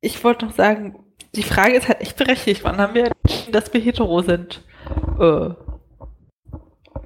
ich 0.00 0.24
wollte 0.24 0.44
noch 0.46 0.54
sagen, 0.54 1.04
die 1.34 1.42
Frage 1.42 1.74
ist 1.74 1.88
halt 1.88 2.00
echt 2.00 2.16
berechtigt. 2.16 2.64
Wann 2.64 2.78
haben 2.78 2.94
wir 2.94 3.12
entschieden, 3.24 3.52
dass 3.52 3.72
wir 3.72 3.80
hetero 3.80 4.22
sind? 4.22 4.62
Äh, 5.18 5.50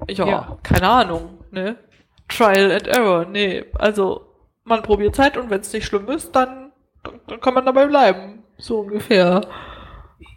ja, 0.09 0.27
ja, 0.27 0.57
keine 0.63 0.89
Ahnung, 0.89 1.39
ne? 1.51 1.77
Trial 2.27 2.71
and 2.71 2.87
Error, 2.87 3.25
nee. 3.25 3.65
Also, 3.73 4.25
man 4.63 4.83
probiert 4.83 5.15
Zeit 5.15 5.37
und 5.37 5.49
wenn 5.49 5.61
es 5.61 5.73
nicht 5.73 5.85
schlimm 5.85 6.07
ist, 6.09 6.35
dann, 6.35 6.71
dann, 7.03 7.19
dann 7.27 7.41
kann 7.41 7.53
man 7.53 7.65
dabei 7.65 7.87
bleiben. 7.87 8.43
So 8.57 8.79
ungefähr. 8.79 9.41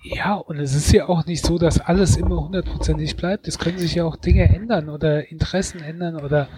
Ja, 0.03 0.35
und 0.35 0.59
es 0.59 0.75
ist 0.75 0.93
ja 0.93 1.09
auch 1.09 1.27
nicht 1.27 1.45
so, 1.45 1.59
dass 1.59 1.81
alles 1.81 2.17
immer 2.17 2.43
hundertprozentig 2.43 3.17
bleibt. 3.17 3.49
Es 3.49 3.59
können 3.59 3.79
sich 3.79 3.95
ja 3.95 4.05
auch 4.05 4.17
Dinge 4.17 4.45
ändern 4.55 4.89
oder 4.89 5.31
Interessen 5.31 5.83
ändern 5.83 6.17
oder 6.17 6.49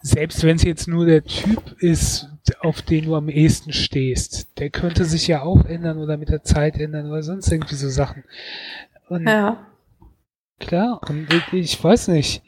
selbst 0.00 0.44
wenn 0.44 0.56
es 0.56 0.64
jetzt 0.64 0.86
nur 0.86 1.06
der 1.06 1.24
Typ 1.24 1.76
ist, 1.78 2.28
auf 2.60 2.82
den 2.82 3.06
du 3.06 3.14
am 3.14 3.28
ehesten 3.28 3.72
stehst, 3.72 4.58
der 4.58 4.70
könnte 4.70 5.04
sich 5.06 5.26
ja 5.28 5.42
auch 5.42 5.64
ändern 5.64 5.98
oder 5.98 6.16
mit 6.16 6.28
der 6.28 6.42
Zeit 6.42 6.76
ändern 6.76 7.10
oder 7.10 7.22
sonst 7.22 7.50
irgendwie 7.50 7.74
so 7.74 7.88
Sachen. 7.88 8.24
Und 9.08 9.26
ja. 9.26 9.66
Klar, 10.58 11.00
und 11.08 11.28
ich 11.52 11.82
weiß 11.82 12.08
nicht. 12.08 12.42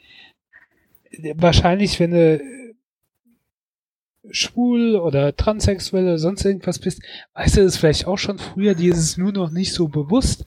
Wahrscheinlich, 1.35 1.99
wenn 1.99 2.11
du 2.11 2.41
schwul 4.31 4.95
oder 4.95 5.35
transsexuell 5.35 6.03
oder 6.03 6.17
sonst 6.17 6.45
irgendwas 6.45 6.79
bist, 6.79 7.01
weißt 7.33 7.57
du 7.57 7.63
das 7.63 7.77
vielleicht 7.77 8.07
auch 8.07 8.17
schon 8.17 8.39
früher, 8.39 8.75
dir 8.75 8.91
ist 8.91 8.99
es 8.99 9.17
nur 9.17 9.31
noch 9.31 9.51
nicht 9.51 9.73
so 9.73 9.87
bewusst. 9.87 10.45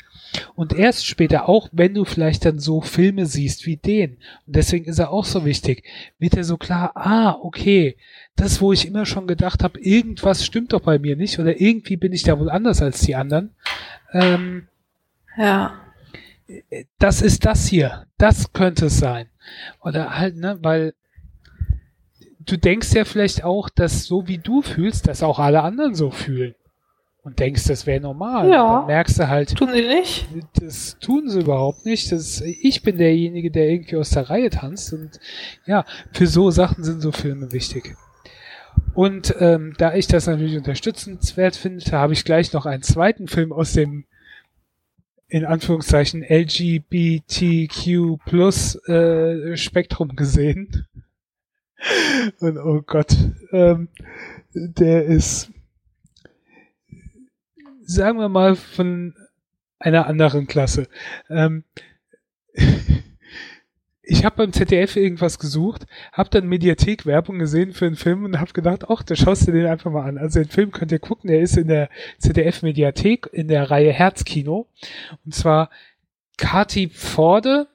Und 0.55 0.73
erst 0.73 1.07
später, 1.07 1.49
auch 1.49 1.69
wenn 1.73 1.95
du 1.95 2.05
vielleicht 2.05 2.45
dann 2.45 2.61
so 2.61 2.81
Filme 2.81 3.27
siehst 3.27 3.67
wie 3.67 3.77
den, 3.77 4.19
und 4.47 4.57
deswegen 4.57 4.85
ist 4.85 4.99
er 5.01 5.11
auch 5.11 5.25
so 5.25 5.45
wichtig, 5.45 5.85
wird 6.19 6.37
er 6.37 6.45
so 6.45 6.57
klar, 6.57 6.93
ah, 6.95 7.37
okay, 7.41 7.97
das, 8.37 8.61
wo 8.61 8.73
ich 8.73 8.87
immer 8.87 9.07
schon 9.07 9.27
gedacht 9.27 9.65
habe, 9.65 9.81
irgendwas 9.81 10.45
stimmt 10.45 10.73
doch 10.73 10.81
bei 10.81 10.99
mir 10.99 11.17
nicht, 11.17 11.39
oder 11.41 11.61
irgendwie 11.61 11.97
bin 11.97 12.13
ich 12.13 12.23
da 12.23 12.39
wohl 12.39 12.51
anders 12.51 12.81
als 12.81 13.01
die 13.01 13.17
anderen. 13.17 13.55
Ähm, 14.13 14.69
ja. 15.37 15.81
Das 16.99 17.23
ist 17.23 17.45
das 17.45 17.67
hier. 17.67 18.07
Das 18.19 18.53
könnte 18.53 18.87
es 18.87 18.99
sein. 18.99 19.29
Oder 19.83 20.19
halt, 20.19 20.37
ne, 20.37 20.59
weil 20.63 20.95
du 22.41 22.57
denkst 22.57 22.93
ja 22.93 23.05
vielleicht 23.05 23.45
auch, 23.45 23.69
dass 23.69 24.05
so 24.05 24.27
wie 24.27 24.39
du 24.39 24.63
fühlst, 24.63 25.07
dass 25.09 25.23
auch 25.23 25.39
alle 25.39 25.63
anderen 25.63 25.95
so 25.95 26.11
fühlen 26.11 26.55
und 27.23 27.39
denkst, 27.39 27.65
das 27.65 27.87
wäre 27.87 28.01
normal. 28.01 28.49
Ja. 28.49 28.79
Dann 28.79 28.87
merkst 28.87 29.19
du 29.19 29.29
halt. 29.29 29.55
Tun 29.57 29.71
sie 29.73 29.83
nicht? 29.83 30.27
Das 30.61 30.99
tun 30.99 31.29
sie 31.29 31.41
überhaupt 31.41 31.85
nicht. 31.85 32.11
Das, 32.13 32.41
ich 32.41 32.83
bin 32.83 32.99
derjenige, 32.99 33.51
der 33.51 33.69
irgendwie 33.69 33.97
aus 33.97 34.11
der 34.11 34.31
Reihe 34.31 34.51
tanzt. 34.51 34.93
Und 34.93 35.21
ja, 35.67 35.85
für 36.13 36.27
so 36.27 36.51
Sachen 36.51 36.83
sind 36.83 37.01
so 37.01 37.13
Filme 37.13 37.53
wichtig. 37.53 37.95
Und 38.95 39.35
ähm, 39.39 39.75
da 39.79 39.95
ich 39.95 40.07
das 40.07 40.27
natürlich 40.27 40.57
unterstützenswert 40.57 41.57
finde, 41.57 41.85
habe 41.93 42.13
ich 42.13 42.25
gleich 42.25 42.53
noch 42.53 42.67
einen 42.67 42.83
zweiten 42.83 43.29
Film 43.29 43.53
aus 43.53 43.73
dem 43.73 44.05
in 45.31 45.45
Anführungszeichen 45.45 46.23
LGBTQ 46.23 48.19
plus 48.25 48.77
äh, 48.89 49.57
Spektrum 49.57 50.17
gesehen. 50.17 50.87
Und 52.41 52.59
oh 52.59 52.83
Gott, 52.83 53.17
ähm, 53.53 53.89
der 54.53 55.05
ist 55.05 55.51
sagen 57.91 58.19
wir 58.19 58.29
mal, 58.29 58.55
von 58.55 59.15
einer 59.79 60.07
anderen 60.07 60.47
Klasse. 60.47 60.87
Ähm, 61.29 61.65
ich 64.11 64.25
habe 64.25 64.39
beim 64.39 64.53
ZDF 64.53 64.97
irgendwas 64.97 65.39
gesucht, 65.39 65.87
habe 66.13 66.31
dann 66.31 66.49
Mediathek-Werbung 66.49 67.39
gesehen 67.39 67.73
für 67.73 67.87
einen 67.87 67.95
Film 67.95 68.25
und 68.25 68.41
habe 68.41 68.53
gedacht, 68.53 68.87
ach, 68.89 69.05
da 69.05 69.15
schaust 69.15 69.47
du 69.47 69.53
den 69.53 69.67
einfach 69.67 69.93
mal 69.93 70.03
an. 70.03 70.19
Also 70.19 70.41
den 70.41 70.49
Film 70.49 70.73
könnt 70.73 70.91
ihr 70.91 70.99
gucken, 70.99 71.31
der 71.31 71.41
ist 71.41 71.57
in 71.57 71.69
der 71.69 71.89
ZDF-Mediathek 72.19 73.29
in 73.33 73.47
der 73.47 73.71
Reihe 73.71 73.93
Herzkino. 73.93 74.67
Und 75.25 75.37
zwar 75.37 75.71
Kati 76.39 76.89
Forde 76.89 77.69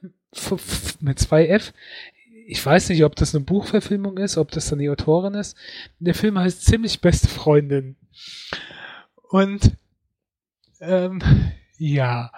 mit 0.99 1.19
zwei 1.19 1.47
F. 1.47 1.73
Ich 2.47 2.63
weiß 2.63 2.89
nicht, 2.89 3.05
ob 3.05 3.15
das 3.15 3.33
eine 3.33 3.45
Buchverfilmung 3.45 4.17
ist, 4.17 4.38
ob 4.38 4.51
das 4.51 4.67
dann 4.67 4.79
die 4.79 4.89
Autorin 4.89 5.36
ist. 5.36 5.55
Der 5.99 6.15
Film 6.15 6.38
heißt 6.38 6.65
Ziemlich 6.65 6.99
beste 6.99 7.29
Freundin. 7.29 7.95
Und 9.29 9.71
ähm, 10.81 11.21
ja, 11.77 12.33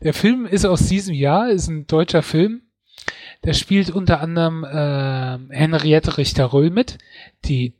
der 0.00 0.14
Film 0.14 0.46
ist 0.46 0.64
aus 0.64 0.88
diesem 0.88 1.14
Jahr, 1.14 1.50
ist 1.50 1.68
ein 1.68 1.86
deutscher 1.86 2.22
Film. 2.22 2.62
Der 3.44 3.54
spielt 3.54 3.90
unter 3.90 4.20
anderem 4.20 4.64
äh, 4.64 5.54
Henriette 5.54 6.16
Richter-Röll 6.16 6.70
mit, 6.70 6.98
die 7.44 7.74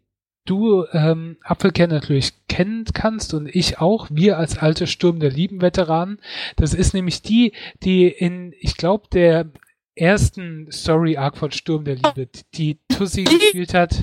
du 0.45 0.85
ähm, 0.93 1.37
Apfelkern 1.43 1.91
natürlich 1.91 2.33
kennen 2.49 2.85
kannst 2.93 3.33
und 3.33 3.47
ich 3.47 3.79
auch, 3.79 4.09
wir 4.11 4.39
als 4.39 4.59
alte 4.59 4.87
Sturm 4.87 5.21
der 5.21 5.31
Lieben-Veteranen. 5.31 6.19
Das 6.57 6.75
ist 6.75 6.95
nämlich 6.95 7.23
die, 7.23 7.53
die 7.83 8.09
in, 8.09 8.53
ich 8.59 8.77
glaube, 8.77 9.07
der 9.13 9.51
ersten 9.95 10.71
Story 10.73 11.17
Arc 11.17 11.37
von 11.37 11.53
Sturm 11.53 11.85
der 11.85 11.97
Liebe, 11.97 12.29
die 12.55 12.79
Tussi 12.89 13.25
gespielt 13.25 13.75
hat 13.75 14.01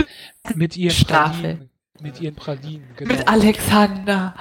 mit 0.56 0.78
ihren 0.78 0.96
Strafe. 0.96 1.42
Pralinen. 1.42 1.70
Mit 2.02 2.22
ihren 2.22 2.36
Pralinen, 2.36 2.88
genau. 2.96 3.14
Mit 3.14 3.28
Alexander. 3.28 4.34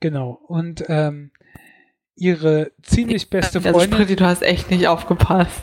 Genau. 0.00 0.40
Und 0.46 0.84
ähm, 0.88 1.30
ihre 2.18 2.72
ziemlich 2.82 3.30
beste 3.30 3.60
Freundin. 3.60 3.92
Spriti, 3.92 4.16
du 4.16 4.24
hast 4.24 4.42
echt 4.42 4.70
nicht 4.70 4.88
aufgepasst. 4.88 5.62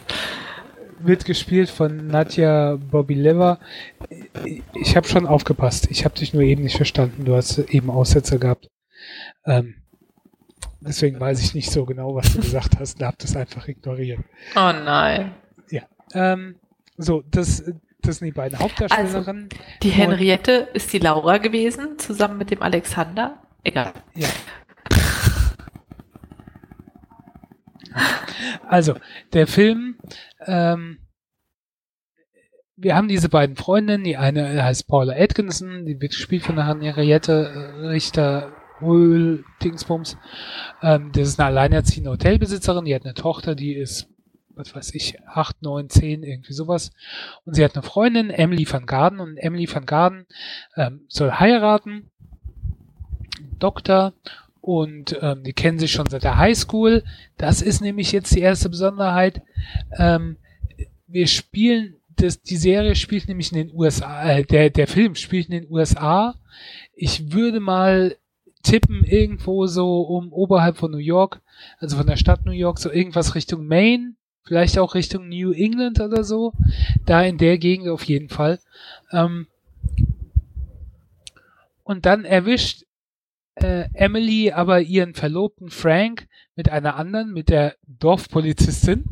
Wird 0.99 1.25
gespielt 1.25 1.69
von 1.69 2.07
Nadja 2.07 2.77
Bobileva. 2.77 3.59
Ich 4.73 4.95
habe 4.95 5.07
schon 5.07 5.27
aufgepasst. 5.27 5.87
Ich 5.91 6.05
habe 6.05 6.15
dich 6.15 6.33
nur 6.33 6.43
eben 6.43 6.63
nicht 6.63 6.77
verstanden. 6.77 7.25
Du 7.25 7.35
hast 7.35 7.57
eben 7.59 7.89
Aussetzer 7.89 8.39
gehabt. 8.39 8.69
Ähm, 9.45 9.75
deswegen 10.81 11.19
weiß 11.19 11.41
ich 11.41 11.53
nicht 11.53 11.71
so 11.71 11.85
genau, 11.85 12.15
was 12.15 12.33
du 12.33 12.41
gesagt 12.41 12.79
hast 12.79 12.99
und 12.99 13.05
habe 13.05 13.17
das 13.19 13.35
einfach 13.35 13.67
ignoriert. 13.67 14.19
Oh 14.55 14.71
nein. 14.71 15.35
Ja. 15.69 15.83
Ähm, 16.13 16.55
so, 16.97 17.21
das, 17.29 17.63
das 18.01 18.17
sind 18.17 18.27
die 18.27 18.31
beiden 18.31 18.57
Hauptdarstellerinnen. 18.57 19.49
Also, 19.51 19.63
die 19.83 19.89
Henriette 19.89 20.69
ist 20.73 20.91
die 20.93 20.99
Laura 20.99 21.37
gewesen, 21.37 21.99
zusammen 21.99 22.37
mit 22.37 22.51
dem 22.51 22.61
Alexander. 22.61 23.41
Egal. 23.63 23.91
Ja. 24.15 24.29
Also, 28.67 28.95
der 29.33 29.47
Film, 29.47 29.97
ähm, 30.45 30.99
wir 32.77 32.95
haben 32.95 33.07
diese 33.07 33.29
beiden 33.29 33.55
Freundinnen, 33.55 34.03
die 34.03 34.17
eine 34.17 34.63
heißt 34.63 34.87
Paula 34.87 35.13
Atkinson, 35.15 35.85
die 35.85 35.99
wird 36.01 36.11
gespielt 36.11 36.43
von 36.43 36.55
der 36.55 36.67
Henriette 36.67 37.31
äh, 37.31 37.87
Richter 37.87 38.51
Wohl 38.81 39.45
Dingsbums. 39.63 40.17
Ähm, 40.81 41.11
das 41.13 41.29
ist 41.29 41.39
eine 41.39 41.47
alleinerziehende 41.47 42.11
Hotelbesitzerin, 42.11 42.85
die 42.85 42.93
hat 42.93 43.05
eine 43.05 43.13
Tochter, 43.13 43.55
die 43.55 43.73
ist, 43.73 44.09
was 44.49 44.75
weiß 44.75 44.93
ich, 44.93 45.17
acht, 45.25 45.61
neun, 45.61 45.89
zehn, 45.89 46.23
irgendwie 46.23 46.53
sowas. 46.53 46.91
Und 47.45 47.53
sie 47.53 47.63
hat 47.63 47.75
eine 47.75 47.83
Freundin, 47.83 48.29
Emily 48.29 48.67
van 48.69 48.85
Garden, 48.85 49.21
und 49.21 49.37
Emily 49.37 49.69
van 49.73 49.85
Garden 49.85 50.25
ähm, 50.75 51.05
soll 51.07 51.31
heiraten. 51.31 52.11
Doktor 53.57 54.13
und 54.65 55.15
ähm, 55.21 55.43
die 55.43 55.53
kennen 55.53 55.77
sich 55.77 55.91
schon 55.91 56.09
seit 56.09 56.23
der 56.23 56.37
Highschool. 56.37 57.03
Das 57.37 57.61
ist 57.61 57.81
nämlich 57.81 58.11
jetzt 58.11 58.33
die 58.35 58.39
erste 58.39 58.67
Besonderheit. 58.67 59.43
Ähm, 59.95 60.37
wir 61.05 61.27
spielen, 61.27 61.97
das, 62.15 62.41
die 62.41 62.55
Serie 62.55 62.95
spielt 62.95 63.27
nämlich 63.27 63.51
in 63.51 63.59
den 63.59 63.75
USA, 63.77 64.27
äh, 64.27 64.43
der, 64.43 64.71
der 64.71 64.87
Film 64.87 65.13
spielt 65.13 65.49
in 65.49 65.61
den 65.61 65.71
USA. 65.71 66.33
Ich 66.95 67.31
würde 67.31 67.59
mal 67.59 68.15
tippen 68.63 69.03
irgendwo 69.03 69.67
so 69.67 70.01
um 70.01 70.33
oberhalb 70.33 70.77
von 70.77 70.89
New 70.89 70.97
York, 70.97 71.41
also 71.77 71.97
von 71.97 72.07
der 72.07 72.17
Stadt 72.17 72.47
New 72.47 72.51
York, 72.51 72.79
so 72.79 72.91
irgendwas 72.91 73.35
Richtung 73.35 73.67
Maine, 73.67 74.15
vielleicht 74.45 74.79
auch 74.79 74.95
Richtung 74.95 75.29
New 75.29 75.51
England 75.51 75.99
oder 75.99 76.23
so. 76.23 76.53
Da 77.05 77.21
in 77.21 77.37
der 77.37 77.59
Gegend 77.59 77.87
auf 77.87 78.03
jeden 78.05 78.29
Fall. 78.29 78.57
Ähm, 79.11 79.45
und 81.83 82.07
dann 82.07 82.25
erwischt 82.25 82.84
äh, 83.55 83.85
Emily 83.93 84.51
aber 84.51 84.81
ihren 84.81 85.13
Verlobten 85.13 85.69
Frank 85.69 86.27
mit 86.55 86.69
einer 86.69 86.95
anderen, 86.95 87.33
mit 87.33 87.49
der 87.49 87.75
Dorfpolizistin, 87.87 89.05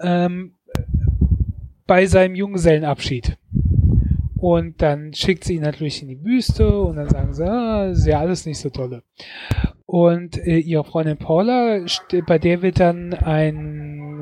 ähm, 0.00 0.54
bei 1.86 2.06
seinem 2.06 2.34
Junggesellenabschied. 2.34 3.36
Und 4.36 4.80
dann 4.80 5.12
schickt 5.12 5.44
sie 5.44 5.56
ihn 5.56 5.62
natürlich 5.62 6.00
in 6.00 6.08
die 6.08 6.24
Wüste 6.24 6.80
und 6.80 6.96
dann 6.96 7.10
sagen 7.10 7.34
sie, 7.34 7.44
ah, 7.44 7.90
ist 7.90 8.06
ja 8.06 8.20
alles 8.20 8.46
nicht 8.46 8.58
so 8.58 8.70
tolle. 8.70 9.02
Und 9.84 10.38
äh, 10.38 10.58
ihre 10.58 10.84
Freundin 10.84 11.18
Paula, 11.18 11.84
bei 12.26 12.38
der 12.38 12.62
wird 12.62 12.80
dann 12.80 13.12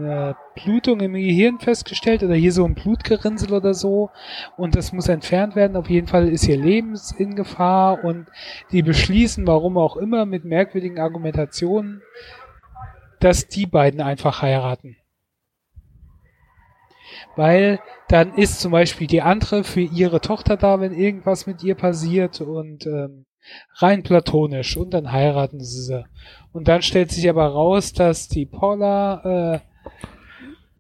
eine 0.09 0.37
Blutung 0.55 1.01
im 1.01 1.15
Gehirn 1.15 1.59
festgestellt 1.59 2.23
oder 2.23 2.35
hier 2.35 2.53
so 2.53 2.65
ein 2.65 2.75
Blutgerinnsel 2.75 3.53
oder 3.53 3.75
so. 3.75 4.11
Und 4.57 4.75
das 4.75 4.93
muss 4.93 5.09
entfernt 5.09 5.57
werden. 5.57 5.77
Auf 5.77 5.91
jeden 5.91 6.07
Fall 6.07 6.29
ist 6.29 6.49
ihr 6.49 6.57
Leben 6.57 6.99
in 7.19 7.35
Gefahr 7.35 8.05
und 8.05 8.27
die 8.73 8.83
beschließen, 8.83 9.47
warum 9.47 9.77
auch 9.79 9.97
immer, 9.97 10.27
mit 10.27 10.45
merkwürdigen 10.45 10.99
Argumentationen, 10.99 12.03
dass 13.21 13.49
die 13.49 13.67
beiden 13.67 14.01
einfach 14.01 14.43
heiraten 14.43 14.97
weil 17.37 17.79
dann 18.09 18.35
ist 18.35 18.61
zum 18.61 18.73
Beispiel 18.73 19.07
die 19.07 19.23
andere 19.23 19.65
für 19.65 19.81
ihre 19.81 20.21
Tochter 20.21 20.57
da, 20.57 20.81
wenn 20.81 20.93
irgendwas 20.93 21.47
mit 21.47 21.63
ihr 21.63 21.75
passiert 21.75 22.41
und 22.41 22.87
ähm, 22.87 23.27
rein 23.77 24.03
platonisch 24.03 24.77
und 24.77 24.93
dann 24.95 25.13
heiraten 25.13 25.61
sie 25.61 25.83
sie. 25.83 26.05
Und 26.53 26.69
dann 26.69 26.83
stellt 26.83 27.11
sich 27.11 27.29
aber 27.29 27.47
raus, 27.47 27.93
dass 27.93 28.29
die 28.29 28.47
Paula 28.47 29.55
äh, 29.55 29.61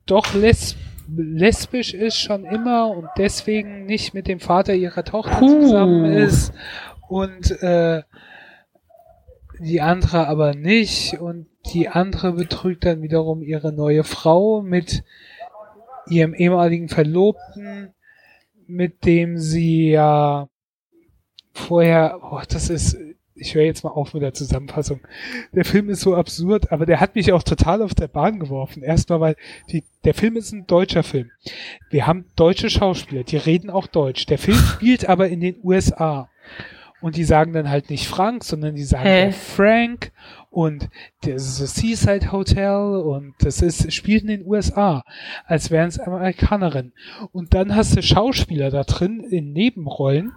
doch 0.06 0.34
lesb 0.34 0.76
lesbisch 1.16 1.94
ist 1.94 2.18
schon 2.18 2.44
immer 2.44 2.90
und 2.90 3.08
deswegen 3.16 3.86
nicht 3.86 4.12
mit 4.12 4.28
dem 4.28 4.40
Vater 4.40 4.74
ihrer 4.74 5.04
Tochter 5.04 5.40
uh. 5.40 5.62
zusammen 5.62 6.04
ist 6.04 6.52
und 7.08 7.50
äh, 7.62 8.02
die 9.58 9.80
andere 9.80 10.28
aber 10.28 10.54
nicht 10.54 11.18
und 11.18 11.46
die 11.72 11.88
andere 11.88 12.32
betrügt 12.32 12.84
dann 12.84 13.02
wiederum 13.02 13.42
ihre 13.42 13.72
neue 13.72 14.04
Frau 14.04 14.62
mit 14.62 15.02
ihrem 16.08 16.34
ehemaligen 16.34 16.88
Verlobten, 16.88 17.94
mit 18.66 19.04
dem 19.04 19.38
sie 19.38 19.90
ja 19.90 20.48
vorher, 21.52 22.20
oh, 22.22 22.40
das 22.48 22.70
ist, 22.70 22.96
ich 23.38 23.54
höre 23.54 23.64
jetzt 23.64 23.84
mal 23.84 23.90
auf 23.90 24.14
mit 24.14 24.22
der 24.22 24.34
Zusammenfassung. 24.34 25.00
Der 25.52 25.64
Film 25.64 25.88
ist 25.88 26.00
so 26.00 26.14
absurd, 26.14 26.72
aber 26.72 26.86
der 26.86 27.00
hat 27.00 27.14
mich 27.14 27.32
auch 27.32 27.42
total 27.42 27.82
auf 27.82 27.94
der 27.94 28.08
Bahn 28.08 28.40
geworfen. 28.40 28.82
Erstmal, 28.82 29.20
weil 29.20 29.36
die, 29.70 29.84
der 30.04 30.14
Film 30.14 30.36
ist 30.36 30.52
ein 30.52 30.66
deutscher 30.66 31.02
Film. 31.02 31.30
Wir 31.90 32.06
haben 32.06 32.26
deutsche 32.36 32.70
Schauspieler, 32.70 33.24
die 33.24 33.36
reden 33.36 33.70
auch 33.70 33.86
Deutsch. 33.86 34.26
Der 34.26 34.38
Film 34.38 34.58
spielt 34.74 35.08
aber 35.08 35.28
in 35.28 35.40
den 35.40 35.56
USA. 35.62 36.28
Und 37.00 37.16
die 37.16 37.24
sagen 37.24 37.52
dann 37.52 37.70
halt 37.70 37.90
nicht 37.90 38.08
Frank, 38.08 38.42
sondern 38.42 38.74
die 38.74 38.82
sagen 38.82 39.04
Hä? 39.04 39.32
Frank 39.32 40.10
und 40.50 40.88
das 41.20 41.60
ist 41.60 41.76
Seaside 41.76 42.32
Hotel 42.32 43.02
und 43.04 43.34
das 43.38 43.62
ist, 43.62 43.92
spielt 43.92 44.22
in 44.22 44.28
den 44.28 44.46
USA, 44.46 45.04
als 45.44 45.70
wären 45.70 45.88
es 45.88 46.00
Amerikanerinnen. 46.00 46.92
Und 47.30 47.54
dann 47.54 47.76
hast 47.76 47.96
du 47.96 48.02
Schauspieler 48.02 48.70
da 48.70 48.82
drin 48.82 49.20
in 49.20 49.52
Nebenrollen, 49.52 50.32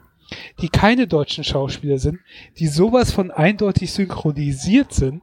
die 0.62 0.70
keine 0.70 1.08
deutschen 1.08 1.44
Schauspieler 1.44 1.98
sind, 1.98 2.20
die 2.58 2.68
sowas 2.68 3.12
von 3.12 3.32
eindeutig 3.32 3.92
synchronisiert 3.92 4.94
sind, 4.94 5.22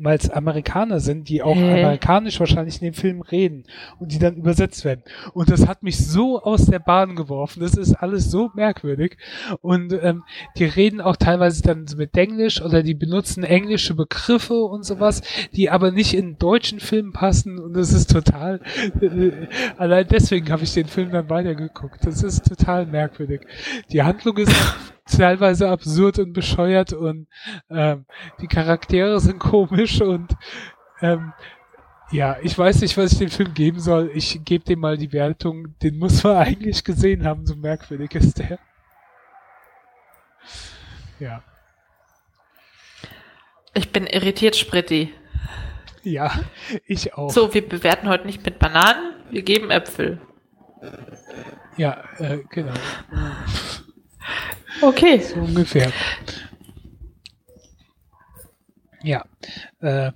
weil 0.00 0.18
es 0.18 0.30
Amerikaner 0.30 1.00
sind, 1.00 1.28
die 1.28 1.42
auch 1.42 1.56
Hä? 1.56 1.80
amerikanisch 1.80 2.38
wahrscheinlich 2.40 2.80
in 2.80 2.86
dem 2.86 2.94
Film 2.94 3.20
reden 3.20 3.64
und 3.98 4.12
die 4.12 4.18
dann 4.18 4.36
übersetzt 4.36 4.84
werden. 4.84 5.02
Und 5.32 5.50
das 5.50 5.66
hat 5.66 5.82
mich 5.82 5.98
so 5.98 6.42
aus 6.42 6.66
der 6.66 6.78
Bahn 6.78 7.16
geworfen. 7.16 7.60
Das 7.60 7.74
ist 7.74 7.94
alles 7.94 8.30
so 8.30 8.50
merkwürdig. 8.54 9.16
Und 9.60 9.92
ähm, 10.02 10.24
die 10.56 10.64
reden 10.64 11.00
auch 11.00 11.16
teilweise 11.16 11.62
dann 11.62 11.86
mit 11.96 12.16
Englisch 12.16 12.62
oder 12.62 12.82
die 12.82 12.94
benutzen 12.94 13.44
englische 13.44 13.94
Begriffe 13.94 14.54
und 14.54 14.84
sowas, 14.84 15.22
die 15.54 15.70
aber 15.70 15.90
nicht 15.90 16.14
in 16.14 16.38
deutschen 16.38 16.80
Filmen 16.80 17.12
passen. 17.12 17.58
Und 17.58 17.74
das 17.74 17.92
ist 17.92 18.10
total. 18.10 18.60
Äh, 19.00 19.32
allein 19.76 20.06
deswegen 20.08 20.50
habe 20.50 20.64
ich 20.64 20.74
den 20.74 20.86
Film 20.86 21.10
dann 21.10 21.30
weitergeguckt. 21.30 22.04
Das 22.04 22.22
ist 22.22 22.46
total 22.46 22.86
merkwürdig. 22.86 23.42
Die 23.92 24.02
Handlung 24.02 24.36
ist 24.38 24.54
teilweise 25.06 25.68
absurd 25.68 26.18
und 26.18 26.32
bescheuert 26.32 26.92
und 26.92 27.28
ähm, 27.70 28.04
die 28.40 28.48
Charaktere 28.48 29.20
sind 29.20 29.38
komisch 29.38 30.00
und 30.00 30.36
ähm, 31.00 31.32
ja, 32.12 32.36
ich 32.40 32.56
weiß 32.56 32.82
nicht, 32.82 32.96
was 32.96 33.12
ich 33.12 33.18
dem 33.18 33.30
Film 33.30 33.52
geben 33.54 33.80
soll. 33.80 34.10
Ich 34.14 34.40
gebe 34.44 34.64
dem 34.64 34.78
mal 34.78 34.96
die 34.96 35.12
Wertung. 35.12 35.76
Den 35.82 35.98
muss 35.98 36.22
man 36.22 36.36
eigentlich 36.46 36.84
gesehen 36.84 37.24
haben, 37.24 37.46
so 37.46 37.56
merkwürdig 37.56 38.14
ist 38.14 38.38
der. 38.38 38.58
Ja. 41.18 41.42
Ich 43.74 43.90
bin 43.92 44.06
irritiert, 44.06 44.56
Spritti. 44.56 45.12
Ja, 46.02 46.32
ich 46.86 47.14
auch. 47.14 47.30
So, 47.30 47.52
wir 47.52 47.68
bewerten 47.68 48.08
heute 48.08 48.26
nicht 48.26 48.44
mit 48.44 48.60
Bananen, 48.60 49.14
wir 49.30 49.42
geben 49.42 49.70
Äpfel. 49.70 50.20
Ja, 51.76 52.04
äh, 52.18 52.38
genau. 52.48 52.74
Okay. 54.80 55.20
So 55.20 55.36
ungefähr. 55.36 55.92
Ja. 59.02 59.24
Äh, 59.80 60.12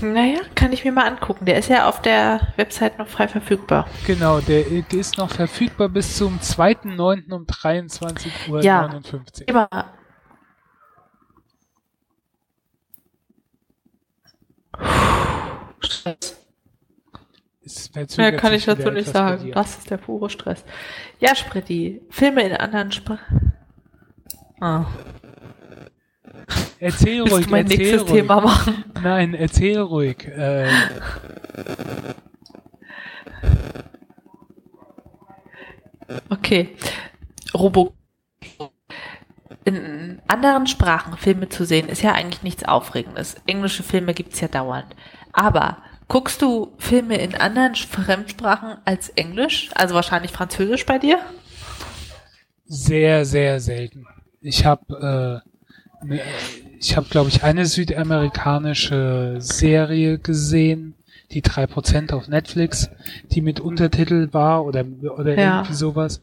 naja, 0.00 0.40
kann 0.54 0.72
ich 0.72 0.84
mir 0.84 0.92
mal 0.92 1.06
angucken. 1.06 1.44
Der 1.44 1.58
ist 1.58 1.68
ja 1.68 1.88
auf 1.88 2.02
der 2.02 2.52
Website 2.56 2.98
noch 2.98 3.08
frei 3.08 3.28
verfügbar. 3.28 3.86
Genau, 4.06 4.40
der 4.40 4.66
ist 4.92 5.18
noch 5.18 5.30
verfügbar 5.30 5.88
bis 5.88 6.16
zum 6.16 6.38
2.9. 6.38 7.32
um 7.32 7.44
23.59 7.44 8.50
Uhr. 8.50 8.62
Ja, 8.62 9.00
immer. 9.46 9.68
Stress. 15.80 16.38
Ja, 18.16 18.32
kann 18.32 18.52
ich 18.52 18.64
dazu 18.64 18.90
nicht 18.90 19.08
sagen. 19.08 19.52
Das 19.52 19.78
ist 19.78 19.90
der 19.90 19.96
pure 19.96 20.28
Stress. 20.30 20.64
Ja, 21.20 21.34
Spritti, 21.34 22.02
Filme 22.10 22.42
in 22.42 22.56
anderen 22.56 22.92
Sprachen. 22.92 23.41
Ah. 24.62 24.86
Erzähl 26.78 27.22
ruhig. 27.22 27.32
Willst 27.32 27.46
du 27.46 27.50
mein 27.50 27.66
nächstes 27.66 28.02
ruhig. 28.02 28.12
Thema 28.12 28.40
machen? 28.40 28.84
Nein, 29.02 29.34
erzähl 29.34 29.80
ruhig. 29.80 30.24
Äh. 30.28 30.68
Okay. 36.28 36.76
Robo. 37.52 37.94
In 39.64 40.22
anderen 40.28 40.68
Sprachen 40.68 41.16
Filme 41.16 41.48
zu 41.48 41.64
sehen, 41.64 41.88
ist 41.88 42.02
ja 42.02 42.12
eigentlich 42.12 42.44
nichts 42.44 42.64
Aufregendes. 42.64 43.34
Englische 43.46 43.82
Filme 43.82 44.14
gibt's 44.14 44.40
ja 44.40 44.46
dauernd. 44.46 44.94
Aber 45.32 45.78
guckst 46.06 46.40
du 46.40 46.72
Filme 46.78 47.16
in 47.16 47.34
anderen 47.34 47.74
Fremdsprachen 47.74 48.76
als 48.84 49.08
Englisch? 49.08 49.70
Also 49.74 49.96
wahrscheinlich 49.96 50.30
Französisch 50.30 50.86
bei 50.86 51.00
dir? 51.00 51.18
Sehr, 52.64 53.24
sehr 53.24 53.58
selten. 53.58 54.06
Ich 54.42 54.64
habe, 54.66 55.42
äh, 56.02 56.06
ne, 56.06 56.20
ich 56.78 56.96
habe, 56.96 57.08
glaube 57.08 57.28
ich, 57.28 57.44
eine 57.44 57.66
südamerikanische 57.66 59.36
Serie 59.38 60.18
gesehen, 60.18 60.94
die 61.30 61.42
drei 61.42 61.66
Prozent 61.66 62.12
auf 62.12 62.28
Netflix, 62.28 62.90
die 63.30 63.40
mit 63.40 63.60
Untertitel 63.60 64.28
war 64.32 64.64
oder 64.64 64.84
oder 65.16 65.38
ja. 65.38 65.58
irgendwie 65.58 65.74
sowas. 65.74 66.20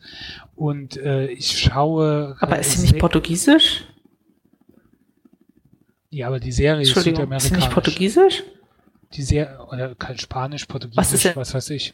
Und 0.55 0.97
äh, 0.97 1.27
ich 1.27 1.57
schaue. 1.57 2.35
Aber 2.39 2.59
ist 2.59 2.73
sie 2.73 2.81
nicht 2.81 2.99
portugiesisch? 2.99 3.85
Ja, 6.09 6.27
aber 6.27 6.39
die 6.39 6.51
Serie 6.51 6.81
ist 6.81 6.93
südamerikanisch. 6.93 7.43
Ist 7.43 7.49
sie 7.49 7.55
nicht 7.55 7.71
portugiesisch? 7.71 8.43
Die 9.13 9.21
Serie 9.21 9.59
oder 9.71 9.95
kein 9.95 10.17
Spanisch, 10.17 10.65
Portugiesisch, 10.65 10.97
was, 10.97 11.13
ist 11.13 11.25
denn? 11.25 11.35
was 11.35 11.53
weiß 11.53 11.69
ich. 11.71 11.93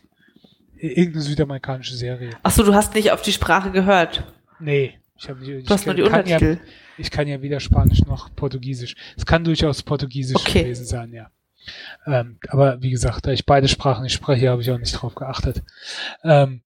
Irgendeine 0.78 1.24
südamerikanische 1.24 1.96
Serie. 1.96 2.32
Ach 2.44 2.52
so, 2.52 2.64
du 2.64 2.74
hast 2.74 2.96
nicht 2.96 3.12
auf 3.12 3.22
die 3.22 3.32
Sprache 3.32 3.72
gehört. 3.72 4.24
Nee. 4.60 4.96
Ich 5.18 5.30
hab, 5.30 5.41
ich, 5.41 5.66
du 5.66 5.74
hast 5.74 5.86
nur 5.86 5.95
die 5.95 6.01
Untertitel. 6.01 6.59
Ja, 6.61 6.72
ich 6.97 7.11
kann 7.11 7.28
ja 7.28 7.41
weder 7.41 7.59
Spanisch 7.59 8.03
noch 8.05 8.34
Portugiesisch. 8.36 8.95
Es 9.16 9.26
kann 9.26 9.43
durchaus 9.43 9.84
Portugiesisch 9.84 10.36
okay. 10.36 10.63
gewesen 10.63 10.86
sein, 10.86 11.13
ja. 11.13 11.30
Ähm, 12.05 12.38
aber 12.49 12.82
wie 12.82 12.91
gesagt, 12.91 13.26
da 13.26 13.32
ich 13.32 13.45
beide 13.45 13.68
Sprachen 13.68 14.03
nicht 14.03 14.13
spreche, 14.13 14.49
habe 14.49 14.61
ich 14.61 14.72
auch 14.72 14.78
nicht 14.78 14.91
drauf 14.91 15.16
geachtet. 15.16 15.63
Ähm, 16.24 16.61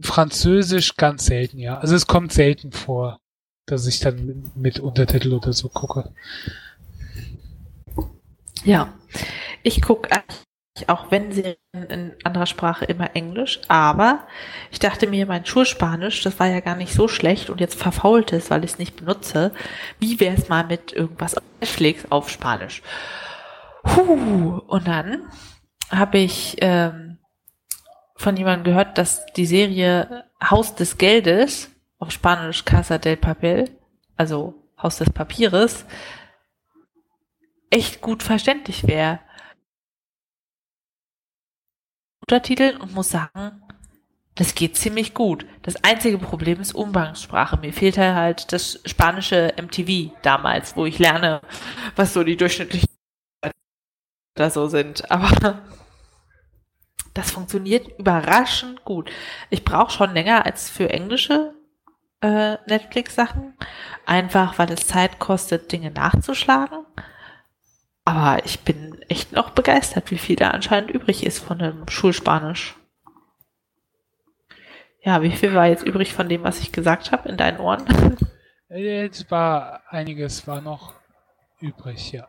Französisch 0.00 0.96
ganz 0.96 1.26
selten, 1.26 1.58
ja. 1.58 1.78
Also 1.78 1.94
es 1.94 2.06
kommt 2.06 2.32
selten 2.32 2.72
vor, 2.72 3.20
dass 3.66 3.86
ich 3.86 4.00
dann 4.00 4.50
mit 4.54 4.80
Untertitel 4.80 5.32
oder 5.32 5.52
so 5.52 5.68
gucke. 5.68 6.12
Ja, 8.64 8.94
ich 9.62 9.82
gucke 9.82 10.08
auch 10.88 11.10
wenn 11.10 11.32
sie 11.32 11.56
in 11.72 12.14
anderer 12.24 12.46
Sprache 12.46 12.84
immer 12.84 13.14
Englisch, 13.14 13.60
aber 13.68 14.26
ich 14.70 14.78
dachte 14.78 15.06
mir, 15.06 15.26
mein 15.26 15.46
Schulspanisch, 15.46 16.22
das 16.22 16.38
war 16.38 16.46
ja 16.46 16.60
gar 16.60 16.76
nicht 16.76 16.92
so 16.92 17.08
schlecht 17.08 17.50
und 17.50 17.60
jetzt 17.60 17.80
verfault 17.80 18.32
es, 18.32 18.50
weil 18.50 18.64
ich 18.64 18.72
es 18.72 18.78
nicht 18.78 18.96
benutze. 18.96 19.52
Wie 19.98 20.20
wäre 20.20 20.36
es 20.36 20.48
mal 20.48 20.64
mit 20.64 20.92
irgendwas 20.92 21.36
auf 21.36 21.42
Netflix 21.60 22.04
auf 22.10 22.30
Spanisch? 22.30 22.82
Puh. 23.82 24.60
Und 24.66 24.86
dann 24.86 25.22
habe 25.90 26.18
ich 26.18 26.56
ähm, 26.60 27.18
von 28.16 28.36
jemandem 28.36 28.64
gehört, 28.72 28.98
dass 28.98 29.24
die 29.32 29.46
Serie 29.46 30.24
Haus 30.42 30.74
des 30.74 30.98
Geldes, 30.98 31.70
auf 31.98 32.10
Spanisch 32.10 32.64
Casa 32.64 32.98
del 32.98 33.16
Papel, 33.16 33.70
also 34.16 34.54
Haus 34.80 34.98
des 34.98 35.10
Papieres, 35.10 35.84
echt 37.70 38.00
gut 38.00 38.22
verständlich 38.22 38.86
wäre. 38.86 39.20
Untertiteln 42.28 42.76
und 42.76 42.94
muss 42.94 43.08
sagen, 43.08 43.62
das 44.34 44.54
geht 44.54 44.76
ziemlich 44.76 45.14
gut. 45.14 45.46
Das 45.62 45.82
einzige 45.82 46.18
Problem 46.18 46.60
ist 46.60 46.74
Umgangssprache. 46.74 47.56
Mir 47.56 47.72
fehlt 47.72 47.96
halt 47.96 48.52
das 48.52 48.80
spanische 48.84 49.54
MTV 49.56 50.12
damals, 50.20 50.76
wo 50.76 50.84
ich 50.84 50.98
lerne, 50.98 51.40
was 51.96 52.12
so 52.12 52.22
die 52.24 52.36
durchschnittlichen 52.36 52.86
da 54.34 54.50
so 54.50 54.66
sind. 54.66 55.10
Aber 55.10 55.62
das 57.14 57.30
funktioniert 57.30 57.98
überraschend 57.98 58.84
gut. 58.84 59.10
Ich 59.48 59.64
brauche 59.64 59.90
schon 59.90 60.12
länger 60.12 60.44
als 60.44 60.68
für 60.68 60.90
englische 60.90 61.54
äh, 62.20 62.58
Netflix-Sachen, 62.66 63.54
einfach 64.04 64.58
weil 64.58 64.70
es 64.70 64.86
Zeit 64.86 65.18
kostet, 65.18 65.72
Dinge 65.72 65.90
nachzuschlagen. 65.92 66.84
Aber 68.08 68.42
ich 68.46 68.60
bin 68.60 69.02
echt 69.10 69.32
noch 69.32 69.50
begeistert, 69.50 70.10
wie 70.10 70.16
viel 70.16 70.34
da 70.34 70.48
anscheinend 70.52 70.90
übrig 70.90 71.26
ist 71.26 71.40
von 71.40 71.58
dem 71.58 71.86
Schulspanisch. 71.90 72.74
Ja, 75.02 75.20
wie 75.20 75.30
viel 75.30 75.54
war 75.54 75.66
jetzt 75.66 75.84
übrig 75.84 76.14
von 76.14 76.26
dem, 76.26 76.42
was 76.42 76.60
ich 76.60 76.72
gesagt 76.72 77.12
habe 77.12 77.28
in 77.28 77.36
deinen 77.36 77.60
Ohren? 77.60 77.84
Jetzt 78.70 79.30
war 79.30 79.82
einiges 79.88 80.46
war 80.46 80.62
noch 80.62 80.94
übrig, 81.60 82.12
ja. 82.12 82.26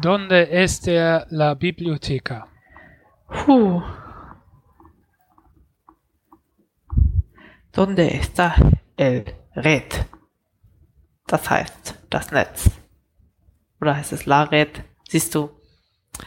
Donde 0.00 0.48
está 0.50 1.26
la 1.30 1.54
biblioteca? 1.54 2.46
Puh. 3.26 3.82
Donde 7.72 8.08
está 8.12 8.54
el 8.96 9.24
red? 9.56 10.06
Das 11.26 11.50
heißt, 11.50 11.96
das 12.08 12.30
Netz. 12.30 12.79
Oder 13.80 13.96
heißt 13.96 14.12
es 14.12 14.26
Laret? 14.26 14.82
Siehst 15.08 15.34
du, 15.34 15.50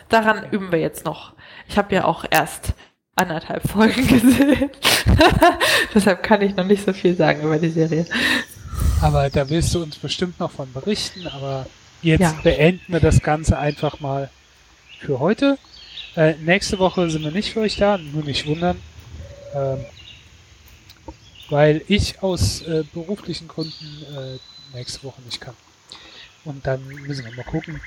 daran 0.10 0.50
üben 0.52 0.72
wir 0.72 0.80
jetzt 0.80 1.06
noch. 1.06 1.34
Ich 1.68 1.78
habe 1.78 1.94
ja 1.96 2.06
auch 2.06 2.26
erst 2.30 2.74
anderthalb 3.16 3.68
Folgen 3.70 4.08
gesehen. 4.08 4.70
Deshalb 5.94 6.24
kann 6.24 6.42
ich 6.42 6.56
noch 6.56 6.66
nicht 6.66 6.86
so 6.86 6.94
viel 6.94 7.16
sagen 7.16 7.42
über 7.42 7.60
die 7.60 7.70
Serie. 7.70 8.06
Aber 9.02 9.30
da 9.30 9.50
willst 9.50 9.74
du 9.76 9.84
uns 9.84 9.98
bestimmt 9.98 10.40
noch 10.40 10.52
von 10.52 10.72
berichten, 10.74 11.28
aber 11.28 11.68
jetzt 12.02 12.22
ja. 12.22 12.36
beenden 12.44 12.92
wir 12.92 13.00
das 13.00 13.22
Ganze 13.22 13.58
einfach 13.58 14.00
mal 14.00 14.30
für 15.00 15.20
heute. 15.20 15.58
Äh, 16.16 16.36
nächste 16.36 16.80
Woche 16.80 17.10
sind 17.10 17.24
wir 17.24 17.32
nicht 17.32 17.54
für 17.54 17.62
euch 17.62 17.78
da, 17.78 17.98
nur 17.98 18.24
nicht 18.24 18.46
wundern. 18.48 18.80
Ähm, 19.54 19.86
weil 21.50 21.84
ich 21.88 22.24
aus 22.24 22.62
äh, 22.62 22.84
beruflichen 22.94 23.48
Gründen 23.48 24.06
äh, 24.16 24.76
nächste 24.76 25.04
Woche 25.04 25.22
nicht 25.22 25.40
kann. 25.40 25.56
Und 26.46 26.66
dann 26.68 26.86
müssen 26.86 27.26
wir 27.26 27.34
mal 27.34 27.44
gucken. 27.44 27.80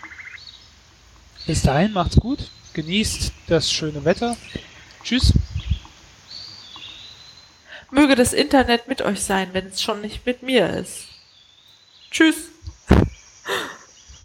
Bis 1.46 1.62
dahin, 1.62 1.92
macht's 1.92 2.16
gut. 2.16 2.50
Genießt 2.72 3.32
das 3.46 3.70
schöne 3.70 4.04
Wetter. 4.04 4.36
Tschüss. 5.02 5.32
Möge 7.90 8.16
das 8.16 8.32
Internet 8.32 8.88
mit 8.88 9.00
euch 9.02 9.22
sein, 9.22 9.50
wenn 9.52 9.66
es 9.66 9.80
schon 9.80 10.00
nicht 10.00 10.26
mit 10.26 10.42
mir 10.42 10.68
ist. 10.70 11.07
Tschüss. 12.11 12.50